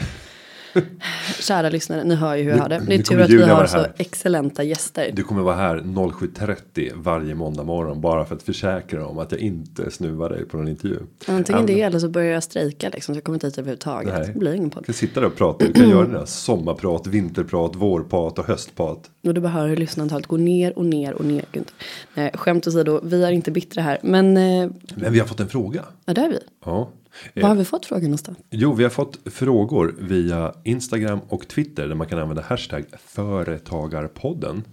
Kära 1.40 1.68
lyssnare, 1.68 2.04
ni 2.04 2.14
hör 2.14 2.36
ju 2.36 2.42
hur 2.42 2.50
jag 2.50 2.58
har 2.58 2.68
det. 2.68 2.82
Det 2.86 2.94
är 2.94 3.02
tur 3.02 3.20
att 3.20 3.30
vi 3.30 3.42
har 3.42 3.66
så 3.66 3.76
här. 3.76 3.92
excellenta 3.96 4.62
gäster. 4.62 5.10
Du 5.12 5.22
kommer 5.22 5.42
vara 5.42 5.56
här 5.56 5.76
07.30 5.76 6.92
varje 6.94 7.34
måndag 7.34 7.62
morgon 7.64 8.00
bara 8.00 8.24
för 8.24 8.34
att 8.34 8.42
försäkra 8.42 9.06
om 9.06 9.18
att 9.18 9.32
jag 9.32 9.40
inte 9.40 9.90
snuvar 9.90 10.28
dig 10.28 10.44
på 10.44 10.56
någon 10.56 10.68
intervju. 10.68 10.98
Antingen 11.26 11.60
Ja, 11.60 11.66
det 11.66 11.82
eller 11.82 11.98
så 11.98 12.08
börjar 12.08 12.32
jag 12.32 12.42
strejka 12.42 12.88
liksom 12.92 13.14
så 13.14 13.16
jag 13.16 13.24
kommer 13.24 13.36
inte 13.36 13.46
hit 13.46 13.58
överhuvudtaget. 13.58 14.14
Nej. 14.14 14.30
Det 14.32 14.38
blir 14.38 14.54
ingen 14.54 14.70
podd. 14.70 14.82
Du 14.82 14.86
kan 14.86 14.94
sitta 14.94 15.20
där 15.20 15.26
och 15.26 15.36
prata. 15.36 15.64
Du 15.66 15.72
kan 15.72 15.88
göra 15.88 16.06
dina 16.06 16.26
sommarprat, 16.26 17.06
vinterprat, 17.06 17.76
vårprat 17.76 18.38
och 18.38 18.46
höstprat. 18.46 19.10
Och 19.26 19.34
du 19.34 19.40
hör 19.40 19.68
hur 19.68 19.76
lyssnantalet 19.76 20.26
går 20.26 20.38
ner 20.38 20.78
och 20.78 20.84
ner 20.86 21.12
och 21.12 21.24
ner. 21.24 21.44
Nej, 22.14 22.30
skämt 22.34 22.66
åsido, 22.66 23.00
vi 23.02 23.24
är 23.24 23.30
inte 23.32 23.50
bittra 23.50 23.82
här. 23.82 23.98
Men 24.02 24.36
eh, 24.36 24.70
Men 24.94 25.12
vi 25.12 25.18
har 25.18 25.26
fått 25.26 25.40
en 25.40 25.48
fråga. 25.48 25.84
ja, 26.04 26.14
det 26.14 26.20
är 26.20 26.28
vi. 26.28 26.38
Ja. 26.64 26.90
Var 27.34 27.42
har 27.42 27.50
Eh, 27.50 27.58
vi 27.58 27.64
fått 27.64 27.86
frågan 27.86 28.04
någonstans? 28.04 28.38
jo, 28.50 28.72
vi 28.74 28.82
har 28.82 28.90
fått 28.90 29.18
frågor 29.32 29.94
via 29.98 30.54
Instagram 30.64 31.18
och 31.28 31.48
Twitter 31.48 31.88
där 31.88 31.94
man 31.94 32.06
kan 32.06 32.18
använda 32.18 32.42
hashtag 32.42 32.84
företagarpodden. 33.06 34.64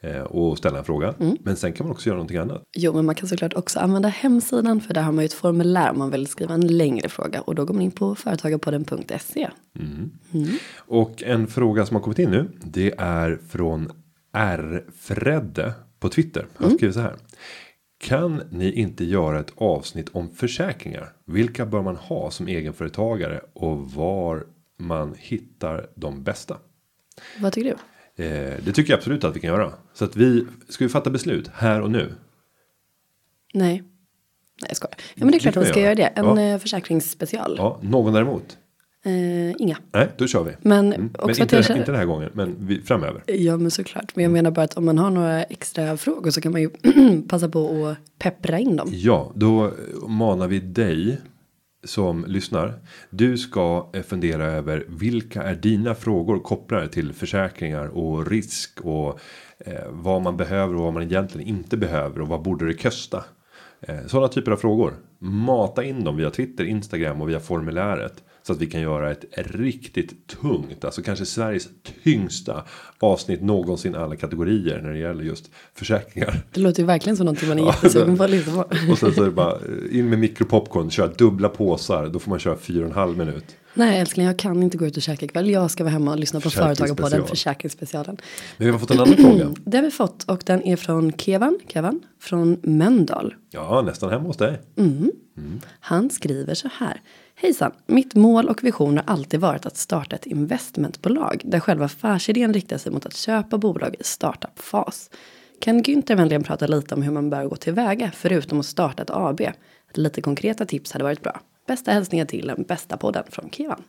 eh, 0.00 0.20
Och 0.22 0.58
ställa 0.58 0.78
en 0.78 0.84
fråga. 0.84 1.14
Men 1.42 1.56
sen 1.56 1.72
kan 1.72 1.86
man 1.86 1.92
också 1.92 2.06
göra 2.08 2.16
någonting 2.16 2.36
annat. 2.36 2.62
Jo, 2.76 2.92
men 2.94 3.06
man 3.06 3.14
kan 3.14 3.28
såklart 3.28 3.54
också 3.54 3.78
använda 3.80 4.08
hemsidan 4.08 4.80
för 4.80 4.94
där 4.94 5.02
har 5.02 5.12
man 5.12 5.24
ju 5.24 5.26
ett 5.26 5.32
formulär 5.32 5.90
om 5.90 5.98
man 5.98 6.10
vill 6.10 6.26
skriva 6.26 6.54
en 6.54 6.76
längre 6.76 7.08
fråga 7.08 7.40
och 7.40 7.54
då 7.54 7.64
går 7.64 7.74
man 7.74 7.82
in 7.82 7.90
på 7.90 8.14
företagarpodden.se. 8.14 9.48
Och 10.76 11.22
en 11.22 11.46
fråga 11.46 11.86
som 11.86 11.96
har 11.96 12.02
kommit 12.02 12.18
in 12.18 12.30
nu. 12.30 12.50
Det 12.64 12.94
är 12.98 13.38
från 13.48 13.90
R. 14.34 14.84
Fredde 15.00 15.72
på 16.00 16.08
Twitter. 16.08 16.46
Han 16.56 16.70
skriver 16.70 16.92
så 16.92 17.00
här. 17.00 17.16
Kan 18.02 18.42
ni 18.50 18.72
inte 18.72 19.04
göra 19.04 19.40
ett 19.40 19.52
avsnitt 19.56 20.08
om 20.12 20.30
försäkringar? 20.34 21.12
Vilka 21.24 21.66
bör 21.66 21.82
man 21.82 21.96
ha 21.96 22.30
som 22.30 22.48
egenföretagare 22.48 23.40
och 23.52 23.90
var 23.90 24.46
man 24.78 25.14
hittar 25.18 25.90
de 25.94 26.22
bästa? 26.22 26.56
Vad 27.40 27.52
tycker 27.52 27.76
du? 28.16 28.24
Eh, 28.24 28.58
det 28.64 28.72
tycker 28.72 28.92
jag 28.92 28.98
absolut 28.98 29.24
att 29.24 29.36
vi 29.36 29.40
kan 29.40 29.50
göra. 29.50 29.72
Så 29.92 30.04
att 30.04 30.16
vi 30.16 30.46
ska 30.68 30.84
vi 30.84 30.88
fatta 30.88 31.10
beslut 31.10 31.48
här 31.48 31.80
och 31.80 31.90
nu. 31.90 32.14
Nej. 33.54 33.82
Nej, 34.62 34.68
jag 34.68 34.76
skojar. 34.76 34.94
Ja, 35.14 35.24
men 35.24 35.30
det 35.30 35.36
är 35.36 35.40
klart 35.40 35.54
Det 35.54 35.60
vi 35.60 35.66
ska 35.66 35.80
jag 35.80 35.84
göra 35.84 35.94
det. 35.94 36.06
En 36.06 36.24
göra. 36.24 36.42
ja. 36.42 36.58
försäkringsspecial. 36.58 37.54
Ja, 37.58 37.80
någon 37.82 38.12
däremot. 38.12 38.58
Eh, 39.04 39.54
inga. 39.58 39.76
Nej, 39.92 40.08
då 40.16 40.26
kör 40.26 40.44
vi. 40.44 40.52
Men 40.62 40.92
Mm. 40.92 41.10
Men 41.20 41.30
inte, 41.30 41.56
jag 41.56 41.76
inte 41.76 41.92
den 41.92 41.94
här 41.94 42.04
gången, 42.04 42.30
men 42.32 42.56
vi, 42.58 42.80
framöver. 42.82 43.22
Ja 43.26 43.56
men 43.56 43.70
såklart. 43.70 44.16
Men 44.16 44.22
jag 44.22 44.32
menar 44.32 44.50
bara 44.50 44.64
att 44.64 44.76
om 44.76 44.84
man 44.84 44.98
har 44.98 45.10
några 45.10 45.42
extra 45.42 45.96
frågor 45.96 46.30
så 46.30 46.40
kan 46.40 46.52
man 46.52 46.60
ju 46.60 46.70
passa 47.28 47.48
på 47.48 47.86
att 47.86 48.18
peppra 48.18 48.58
in 48.58 48.76
dem. 48.76 48.88
Ja, 48.92 49.32
då 49.34 49.72
manar 50.08 50.48
vi 50.48 50.60
dig 50.60 51.18
som 51.84 52.24
lyssnar. 52.28 52.74
Du 53.10 53.38
ska 53.38 53.90
eh, 53.92 54.02
fundera 54.02 54.44
över 54.44 54.84
vilka 54.88 55.42
är 55.42 55.54
dina 55.54 55.94
frågor 55.94 56.38
kopplade 56.38 56.88
till 56.88 57.12
försäkringar 57.12 57.86
och 57.86 58.30
risk 58.30 58.80
och 58.80 59.20
eh, 59.58 59.88
vad 59.90 60.22
man 60.22 60.36
behöver 60.36 60.74
och 60.74 60.82
vad 60.82 60.92
man 60.92 61.02
egentligen 61.02 61.48
inte 61.48 61.76
behöver 61.76 62.20
och 62.20 62.28
vad 62.28 62.42
borde 62.42 62.66
det 62.66 62.74
kosta. 62.74 63.24
Eh, 63.80 64.06
sådana 64.06 64.28
typer 64.28 64.52
av 64.52 64.56
frågor. 64.56 64.94
Mata 65.18 65.84
in 65.84 66.04
dem 66.04 66.16
via 66.16 66.30
Twitter, 66.30 66.64
Instagram 66.64 67.20
och 67.20 67.28
via 67.28 67.40
formuläret. 67.40 68.22
Så 68.42 68.52
att 68.52 68.60
vi 68.60 68.66
kan 68.66 68.80
göra 68.80 69.10
ett 69.10 69.24
riktigt 69.34 70.26
tungt, 70.26 70.84
alltså 70.84 71.02
kanske 71.02 71.26
Sveriges 71.26 71.68
tyngsta 72.04 72.64
avsnitt 72.98 73.42
någonsin 73.42 73.94
alla 73.94 74.16
kategorier 74.16 74.80
när 74.82 74.90
det 74.90 74.98
gäller 74.98 75.24
just 75.24 75.50
försäkringar. 75.74 76.42
Det 76.52 76.60
låter 76.60 76.80
ju 76.80 76.86
verkligen 76.86 77.16
som 77.16 77.26
någonting 77.26 77.48
man 77.48 77.58
är 77.58 77.66
jättesugen 77.66 78.16
på 78.16 78.24
att 78.24 78.30
lyssna 78.30 78.52
på. 78.52 78.92
Och 78.92 78.98
sen 78.98 79.14
så 79.14 79.22
är 79.22 79.24
det 79.24 79.30
bara 79.30 79.52
eh, 79.52 79.98
in 79.98 80.10
med 80.10 80.18
mikropopcorn, 80.18 80.90
köra 80.90 81.06
dubbla 81.06 81.48
påsar. 81.48 82.06
Då 82.06 82.18
får 82.18 82.30
man 82.30 82.38
köra 82.38 82.56
fyra 82.56 82.80
och 82.80 82.90
en 82.90 82.96
halv 82.96 83.18
minut. 83.18 83.44
Nej 83.74 84.00
älskling 84.00 84.26
jag 84.26 84.38
kan 84.38 84.62
inte 84.62 84.78
gå 84.78 84.86
ut 84.86 84.96
och 84.96 85.02
käka 85.02 85.24
ikväll. 85.24 85.50
Jag 85.50 85.70
ska 85.70 85.84
vara 85.84 85.92
hemma 85.92 86.10
och 86.10 86.18
lyssna 86.18 86.40
på 86.40 86.50
Företagarpodden, 86.50 87.26
Försäkringsspecial. 87.26 87.28
Försäkringsspecialen. 87.28 88.16
Men 88.56 88.66
vi 88.66 88.72
har 88.72 88.78
fått 88.78 88.90
en 88.90 89.00
annan 89.00 89.16
fråga. 89.16 89.54
Det 89.64 89.76
har 89.76 89.84
vi 89.84 89.90
fått 89.90 90.24
och 90.24 90.42
den 90.46 90.62
är 90.62 90.76
från 90.76 91.12
Kevan, 91.12 91.58
Kevan 91.68 92.00
från 92.20 92.60
Mölndal. 92.62 93.34
Ja, 93.50 93.82
nästan 93.86 94.10
hemma 94.10 94.24
hos 94.24 94.36
dig. 94.36 94.60
Han 95.80 96.10
skriver 96.10 96.54
så 96.54 96.68
här. 96.78 97.00
Hejsan, 97.42 97.72
mitt 97.86 98.14
mål 98.14 98.48
och 98.48 98.64
vision 98.64 98.96
har 98.96 99.04
alltid 99.06 99.40
varit 99.40 99.66
att 99.66 99.76
starta 99.76 100.16
ett 100.16 100.26
investmentbolag 100.26 101.42
där 101.44 101.60
själva 101.60 101.84
affärsidén 101.84 102.54
riktar 102.54 102.78
sig 102.78 102.92
mot 102.92 103.06
att 103.06 103.16
köpa 103.16 103.58
bolag 103.58 103.94
i 103.98 104.04
startup-fas. 104.04 105.10
Kan 105.60 105.82
Günther 105.82 106.16
vänligen 106.16 106.42
prata 106.42 106.66
lite 106.66 106.94
om 106.94 107.02
hur 107.02 107.12
man 107.12 107.30
bör 107.30 107.44
gå 107.44 107.56
tillväga 107.56 108.10
förutom 108.14 108.60
att 108.60 108.66
starta 108.66 109.02
ett 109.02 109.10
AB? 109.10 109.40
Lite 109.94 110.20
konkreta 110.20 110.66
tips 110.66 110.92
hade 110.92 111.04
varit 111.04 111.22
bra. 111.22 111.40
Bästa 111.66 111.90
hälsningar 111.92 112.24
till 112.24 112.46
den 112.46 112.62
bästa 112.62 112.96
podden 112.96 113.24
från 113.30 113.50
Kevan. 113.50 113.82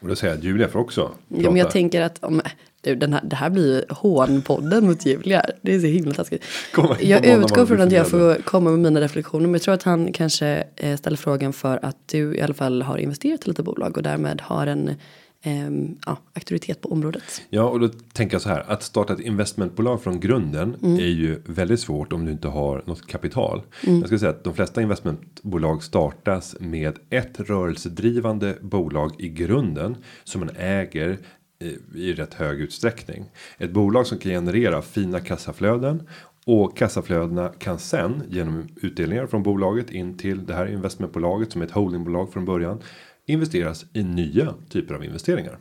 Och 0.00 0.08
då 0.08 0.16
säger 0.16 0.34
jag 0.34 0.38
att 0.38 0.44
Julia 0.44 0.68
får 0.68 0.78
också 0.78 1.02
prata. 1.02 1.42
Ja, 1.42 1.50
men 1.50 1.56
jag 1.56 1.70
tänker 1.70 2.02
att 2.02 2.24
om, 2.24 2.40
den 2.80 3.12
här, 3.12 3.20
det 3.24 3.36
här 3.36 3.50
blir 3.50 3.76
ju 3.76 3.84
hånpodden 3.94 4.86
mot 4.86 5.06
Julia. 5.06 5.42
Det 5.62 5.74
är 5.74 5.80
så 5.80 5.86
himla 5.86 6.14
taskigt. 6.14 6.44
Jag 7.00 7.26
utgår 7.26 7.66
från 7.66 7.80
att 7.80 7.92
jag 7.92 8.08
får 8.08 8.42
komma 8.42 8.70
med 8.70 8.78
mina 8.78 9.00
reflektioner. 9.00 9.46
Men 9.46 9.52
jag 9.52 9.62
tror 9.62 9.74
att 9.74 9.82
han 9.82 10.12
kanske 10.12 10.64
eh, 10.76 10.96
ställer 10.96 11.16
frågan 11.16 11.52
för 11.52 11.78
att 11.82 11.96
du 12.06 12.36
i 12.36 12.40
alla 12.40 12.54
fall 12.54 12.82
har 12.82 12.98
investerat 12.98 13.44
i 13.44 13.48
lite 13.48 13.62
bolag. 13.62 13.96
Och 13.96 14.02
därmed 14.02 14.40
har 14.40 14.66
en 14.66 14.90
ehm, 15.42 15.96
ja, 16.06 16.16
auktoritet 16.34 16.80
på 16.80 16.88
området. 16.92 17.42
Ja, 17.50 17.62
och 17.62 17.80
då 17.80 17.88
tänker 18.12 18.34
jag 18.34 18.42
så 18.42 18.48
här. 18.48 18.64
Att 18.68 18.82
starta 18.82 19.12
ett 19.12 19.20
investmentbolag 19.20 20.02
från 20.02 20.20
grunden 20.20 20.76
Mm. 20.82 20.98
är 20.98 21.02
ju 21.08 21.42
väldigt 21.46 21.80
svårt 21.80 22.12
om 22.12 22.24
du 22.24 22.32
inte 22.32 22.48
har 22.48 22.82
något 22.86 23.06
kapital. 23.06 23.62
Jag 23.80 24.06
ska 24.06 24.18
säga 24.18 24.30
att 24.30 24.44
de 24.44 24.54
flesta 24.54 24.82
investmentbolag 24.82 25.82
startas 25.82 26.56
med 26.60 26.98
ett 27.10 27.40
rörelsedrivande 27.40 28.54
bolag 28.60 29.12
i 29.18 29.28
grunden 29.28 29.96
som 30.24 30.40
man 30.40 30.50
äger 30.56 31.18
i- 31.94 32.12
rätt 32.12 32.34
hög 32.34 32.60
utsträckning. 32.60 33.24
Ett 33.58 33.70
bolag 33.70 34.06
som 34.06 34.18
kan 34.18 34.32
generera 34.32 34.82
fina 34.82 35.20
kassaflöden 35.20 36.08
och 36.46 36.76
kassaflödena 36.76 37.48
kan 37.48 37.78
sen 37.78 38.22
genom 38.28 38.68
utdelningar 38.82 39.26
från 39.26 39.42
bolaget 39.42 39.90
in 39.90 40.16
till 40.18 40.46
det 40.46 40.54
här 40.54 40.66
investmentbolaget 40.66 41.52
som 41.52 41.62
är 41.62 41.66
ett 41.66 41.72
holdingbolag 41.72 42.32
från 42.32 42.44
början 42.44 42.82
investeras 43.26 43.84
i 43.92 44.02
nya 44.02 44.54
typer 44.68 44.94
av 44.94 45.04
investeringar. 45.04 45.58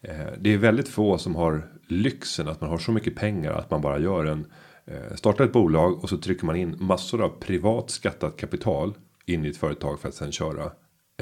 Eh, 0.00 0.26
det 0.40 0.54
är 0.54 0.58
väldigt 0.58 0.88
få 0.88 1.18
som 1.18 1.34
har 1.36 1.68
lyxen 1.86 2.48
att 2.48 2.60
man 2.60 2.70
har 2.70 2.78
så 2.78 2.92
mycket 2.92 3.14
pengar 3.16 3.52
att 3.52 3.70
man 3.70 3.80
bara 3.80 3.98
gör 3.98 4.24
en 4.24 4.46
eh, 4.86 5.14
startar 5.14 5.44
ett 5.44 5.52
bolag 5.52 6.02
och 6.02 6.08
så 6.08 6.16
trycker 6.16 6.46
man 6.46 6.56
in 6.56 6.76
massor 6.80 7.22
av 7.22 7.28
privat 7.28 7.90
skattat 7.90 8.36
kapital 8.36 8.94
in 9.26 9.44
i 9.44 9.48
ett 9.48 9.56
företag 9.56 10.00
för 10.00 10.08
att 10.08 10.14
sen 10.14 10.32
köra 10.32 10.70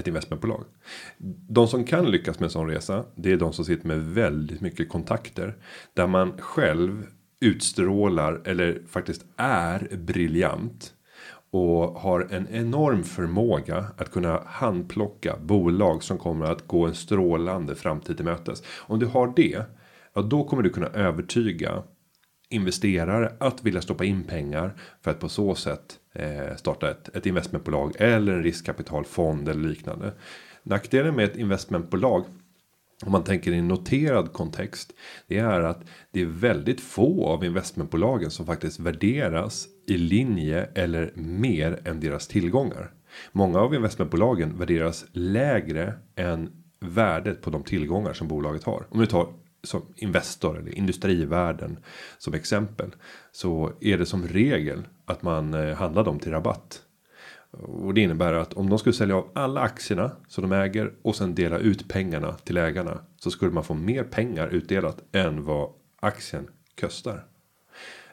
ett 0.00 0.06
investmentbolag. 0.06 0.64
De 1.48 1.68
som 1.68 1.84
kan 1.84 2.10
lyckas 2.10 2.40
med 2.40 2.46
en 2.46 2.50
sån 2.50 2.68
resa, 2.68 3.04
det 3.14 3.32
är 3.32 3.36
de 3.36 3.52
som 3.52 3.64
sitter 3.64 3.88
med 3.88 4.00
väldigt 4.00 4.60
mycket 4.60 4.88
kontakter 4.88 5.56
där 5.94 6.06
man 6.06 6.32
själv 6.38 7.06
utstrålar 7.40 8.42
eller 8.44 8.82
faktiskt 8.88 9.24
är 9.36 9.96
briljant 9.96 10.94
och 11.50 12.00
har 12.00 12.28
en 12.30 12.48
enorm 12.48 13.02
förmåga 13.02 13.86
att 13.96 14.10
kunna 14.10 14.42
handplocka 14.46 15.36
bolag 15.42 16.02
som 16.02 16.18
kommer 16.18 16.46
att 16.46 16.66
gå 16.66 16.86
en 16.86 16.94
strålande 16.94 17.74
framtid 17.74 18.16
till 18.16 18.24
mötes. 18.24 18.62
Om 18.78 18.98
du 18.98 19.06
har 19.06 19.32
det, 19.36 19.64
ja 20.14 20.22
då 20.22 20.44
kommer 20.44 20.62
du 20.62 20.70
kunna 20.70 20.86
övertyga 20.86 21.82
investerare 22.50 23.32
att 23.40 23.64
vilja 23.64 23.82
stoppa 23.82 24.04
in 24.04 24.24
pengar 24.24 24.74
för 25.02 25.10
att 25.10 25.20
på 25.20 25.28
så 25.28 25.54
sätt 25.54 25.98
eh, 26.14 26.56
starta 26.56 26.90
ett, 26.90 27.16
ett 27.16 27.26
investmentbolag 27.26 27.92
eller 27.98 28.32
en 28.32 28.42
riskkapitalfond 28.42 29.48
eller 29.48 29.68
liknande. 29.68 30.12
Nackdelen 30.62 31.16
med 31.16 31.24
ett 31.24 31.36
investmentbolag 31.36 32.24
om 33.04 33.12
man 33.12 33.24
tänker 33.24 33.52
i 33.52 33.58
en 33.58 33.68
noterad 33.68 34.32
kontext. 34.32 34.92
Det 35.26 35.38
är 35.38 35.60
att 35.60 35.84
det 36.12 36.20
är 36.20 36.26
väldigt 36.26 36.80
få 36.80 37.26
av 37.26 37.44
investmentbolagen 37.44 38.30
som 38.30 38.46
faktiskt 38.46 38.80
värderas 38.80 39.66
i 39.86 39.96
linje 39.96 40.68
eller 40.74 41.12
mer 41.14 41.80
än 41.84 42.00
deras 42.00 42.28
tillgångar. 42.28 42.92
Många 43.32 43.60
av 43.60 43.74
investmentbolagen 43.74 44.58
värderas 44.58 45.04
lägre 45.12 45.94
än 46.16 46.50
värdet 46.80 47.42
på 47.42 47.50
de 47.50 47.62
tillgångar 47.62 48.12
som 48.12 48.28
bolaget 48.28 48.64
har. 48.64 48.86
Om 48.90 49.00
vi 49.00 49.06
tar 49.06 49.28
som 49.62 49.82
Investor 49.96 50.58
eller 50.58 50.74
Industrivärden 50.74 51.78
som 52.18 52.34
exempel. 52.34 52.94
Så 53.32 53.72
är 53.80 53.98
det 53.98 54.06
som 54.06 54.26
regel 54.26 54.86
att 55.04 55.22
man 55.22 55.54
eh, 55.54 55.76
handlar 55.76 56.04
dem 56.04 56.18
till 56.18 56.32
rabatt. 56.32 56.82
Och 57.50 57.94
det 57.94 58.00
innebär 58.00 58.32
att 58.32 58.52
om 58.52 58.70
de 58.70 58.78
skulle 58.78 58.92
sälja 58.92 59.16
av 59.16 59.30
alla 59.34 59.60
aktierna 59.60 60.10
som 60.28 60.42
de 60.42 60.52
äger 60.52 60.92
och 61.02 61.16
sen 61.16 61.34
dela 61.34 61.58
ut 61.58 61.88
pengarna 61.88 62.32
till 62.32 62.56
ägarna. 62.56 63.00
Så 63.16 63.30
skulle 63.30 63.52
man 63.52 63.64
få 63.64 63.74
mer 63.74 64.04
pengar 64.04 64.48
utdelat 64.48 65.02
än 65.12 65.44
vad 65.44 65.70
aktien 66.00 66.48
kostar. 66.80 67.24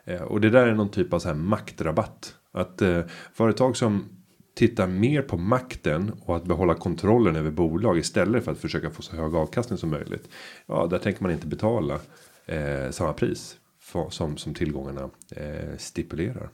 Eh, 0.04 0.22
och 0.22 0.42
det 0.42 0.50
där 0.50 0.68
är 0.68 0.74
någon 0.74 0.92
typ 0.92 1.14
av 1.14 1.20
så 1.20 1.28
här 1.28 1.36
maktrabatt. 1.36 2.36
Att 2.52 2.82
eh, 2.82 3.02
företag 3.34 3.78
som 3.78 4.17
tittar 4.58 4.88
mer 4.88 5.22
på 5.22 5.38
makten 5.38 6.12
och 6.26 6.36
att 6.36 6.46
behålla 6.46 6.74
kontrollen 6.74 7.36
över 7.36 7.52
bolag 7.52 7.98
istället 7.98 8.46
för 8.46 8.52
att 8.52 8.58
försöka 8.58 8.90
få 8.90 9.02
så 9.02 9.16
hög 9.16 9.36
avkastning 9.36 9.78
som 9.78 9.90
möjligt. 9.90 10.30
Ja, 10.66 10.88
där 10.88 10.98
tänker 10.98 11.24
man 11.24 11.32
inte 11.32 11.48
betala 11.48 12.00
eh, 12.46 12.92
samma 12.92 13.14
pris 13.14 13.56
för, 13.80 14.10
som 14.10 14.38
som 14.38 14.54
tillgångarna 14.54 15.10
eh, 15.32 15.78
stipulerar. 15.78 16.50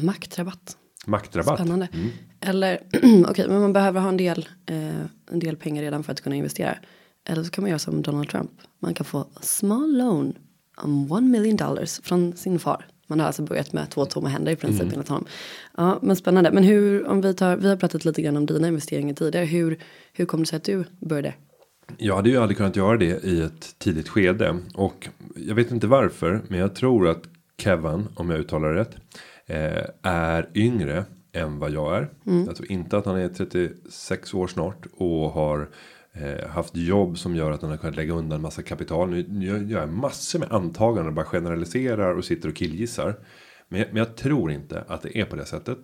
Maktrabatt. 0.00 0.76
Maktrabatt. 1.06 1.58
Spännande. 1.58 1.88
Mm. 1.92 2.08
Eller 2.40 2.80
okej, 3.28 3.48
men 3.48 3.60
man 3.60 3.72
behöver 3.72 4.00
ha 4.00 4.08
en 4.08 4.16
del, 4.16 4.48
eh, 4.66 5.00
en 5.30 5.38
del 5.38 5.56
pengar 5.56 5.82
redan 5.82 6.04
för 6.04 6.12
att 6.12 6.20
kunna 6.20 6.36
investera. 6.36 6.78
Eller 7.28 7.42
så 7.42 7.50
kan 7.50 7.62
man 7.62 7.68
göra 7.68 7.78
som 7.78 8.02
Donald 8.02 8.28
Trump. 8.28 8.50
Man 8.78 8.94
kan 8.94 9.04
få 9.04 9.26
small 9.40 9.98
loan 9.98 10.34
om 10.76 11.12
one 11.12 11.28
million 11.28 11.56
dollars 11.56 12.00
från 12.02 12.36
sin 12.36 12.58
far. 12.58 12.86
Man 13.10 13.20
har 13.20 13.26
alltså 13.26 13.42
börjat 13.42 13.72
med 13.72 13.90
två 13.90 14.04
tomma 14.04 14.28
händer 14.28 14.52
i 14.52 14.56
princip 14.56 14.80
Mm. 14.82 14.92
enligt 14.92 15.08
honom. 15.08 15.24
Ja, 15.76 15.98
men 16.02 16.16
spännande. 16.16 16.50
Men 16.50 16.64
hur, 16.64 17.06
om 17.06 17.20
vi 17.20 17.34
tar, 17.34 17.56
vi 17.56 17.68
har 17.68 17.76
pratat 17.76 18.04
lite 18.04 18.22
grann 18.22 18.36
om 18.36 18.46
dina 18.46 18.68
investeringar 18.68 19.14
tidigare. 19.14 19.44
Hur, 19.44 19.78
hur 20.12 20.26
kom 20.26 20.40
det 20.40 20.46
sig 20.46 20.56
att 20.56 20.64
du 20.64 20.84
började? 21.00 21.34
Jag 21.98 22.16
hade 22.16 22.30
ju 22.30 22.36
aldrig 22.36 22.56
kunnat 22.56 22.76
göra 22.76 22.96
det 22.96 23.24
i 23.24 23.40
ett 23.42 23.74
tidigt 23.78 24.08
skede 24.08 24.56
och 24.74 25.08
jag 25.36 25.54
vet 25.54 25.70
inte 25.70 25.86
varför, 25.86 26.40
men 26.48 26.58
jag 26.60 26.74
tror 26.74 27.08
att 27.08 27.22
Kevin, 27.58 28.06
om 28.14 28.30
jag 28.30 28.40
uttalar 28.40 28.72
det 28.72 28.80
rätt, 28.80 28.96
eh, 29.46 29.84
är 30.02 30.48
yngre 30.54 31.04
än 31.32 31.58
vad 31.58 31.70
jag 31.70 31.96
är. 31.96 32.08
Jag 32.46 32.56
tror 32.56 32.72
inte 32.72 32.96
att 32.98 33.06
han 33.06 33.16
är 33.16 33.28
36 33.28 34.34
år 34.34 34.46
snart 34.46 34.86
och 34.96 35.30
har 35.30 35.68
Eh, 36.12 36.48
haft 36.48 36.76
jobb 36.76 37.18
som 37.18 37.36
gör 37.36 37.50
att 37.50 37.62
han 37.62 37.70
har 37.70 37.76
kunnat 37.78 37.96
lägga 37.96 38.12
undan 38.12 38.40
massa 38.42 38.62
kapital. 38.62 39.10
Nu, 39.10 39.26
nu 39.28 39.46
gör 39.46 39.80
jag 39.80 39.88
massor 39.92 40.38
med 40.38 40.52
antaganden 40.52 41.06
och 41.06 41.12
bara 41.12 41.24
generaliserar 41.24 42.14
och 42.14 42.24
sitter 42.24 42.48
och 42.48 42.56
killgissar. 42.56 43.14
Men, 43.68 43.80
jag- 43.80 43.88
men 43.88 43.96
jag 43.96 44.16
tror 44.16 44.50
inte 44.52 44.84
att 44.88 45.02
det 45.02 45.18
är 45.18 45.24
på 45.24 45.36
det 45.36 45.44
sättet. 45.44 45.78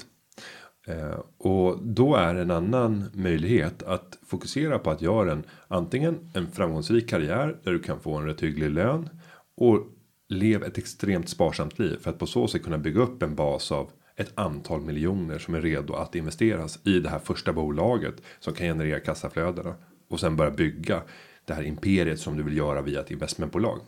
Eh, 0.86 1.18
och 1.38 1.78
då 1.86 2.16
är 2.16 2.34
en 2.34 2.50
annan 2.50 3.04
möjlighet 3.12 3.82
att 3.82 4.18
fokusera 4.26 4.78
på 4.78 4.90
att 4.90 5.02
göra 5.02 5.32
en 5.32 5.44
antingen 5.68 6.30
en 6.34 6.46
framgångsrik 6.50 7.08
karriär 7.08 7.56
där 7.64 7.72
du 7.72 7.78
kan 7.78 8.00
få 8.00 8.14
en 8.16 8.26
rätt 8.26 8.42
hygglig 8.42 8.70
lön 8.70 9.08
och 9.56 9.80
lev 10.28 10.64
ett 10.64 10.78
extremt 10.78 11.28
sparsamt 11.28 11.78
liv 11.78 11.96
för 12.00 12.10
att 12.10 12.18
på 12.18 12.26
så 12.26 12.48
sätt 12.48 12.62
kunna 12.64 12.78
bygga 12.78 13.00
upp 13.00 13.22
en 13.22 13.34
bas 13.34 13.72
av 13.72 13.90
ett 14.16 14.32
antal 14.34 14.80
miljoner 14.80 15.38
som 15.38 15.54
är 15.54 15.60
redo 15.60 15.94
att 15.94 16.14
investeras 16.14 16.78
i 16.86 17.00
det 17.00 17.08
här 17.08 17.18
första 17.18 17.52
bolaget 17.52 18.14
som 18.40 18.54
kan 18.54 18.66
generera 18.66 19.00
kassaflödena 19.00 19.74
och 20.14 20.20
sen 20.20 20.36
börja 20.36 20.50
bygga 20.50 21.02
det 21.44 21.54
här 21.54 21.62
imperiet 21.62 22.20
som 22.20 22.36
du 22.36 22.42
vill 22.42 22.56
göra 22.56 22.82
via 22.82 23.00
ett 23.00 23.10
investmentbolag. 23.10 23.80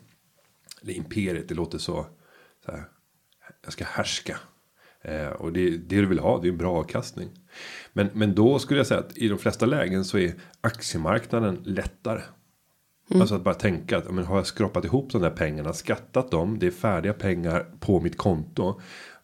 Eller 0.83 0.93
imperiet, 0.93 1.49
det 1.49 1.55
låter 1.55 1.79
så, 1.79 2.07
så 2.64 2.72
här, 2.72 2.85
jag 3.64 3.72
ska 3.72 3.85
härska. 3.85 4.39
Eh, 5.03 5.29
och 5.29 5.53
det, 5.53 5.70
det 5.70 6.01
du 6.01 6.07
vill 6.07 6.18
ha, 6.18 6.41
det 6.41 6.49
är 6.49 6.53
en 6.53 6.59
bra 6.59 6.79
avkastning. 6.79 7.29
Men, 7.93 8.11
men 8.12 8.35
då 8.35 8.59
skulle 8.59 8.81
jag 8.81 8.87
säga 8.87 9.01
att 9.01 9.18
i 9.18 9.29
de 9.29 9.39
flesta 9.39 9.66
lägen 9.66 10.05
så 10.05 10.18
är 10.18 10.35
aktiemarknaden 10.61 11.62
lättare. 11.64 12.22
Alltså 13.14 13.35
att 13.35 13.45
bara 13.45 13.55
tänka 13.55 13.99
att 13.99 14.11
men 14.11 14.24
har 14.24 14.37
jag 14.37 14.47
skrapat 14.47 14.85
ihop 14.85 15.12
de 15.12 15.22
där 15.22 15.31
pengarna, 15.31 15.72
skattat 15.72 16.31
dem, 16.31 16.59
det 16.59 16.66
är 16.66 16.70
färdiga 16.70 17.12
pengar 17.12 17.66
på 17.81 18.01
mitt 18.01 18.16
konto. 18.16 18.81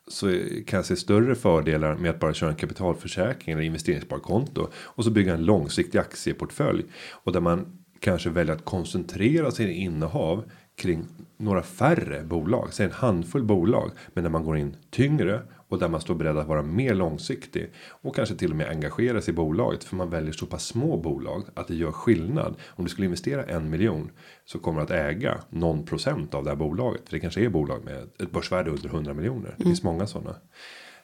Så 0.09 0.27
kan 0.67 0.77
jag 0.77 0.87
se 0.87 0.97
större 0.97 1.35
fördelar 1.35 1.95
med 1.97 2.11
att 2.11 2.21
bara 2.21 2.35
köra 2.35 2.51
en 2.51 2.57
kapitalförsäkring 2.57 3.53
eller 3.53 3.63
investeringssparkonto. 3.63 4.69
Och 4.75 5.05
så 5.05 5.11
bygga 5.11 5.35
en 5.35 5.45
långsiktig 5.45 5.99
aktieportfölj. 5.99 6.85
Och 7.13 7.33
där 7.33 7.41
man 7.41 7.79
kanske 8.01 8.31
väljer 8.31 8.55
att 8.55 8.65
koncentrera 8.65 9.51
sin 9.51 9.69
innehav 9.71 10.45
kring 10.77 11.07
några 11.37 11.63
färre 11.63 12.23
bolag, 12.23 12.69
säg 12.73 12.87
en 12.87 12.93
handfull 12.93 13.45
bolag, 13.45 13.91
men 14.15 14.25
när 14.25 14.31
man 14.31 14.45
går 14.45 14.57
in 14.57 14.77
tyngre 14.91 15.43
och 15.73 15.79
där 15.79 15.89
man 15.89 16.01
står 16.01 16.15
beredd 16.15 16.39
att 16.39 16.47
vara 16.47 16.63
mer 16.63 16.95
långsiktig 16.95 17.73
och 17.89 18.15
kanske 18.15 18.35
till 18.35 18.51
och 18.51 18.57
med 18.57 18.69
engagera 18.69 19.21
sig 19.21 19.33
i 19.33 19.37
bolaget 19.37 19.85
för 19.85 19.97
man 19.97 20.11
väljer 20.11 20.33
så 20.33 20.47
pass 20.47 20.67
små 20.67 20.97
bolag 20.97 21.45
att 21.55 21.69
det 21.69 21.75
gör 21.75 21.93
skillnad. 21.93 22.55
Om 22.69 22.85
du 22.85 22.91
skulle 22.91 23.05
investera 23.05 23.45
en 23.45 23.71
miljon 23.71 24.11
så 24.45 24.59
kommer 24.59 24.81
du 24.81 24.85
att 24.85 24.91
äga 24.91 25.39
någon 25.51 25.85
procent 25.85 26.35
av 26.35 26.45
det 26.45 26.51
här 26.51 26.57
bolaget. 26.57 27.01
För 27.05 27.17
det 27.17 27.21
kanske 27.21 27.45
är 27.45 27.49
bolag 27.49 27.85
med 27.85 27.97
ett 28.19 28.31
börsvärde 28.33 28.71
under 28.71 28.89
100 28.89 29.15
miljoner. 29.15 29.55
Det 29.59 29.65
finns 29.65 29.83
många 29.83 30.07
sådana. 30.07 30.37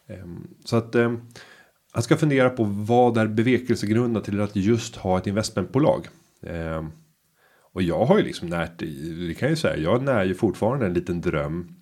Ehm, 0.07 0.47
så 0.65 0.77
att 0.77 0.95
ehm, 0.95 1.21
han 1.93 2.03
ska 2.03 2.17
fundera 2.17 2.51
på 2.51 2.65
vad 2.65 3.19
är 3.19 3.27
bevekelsegrunden 3.27 4.23
till 4.23 4.41
att 4.41 4.57
just 4.57 4.97
ha 4.97 5.19
ett 5.19 5.27
investmentbolag. 5.27 6.07
Ehm, 6.43 6.91
och 7.73 7.83
jag 7.83 8.05
har 8.05 8.19
ju 8.19 8.25
liksom 8.25 8.49
närt, 8.49 8.79
det 8.79 9.35
kan 9.39 9.47
jag 9.47 9.51
ju 9.51 9.57
säga, 9.57 9.77
jag 9.77 10.03
när 10.03 10.25
ju 10.25 10.35
fortfarande 10.35 10.87
en 10.87 10.95
liten 10.95 11.21
dröm 11.21 11.78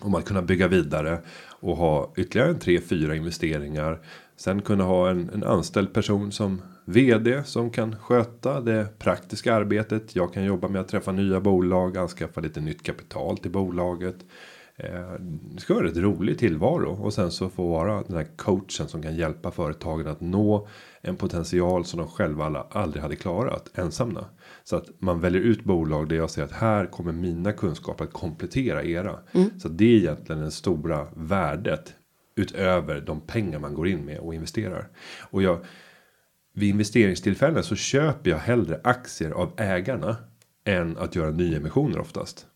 om 0.00 0.14
att 0.14 0.24
kunna 0.24 0.42
bygga 0.42 0.68
vidare 0.68 1.18
och 1.60 1.76
ha 1.76 2.12
ytterligare 2.16 2.50
en 2.50 2.58
tre, 2.58 2.80
fyra 2.80 3.14
investeringar. 3.14 4.00
Sen 4.36 4.62
kunna 4.62 4.84
ha 4.84 5.10
en, 5.10 5.30
en 5.34 5.44
anställd 5.44 5.92
person 5.92 6.32
som 6.32 6.62
vd 6.84 7.42
som 7.44 7.70
kan 7.70 7.96
sköta 7.96 8.60
det 8.60 8.98
praktiska 8.98 9.54
arbetet. 9.54 10.16
Jag 10.16 10.32
kan 10.32 10.44
jobba 10.44 10.68
med 10.68 10.80
att 10.80 10.88
träffa 10.88 11.12
nya 11.12 11.40
bolag, 11.40 11.96
anskaffa 11.96 12.40
lite 12.40 12.60
nytt 12.60 12.82
kapital 12.82 13.38
till 13.38 13.50
bolaget. 13.50 14.16
Eh, 14.76 15.12
det 15.20 15.60
ska 15.60 15.74
vara 15.74 15.88
ett 15.88 15.96
rolig 15.96 16.38
tillvaro 16.38 17.04
och 17.04 17.14
sen 17.14 17.30
så 17.30 17.48
få 17.48 17.68
vara 17.68 18.02
den 18.02 18.16
här 18.16 18.26
coachen 18.36 18.88
som 18.88 19.02
kan 19.02 19.16
hjälpa 19.16 19.50
företagen 19.50 20.06
att 20.06 20.20
nå 20.20 20.68
en 21.06 21.16
potential 21.16 21.84
som 21.84 21.98
de 21.98 22.08
själva 22.08 22.44
alla 22.44 22.66
aldrig 22.70 23.02
hade 23.02 23.16
klarat 23.16 23.70
ensamma. 23.78 24.24
Så 24.64 24.76
att 24.76 24.88
man 24.98 25.20
väljer 25.20 25.42
ut 25.42 25.64
bolag 25.64 26.08
där 26.08 26.16
jag 26.16 26.30
säger 26.30 26.46
att 26.46 26.52
här 26.52 26.86
kommer 26.86 27.12
mina 27.12 27.52
kunskaper 27.52 28.04
att 28.04 28.12
komplettera 28.12 28.84
era. 28.84 29.18
Så 29.58 29.68
att 29.68 29.78
det 29.78 29.84
är 29.84 29.96
egentligen 29.96 30.40
det 30.42 30.50
stora 30.50 31.06
värdet 31.16 31.94
utöver 32.36 33.00
de 33.00 33.20
pengar 33.20 33.58
man 33.58 33.74
går 33.74 33.88
in 33.88 34.04
med 34.04 34.18
och 34.18 34.34
investerar. 34.34 34.88
Och 35.30 35.42
jag 35.42 35.58
vid 36.54 36.68
investeringstillfällen 36.68 37.62
så 37.62 37.76
köper 37.76 38.30
jag 38.30 38.38
hellre 38.38 38.80
aktier 38.84 39.30
av 39.30 39.52
ägarna 39.56 40.16
än 40.64 40.98
att 40.98 41.16
göra 41.16 41.30
nyemissioner 41.30 41.98
oftast. 41.98 42.46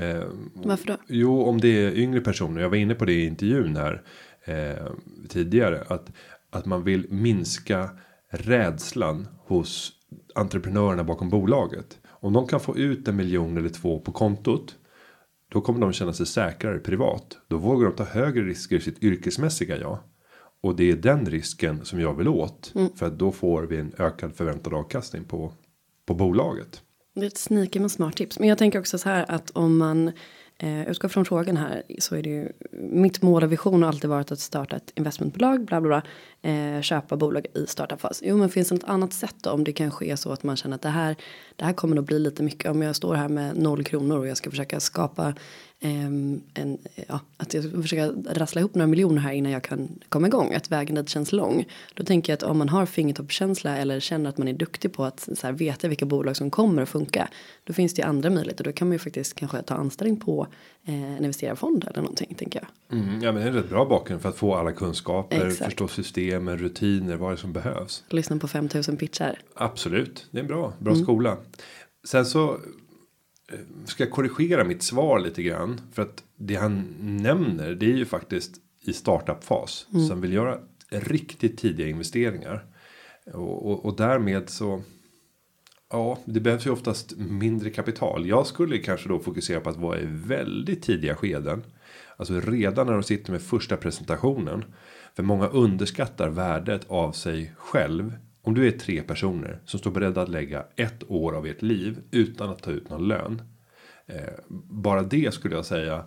Eh, 0.00 0.24
Varför 0.54 0.86
då? 0.86 0.96
Jo, 1.08 1.42
om 1.42 1.60
det 1.60 1.68
är 1.68 1.98
yngre 1.98 2.20
personer. 2.20 2.62
Jag 2.62 2.68
var 2.68 2.76
inne 2.76 2.94
på 2.94 3.04
det 3.04 3.12
i 3.12 3.26
intervjun 3.26 3.76
här 3.76 4.02
eh, 4.44 4.86
tidigare. 5.28 5.84
Att, 5.88 6.12
att 6.54 6.66
man 6.66 6.84
vill 6.84 7.06
minska 7.10 7.90
rädslan 8.30 9.28
hos 9.38 9.92
entreprenörerna 10.34 11.04
bakom 11.04 11.28
bolaget. 11.28 11.98
Om 12.08 12.32
de 12.32 12.46
kan 12.46 12.60
få 12.60 12.76
ut 12.76 13.08
en 13.08 13.16
miljon 13.16 13.56
eller 13.56 13.68
två 13.68 14.00
på 14.00 14.12
kontot. 14.12 14.76
Då 15.48 15.60
kommer 15.60 15.80
de 15.80 15.92
känna 15.92 16.12
sig 16.12 16.26
säkrare 16.26 16.78
privat. 16.78 17.38
Då 17.48 17.56
vågar 17.56 17.86
de 17.86 17.96
ta 17.96 18.04
högre 18.04 18.44
risker 18.44 18.76
i 18.76 18.80
sitt 18.80 19.02
yrkesmässiga 19.02 19.76
jag. 19.76 19.98
Och 20.60 20.76
det 20.76 20.90
är 20.90 20.96
den 20.96 21.26
risken 21.26 21.84
som 21.84 22.00
jag 22.00 22.14
vill 22.14 22.28
åt. 22.28 22.72
För 22.96 23.06
att 23.06 23.18
då 23.18 23.32
får 23.32 23.62
vi 23.62 23.76
en 23.76 23.92
ökad 23.98 24.34
förväntad 24.34 24.74
avkastning 24.74 25.24
på, 25.24 25.52
på 26.06 26.14
bolaget. 26.14 26.82
Det 27.14 27.20
är 27.20 27.26
ett 27.26 27.38
sneaky 27.38 27.80
men 27.80 27.90
smart 27.90 28.16
tips. 28.16 28.38
Men 28.38 28.48
jag 28.48 28.58
tänker 28.58 28.78
också 28.78 28.98
så 28.98 29.08
här 29.08 29.30
att 29.30 29.50
om 29.50 29.78
man 29.78 30.12
eh, 30.58 30.88
utgå 30.88 31.08
från 31.08 31.24
frågan 31.24 31.56
här 31.56 31.82
så 31.98 32.16
är 32.16 32.22
det 32.22 32.30
ju 32.30 32.48
mitt 32.72 33.22
mål 33.22 33.42
och 33.42 33.52
vision 33.52 33.82
har 33.82 33.88
alltid 33.88 34.10
varit 34.10 34.32
att 34.32 34.40
starta 34.40 34.76
ett 34.76 34.92
investmentbolag 34.94 35.64
bla 35.64 35.80
bla 35.80 35.88
bla. 35.88 36.02
Eh, 36.50 36.80
köpa 36.80 37.16
bolag 37.16 37.46
i 37.54 37.66
startupfas. 37.66 38.22
Jo 38.24 38.36
men 38.36 38.48
finns 38.48 38.68
det 38.68 38.74
något 38.74 38.84
annat 38.84 39.12
sätt 39.12 39.36
då 39.40 39.50
om 39.50 39.64
det 39.64 39.72
kan 39.72 39.90
ske 39.90 40.16
så 40.16 40.32
att 40.32 40.42
man 40.42 40.56
känner 40.56 40.74
att 40.74 40.82
det 40.82 40.88
här 40.88 41.16
det 41.56 41.64
här 41.64 41.72
kommer 41.72 41.96
nog 41.96 42.04
bli 42.04 42.18
lite 42.18 42.42
mycket 42.42 42.70
om 42.70 42.82
jag 42.82 42.96
står 42.96 43.14
här 43.14 43.28
med 43.28 43.56
noll 43.56 43.84
kronor 43.84 44.18
och 44.18 44.26
jag 44.26 44.36
ska 44.36 44.50
försöka 44.50 44.80
skapa 44.80 45.34
en 45.84 46.78
ja 47.08 47.20
att 47.36 47.54
jag 47.54 47.64
ska 47.64 47.82
försöka 47.82 48.12
rassla 48.26 48.60
ihop 48.60 48.74
några 48.74 48.86
miljoner 48.86 49.20
här 49.20 49.32
innan 49.32 49.52
jag 49.52 49.62
kan 49.62 49.88
komma 50.08 50.26
igång 50.26 50.54
att 50.54 50.70
vägen 50.70 50.94
dit 50.94 51.08
känns 51.08 51.32
lång. 51.32 51.64
Då 51.94 52.04
tänker 52.04 52.32
jag 52.32 52.36
att 52.36 52.42
om 52.42 52.58
man 52.58 52.68
har 52.68 52.86
fingertoppskänsla 52.86 53.76
eller 53.76 54.00
känner 54.00 54.30
att 54.30 54.38
man 54.38 54.48
är 54.48 54.52
duktig 54.52 54.92
på 54.92 55.04
att 55.04 55.28
så 55.34 55.46
här, 55.46 55.52
veta 55.52 55.88
vilka 55.88 56.06
bolag 56.06 56.36
som 56.36 56.50
kommer 56.50 56.82
att 56.82 56.88
funka. 56.88 57.28
Då 57.64 57.72
finns 57.72 57.94
det 57.94 58.02
ju 58.02 58.08
andra 58.08 58.30
möjligheter. 58.30 58.64
Då 58.64 58.72
kan 58.72 58.88
man 58.88 58.92
ju 58.92 58.98
faktiskt 58.98 59.34
kanske 59.34 59.62
ta 59.62 59.74
anställning 59.74 60.20
på 60.20 60.46
eh, 60.84 60.94
en 60.94 61.16
investerarfond 61.16 61.84
eller 61.84 62.00
någonting 62.00 62.34
tänker 62.34 62.60
jag. 62.60 62.98
Mm, 62.98 63.22
ja 63.22 63.32
men 63.32 63.42
det 63.42 63.48
är 63.48 63.48
en 63.48 63.54
rätt 63.54 63.68
bra 63.68 63.84
bakgrund 63.84 64.22
för 64.22 64.28
att 64.28 64.36
få 64.36 64.54
alla 64.54 64.72
kunskaper. 64.72 65.46
Exakt. 65.46 65.64
Förstå 65.64 65.88
systemen, 65.88 66.58
rutiner, 66.58 67.16
vad 67.16 67.30
det 67.30 67.34
är 67.34 67.36
som 67.36 67.52
behövs. 67.52 68.04
Lyssna 68.08 68.38
på 68.38 68.48
5000 68.48 68.96
pitchar. 68.96 69.38
Absolut, 69.54 70.26
det 70.30 70.38
är 70.38 70.42
en 70.42 70.48
bra, 70.48 70.72
bra 70.78 70.94
skola. 70.94 71.36
Sen 72.04 72.26
så 72.26 72.58
ska 73.84 74.04
jag 74.04 74.12
korrigera 74.12 74.64
mitt 74.64 74.82
svar 74.82 75.18
lite 75.18 75.42
grann. 75.42 75.80
För 75.92 76.02
att 76.02 76.24
det 76.36 76.54
han 76.54 76.94
nämner 77.00 77.74
det 77.74 77.86
är 77.86 77.96
ju 77.96 78.04
faktiskt 78.04 78.56
i 78.80 78.92
startup-fas. 78.92 79.86
Som 80.08 80.20
vill 80.20 80.32
göra 80.32 80.58
riktigt 80.90 81.58
tidiga 81.58 81.88
investeringar. 81.88 82.64
Och, 83.32 83.70
och, 83.70 83.84
och 83.84 83.96
därmed 83.96 84.50
så. 84.50 84.82
Ja, 85.90 86.18
det 86.24 86.40
behövs 86.40 86.66
ju 86.66 86.70
oftast 86.70 87.16
mindre 87.16 87.70
kapital. 87.70 88.26
Jag 88.26 88.46
skulle 88.46 88.78
kanske 88.78 89.08
då 89.08 89.18
fokusera 89.18 89.60
på 89.60 89.70
att 89.70 89.76
vara 89.76 90.00
i 90.00 90.06
väldigt 90.06 90.82
tidiga 90.82 91.14
skeden. 91.14 91.64
Alltså 92.16 92.40
redan 92.40 92.86
när 92.86 92.92
de 92.92 93.02
sitter 93.02 93.32
med 93.32 93.42
första 93.42 93.76
presentationen. 93.76 94.64
För 95.16 95.22
många 95.22 95.48
underskattar 95.48 96.28
värdet 96.28 96.84
av 96.88 97.12
sig 97.12 97.52
själv. 97.56 98.12
Om 98.46 98.54
du 98.54 98.66
är 98.66 98.70
tre 98.70 99.02
personer 99.02 99.58
som 99.64 99.80
står 99.80 99.90
beredda 99.90 100.22
att 100.22 100.28
lägga 100.28 100.64
ett 100.76 101.10
år 101.10 101.32
av 101.32 101.46
ert 101.46 101.62
liv 101.62 101.98
utan 102.10 102.50
att 102.50 102.62
ta 102.62 102.70
ut 102.70 102.90
någon 102.90 103.08
lön. 103.08 103.42
Eh, 104.06 104.34
bara 104.70 105.02
det 105.02 105.34
skulle 105.34 105.54
jag 105.54 105.66
säga 105.66 106.04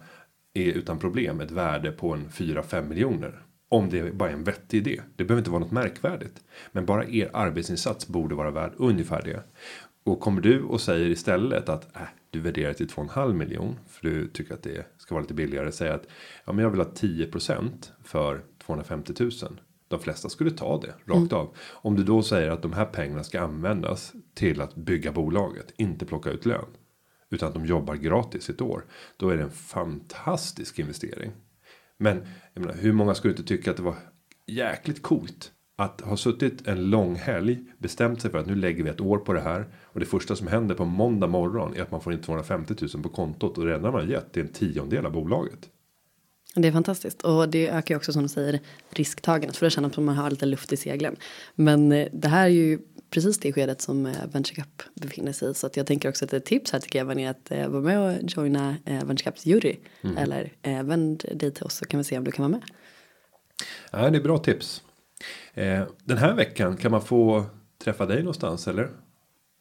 är 0.54 0.72
utan 0.72 1.00
problem 1.00 1.42
ett 1.42 1.52
värde 1.52 1.92
på 1.92 2.14
en 2.14 2.30
4-5 2.30 2.90
miljoner. 2.90 3.42
Om 3.70 3.90
det 3.90 4.14
bara 4.14 4.30
är 4.30 4.34
en 4.34 4.44
vettig 4.44 4.78
idé. 4.78 5.02
Det 5.16 5.24
behöver 5.24 5.42
inte 5.42 5.52
vara 5.52 5.60
något 5.60 5.72
märkvärdigt. 5.72 6.44
Men 6.72 6.86
bara 6.86 7.06
er 7.08 7.30
arbetsinsats 7.34 8.08
borde 8.08 8.36
vara 8.36 8.52
värd 8.52 8.72
ungefär 8.78 9.22
det. 9.22 9.44
Och 10.04 10.20
kommer 10.20 10.42
du 10.42 10.64
och 10.64 10.82
säger 10.82 11.10
istället 11.10 11.70
att 11.70 11.96
äh, 11.96 12.02
du 12.30 12.40
värderar 12.40 12.74
till 12.74 12.88
2,5 12.88 13.34
miljon. 13.34 13.76
För 13.88 14.10
du 14.10 14.28
tycker 14.28 14.54
att 14.54 14.64
det 14.64 14.86
ska 14.98 15.16
vara 15.16 15.22
lite 15.22 15.34
billigare. 15.34 15.72
Säg 15.72 15.90
att 15.90 16.08
ja, 16.46 16.54
men 16.54 16.64
jag 16.64 16.70
vill 16.70 16.80
ha 16.80 16.88
10% 16.88 17.92
för 18.04 18.42
250 18.66 19.14
000. 19.20 19.32
De 19.88 20.00
flesta 20.00 20.30
skulle 20.30 20.52
ta 20.52 20.82
det 20.82 21.14
rakt 21.14 21.34
av. 21.34 21.56
Om 21.70 21.96
du 21.96 22.04
då 22.04 22.24
säger 22.24 22.50
att 22.50 22.62
de 22.62 22.74
här 22.74 22.86
pengarna 22.86 23.24
ska 23.24 23.42
användas 23.42 24.14
till 24.34 24.62
att 24.62 24.76
bygga 24.76 25.12
bolaget. 25.12 25.74
Inte 25.78 26.06
plocka 26.06 26.30
ut 26.30 26.46
lön. 26.46 26.66
Utan 27.30 27.48
att 27.48 27.54
de 27.54 27.66
jobbar 27.66 27.96
gratis 27.96 28.50
ett 28.50 28.62
år. 28.62 28.86
Då 29.18 29.30
är 29.30 29.38
det 29.38 29.44
en 29.44 29.52
fantastisk 29.52 30.80
investering. 30.80 31.32
Men 31.98 32.26
jag 32.54 32.62
menar, 32.62 32.78
hur 32.78 32.94
många 32.94 33.16
skulle 33.16 33.34
inte 33.34 33.44
tycka 33.44 33.72
att 33.72 33.78
det 33.78 33.84
var 33.84 33.96
jäkligt 34.48 35.02
coolt. 35.02 35.52
Att 35.76 36.02
ha 36.02 36.18
suttit 36.18 36.68
en 36.68 36.90
lång 36.90 37.16
helg. 37.16 37.66
Bestämt 37.78 38.22
sig 38.22 38.32
för 38.32 38.38
att 38.38 38.48
nu 38.48 38.56
lägger 38.56 38.84
vi 38.84 38.90
ett 38.90 39.02
år 39.02 39.18
på 39.18 39.34
det 39.34 39.42
här. 39.42 39.74
Och 39.84 40.00
det 40.00 40.06
första 40.06 40.36
som 40.36 40.48
händer 40.48 40.76
på 40.76 40.86
måndag 40.86 41.28
morgon. 41.28 41.76
Är 41.76 41.82
att 41.82 41.92
man 41.92 42.02
får 42.02 42.14
in 42.14 42.22
250 42.22 42.76
000 42.94 43.04
på 43.04 43.10
kontot. 43.10 43.58
Och 43.58 43.66
det 43.66 43.76
enda 43.76 43.92
man 43.92 44.02
har 44.02 44.08
gett 44.08 44.38
är 44.38 44.42
en 44.42 44.54
tiondel 44.54 45.06
av 45.06 45.12
bolaget. 45.12 45.70
Det 46.62 46.68
är 46.68 46.72
fantastiskt 46.72 47.22
och 47.22 47.50
det 47.50 47.70
ökar 47.70 47.96
ju 47.96 47.98
också 47.98 48.14
som 48.14 48.24
du 48.24 48.30
säger 48.30 48.60
risktagandet 48.90 49.58
för 49.58 49.66
då 49.66 49.70
känner 49.70 49.90
att 49.90 49.98
man 49.98 50.16
har 50.16 50.30
lite 50.30 50.46
luft 50.46 50.74
i 50.74 50.78
seglen. 50.78 51.16
Men 51.56 51.92
eh, 51.92 52.08
det 52.12 52.28
här 52.28 52.44
är 52.46 52.50
ju 52.50 52.80
precis 53.10 53.40
det 53.40 53.54
skedet 53.54 53.82
som 53.82 54.06
eh, 54.06 54.16
Venture 54.32 54.56
Cup 54.56 54.84
befinner 54.94 55.32
sig 55.32 55.52
i 55.52 55.54
så 55.54 55.68
att 55.68 55.78
jag 55.78 55.88
tänker 55.88 56.10
också 56.10 56.26
att 56.26 56.34
ett 56.34 56.46
tips 56.46 56.72
här 56.72 56.80
till 56.80 56.92
Kevin 56.92 57.20
är 57.20 57.30
att 57.30 57.52
eh, 57.52 57.68
vara 57.68 57.82
med 57.82 58.00
och 58.00 58.24
joina 58.24 58.76
Venture 58.86 59.24
Cups 59.32 59.46
jury 59.46 59.76
Mm. 60.02 60.18
eller 60.18 60.52
vänd 60.84 61.26
dig 61.36 61.52
till 61.52 61.64
oss 61.64 61.74
så 61.74 61.86
kan 61.86 61.98
vi 61.98 62.04
se 62.04 62.18
om 62.18 62.24
du 62.24 62.32
kan 62.32 62.52
vara 62.52 62.60
med. 62.60 62.70
Ja, 63.92 64.10
det 64.10 64.18
är 64.18 64.22
bra 64.22 64.38
tips. 64.38 64.84
Den 66.04 66.18
här 66.18 66.34
veckan 66.34 66.78
kan 66.78 66.92
man 66.92 67.02
få 67.02 67.46
träffa 67.84 68.06
dig 68.06 68.20
någonstans 68.20 68.68
eller? 68.68 68.90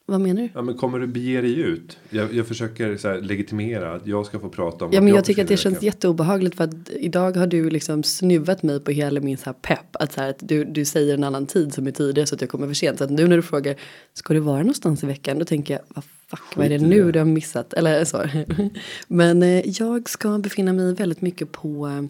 Vad 0.09 0.21
menar 0.21 0.43
du? 0.43 0.49
Ja, 0.55 0.63
men 0.63 0.77
kommer 0.77 0.99
du 0.99 1.07
bege 1.07 1.41
dig 1.41 1.61
ut? 1.61 1.99
Jag, 2.11 2.35
jag 2.35 2.47
försöker 2.47 2.97
så 2.97 3.09
här, 3.09 3.21
legitimera 3.21 3.95
att 3.95 4.07
jag 4.07 4.27
ska 4.27 4.39
få 4.39 4.49
prata 4.49 4.85
om. 4.85 4.93
Ja 4.93 5.01
men 5.01 5.15
jag 5.15 5.25
tycker 5.25 5.43
att 5.43 5.49
det 5.49 5.57
känns 5.57 5.83
jätteobehagligt 5.83 6.57
för 6.57 6.65
att 6.65 6.91
idag 6.91 7.37
har 7.37 7.47
du 7.47 7.71
liksom 7.71 8.03
snuvat 8.03 8.63
mig 8.63 8.81
på 8.81 8.91
hela 8.91 9.21
min 9.21 9.37
så 9.37 9.45
här 9.45 9.53
pepp. 9.53 9.97
Att, 9.97 10.13
så 10.13 10.21
här, 10.21 10.31
att 10.31 10.39
du, 10.49 10.65
du 10.65 10.85
säger 10.85 11.15
en 11.15 11.25
annan 11.25 11.47
tid 11.47 11.75
som 11.75 11.87
är 11.87 11.91
tidigare 11.91 12.27
så 12.27 12.35
att 12.35 12.41
jag 12.41 12.51
kommer 12.51 12.67
för 12.67 12.75
sent. 12.75 12.99
Så 12.99 13.05
att 13.05 13.11
nu 13.11 13.29
när 13.29 13.37
du 13.37 13.43
frågar 13.43 13.77
ska 14.15 14.35
du 14.35 14.41
vara 14.41 14.59
någonstans 14.59 15.03
i 15.03 15.07
veckan 15.07 15.39
då 15.39 15.45
tänker 15.45 15.75
jag 15.75 15.83
vad 15.89 16.05
fuck 16.31 16.57
vad 16.57 16.67
är 16.67 16.71
det 16.71 16.79
nu 16.79 17.13
du 17.13 17.19
har 17.19 17.27
missat. 17.27 17.73
Eller 17.73 18.05
så. 18.05 18.25
men 19.09 19.43
eh, 19.43 19.81
jag 19.81 20.09
ska 20.09 20.39
befinna 20.39 20.73
mig 20.73 20.95
väldigt 20.95 21.21
mycket 21.21 21.53
på 21.53 21.87
eh, 21.87 22.03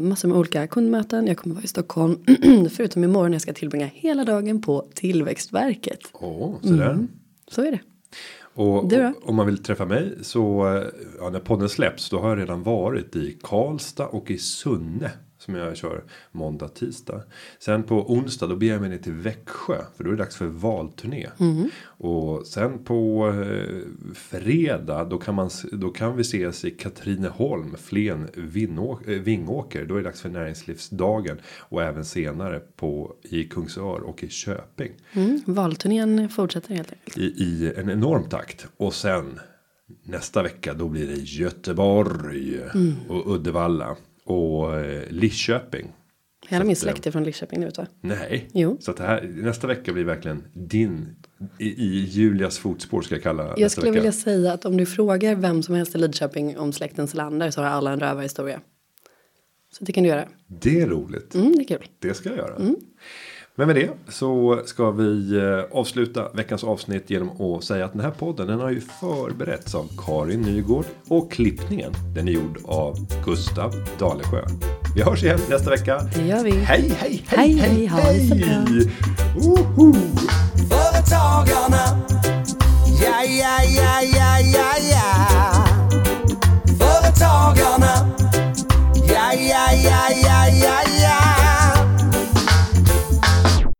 massor 0.00 0.28
med 0.28 0.36
olika 0.36 0.66
kundmöten. 0.66 1.26
Jag 1.26 1.36
kommer 1.36 1.54
vara 1.54 1.64
i 1.64 1.68
Stockholm 1.68 2.18
förutom 2.70 3.04
imorgon 3.04 3.32
jag 3.32 3.42
ska 3.42 3.52
tillbringa 3.52 3.86
hela 3.86 4.24
dagen 4.24 4.62
på 4.62 4.86
Tillväxtverket. 4.94 6.00
Åh, 6.12 6.56
så 6.62 6.68
där. 6.68 6.90
Mm. 6.90 7.08
Så 7.48 7.62
är 7.62 7.70
det. 7.70 7.80
Och 8.54 8.92
om 9.22 9.34
man 9.34 9.46
vill 9.46 9.62
träffa 9.62 9.86
mig 9.86 10.18
så 10.22 10.74
eh, 10.76 10.82
ja, 11.18 11.30
när 11.30 11.40
podden 11.40 11.68
släpps 11.68 12.10
då 12.10 12.18
har 12.20 12.28
jag 12.28 12.38
redan 12.38 12.62
varit 12.62 13.16
i 13.16 13.38
Karlstad 13.42 14.06
och 14.06 14.30
i 14.30 14.38
Sunne 14.38 15.10
som 15.44 15.54
jag 15.54 15.76
kör 15.76 16.04
måndag 16.32 16.68
tisdag. 16.68 17.22
Sen 17.58 17.82
på 17.82 18.12
onsdag 18.12 18.46
då 18.46 18.56
beger 18.56 18.72
jag 18.72 18.80
mig 18.80 18.90
ner 18.90 18.98
till 18.98 19.12
Växjö 19.12 19.84
för 19.96 20.04
då 20.04 20.10
är 20.10 20.14
det 20.14 20.22
dags 20.22 20.36
för 20.36 20.46
valturné. 20.46 21.28
Mm. 21.40 21.70
Och 21.86 22.46
sen 22.46 22.84
på 22.84 23.28
eh, 23.28 24.14
fredag 24.14 25.04
då 25.04 25.18
kan 25.18 25.34
man 25.34 25.50
då 25.72 25.90
kan 25.90 26.16
vi 26.16 26.20
ses 26.20 26.64
i 26.64 26.70
Katrineholm, 26.70 27.76
Flen, 27.76 28.28
Vinnå, 28.34 29.00
eh, 29.06 29.12
Vingåker. 29.14 29.84
Då 29.84 29.94
är 29.94 29.98
det 29.98 30.04
dags 30.04 30.20
för 30.20 30.28
näringslivsdagen 30.28 31.38
och 31.58 31.82
även 31.82 32.04
senare 32.04 32.60
på 32.76 33.14
i 33.22 33.44
Kungsör 33.44 34.00
och 34.00 34.24
i 34.24 34.28
Köping 34.28 34.92
Mm. 35.12 35.40
Valturnén 35.46 36.28
fortsätter 36.28 36.74
helt 36.74 36.92
enkelt. 36.92 37.18
i, 37.18 37.22
i 37.22 37.72
en 37.76 37.90
enorm 37.90 38.28
takt. 38.28 38.66
Och 38.76 38.94
sen 38.94 39.40
nästa 40.02 40.42
vecka 40.42 40.74
då 40.74 40.88
blir 40.88 41.06
det 41.06 41.14
Göteborg 41.14 42.60
och 43.08 43.34
Uddevalla 43.34 43.96
och 44.24 44.76
eh, 44.80 45.02
Lidköping. 45.10 45.92
Hela 46.48 46.64
min 46.64 46.76
släkt 46.76 47.06
är 47.06 47.10
från 47.10 47.24
Lidköping 47.24 47.60
nu 47.60 47.66
vet 47.66 47.74
du. 47.74 47.86
Nej, 48.00 48.48
Jo. 48.52 48.76
så 48.80 48.90
att 48.90 48.96
det 48.96 49.02
här 49.02 49.22
nästa 49.22 49.66
vecka 49.66 49.92
blir 49.92 50.04
verkligen 50.04 50.44
din 50.52 51.16
i, 51.58 51.66
i 51.68 52.04
Julias 52.04 52.58
fotspår 52.58 53.02
ska 53.02 53.14
jag 53.14 53.22
kalla 53.22 53.54
Jag 53.56 53.70
skulle 53.70 53.90
vecka. 53.90 54.00
vilja 54.00 54.12
säga 54.12 54.52
att 54.52 54.64
om 54.64 54.76
du 54.76 54.86
frågar 54.86 55.34
vem 55.34 55.62
som 55.62 55.74
helst 55.74 55.94
i 55.94 55.98
Lidköping 55.98 56.58
om 56.58 56.72
släkten 56.72 57.08
Selander 57.08 57.50
så 57.50 57.60
har 57.62 57.68
alla 57.68 57.92
en 57.92 58.00
rövarhistoria. 58.00 58.60
Så 59.72 59.84
det 59.84 59.92
kan 59.92 60.02
du 60.02 60.08
göra. 60.08 60.28
Det 60.46 60.80
är 60.80 60.86
roligt. 60.86 61.34
Mm, 61.34 61.52
det 61.56 61.62
är 61.62 61.64
kul. 61.78 61.86
Det 61.98 62.14
ska 62.14 62.28
jag 62.28 62.38
göra. 62.38 62.56
Men 63.56 63.66
med 63.66 63.76
det 63.76 63.90
så 64.08 64.60
ska 64.64 64.90
vi 64.90 65.36
eh, 65.36 65.78
avsluta 65.78 66.28
veckans 66.32 66.64
avsnitt 66.64 67.10
genom 67.10 67.40
att 67.40 67.64
säga 67.64 67.84
att 67.84 67.92
den 67.92 68.00
här 68.00 68.10
podden 68.10 68.46
den 68.46 68.60
har 68.60 68.70
ju 68.70 68.80
förberetts 68.80 69.74
av 69.74 69.88
Karin 69.98 70.40
Nygård 70.40 70.84
och 71.08 71.32
klippningen 71.32 71.92
den 72.14 72.28
är 72.28 72.32
gjord 72.32 72.58
av 72.64 72.96
Gustav 73.24 73.74
Dalesjö. 73.98 74.44
Vi 74.94 75.02
hörs 75.02 75.22
igen 75.22 75.38
nästa 75.50 75.70
vecka. 75.70 76.00
Det 76.14 76.26
gör 76.26 76.44
vi. 76.44 76.50
Hej, 76.50 76.92
hej, 76.98 77.24
hej, 77.26 77.52
Hej, 77.56 77.58
hej, 77.58 77.86
ha 77.86 77.98
det 77.98 78.28
så 78.28 78.34
bra. 78.34 78.64
Woho! 79.34 79.94
Företagarna. 80.70 81.98
Ja, 83.02 83.24
ja, 83.24 83.58
ja, 83.76 84.02
ja, 84.02 84.40
ja, 84.40 84.74
ja. 84.90 85.66
Företagarna. 86.78 88.08
Ja, 89.08 89.32
ja, 89.32 89.72
ja, 89.84 90.08
ja, 90.22 90.48
ja, 90.62 90.82
ja. 91.00 91.03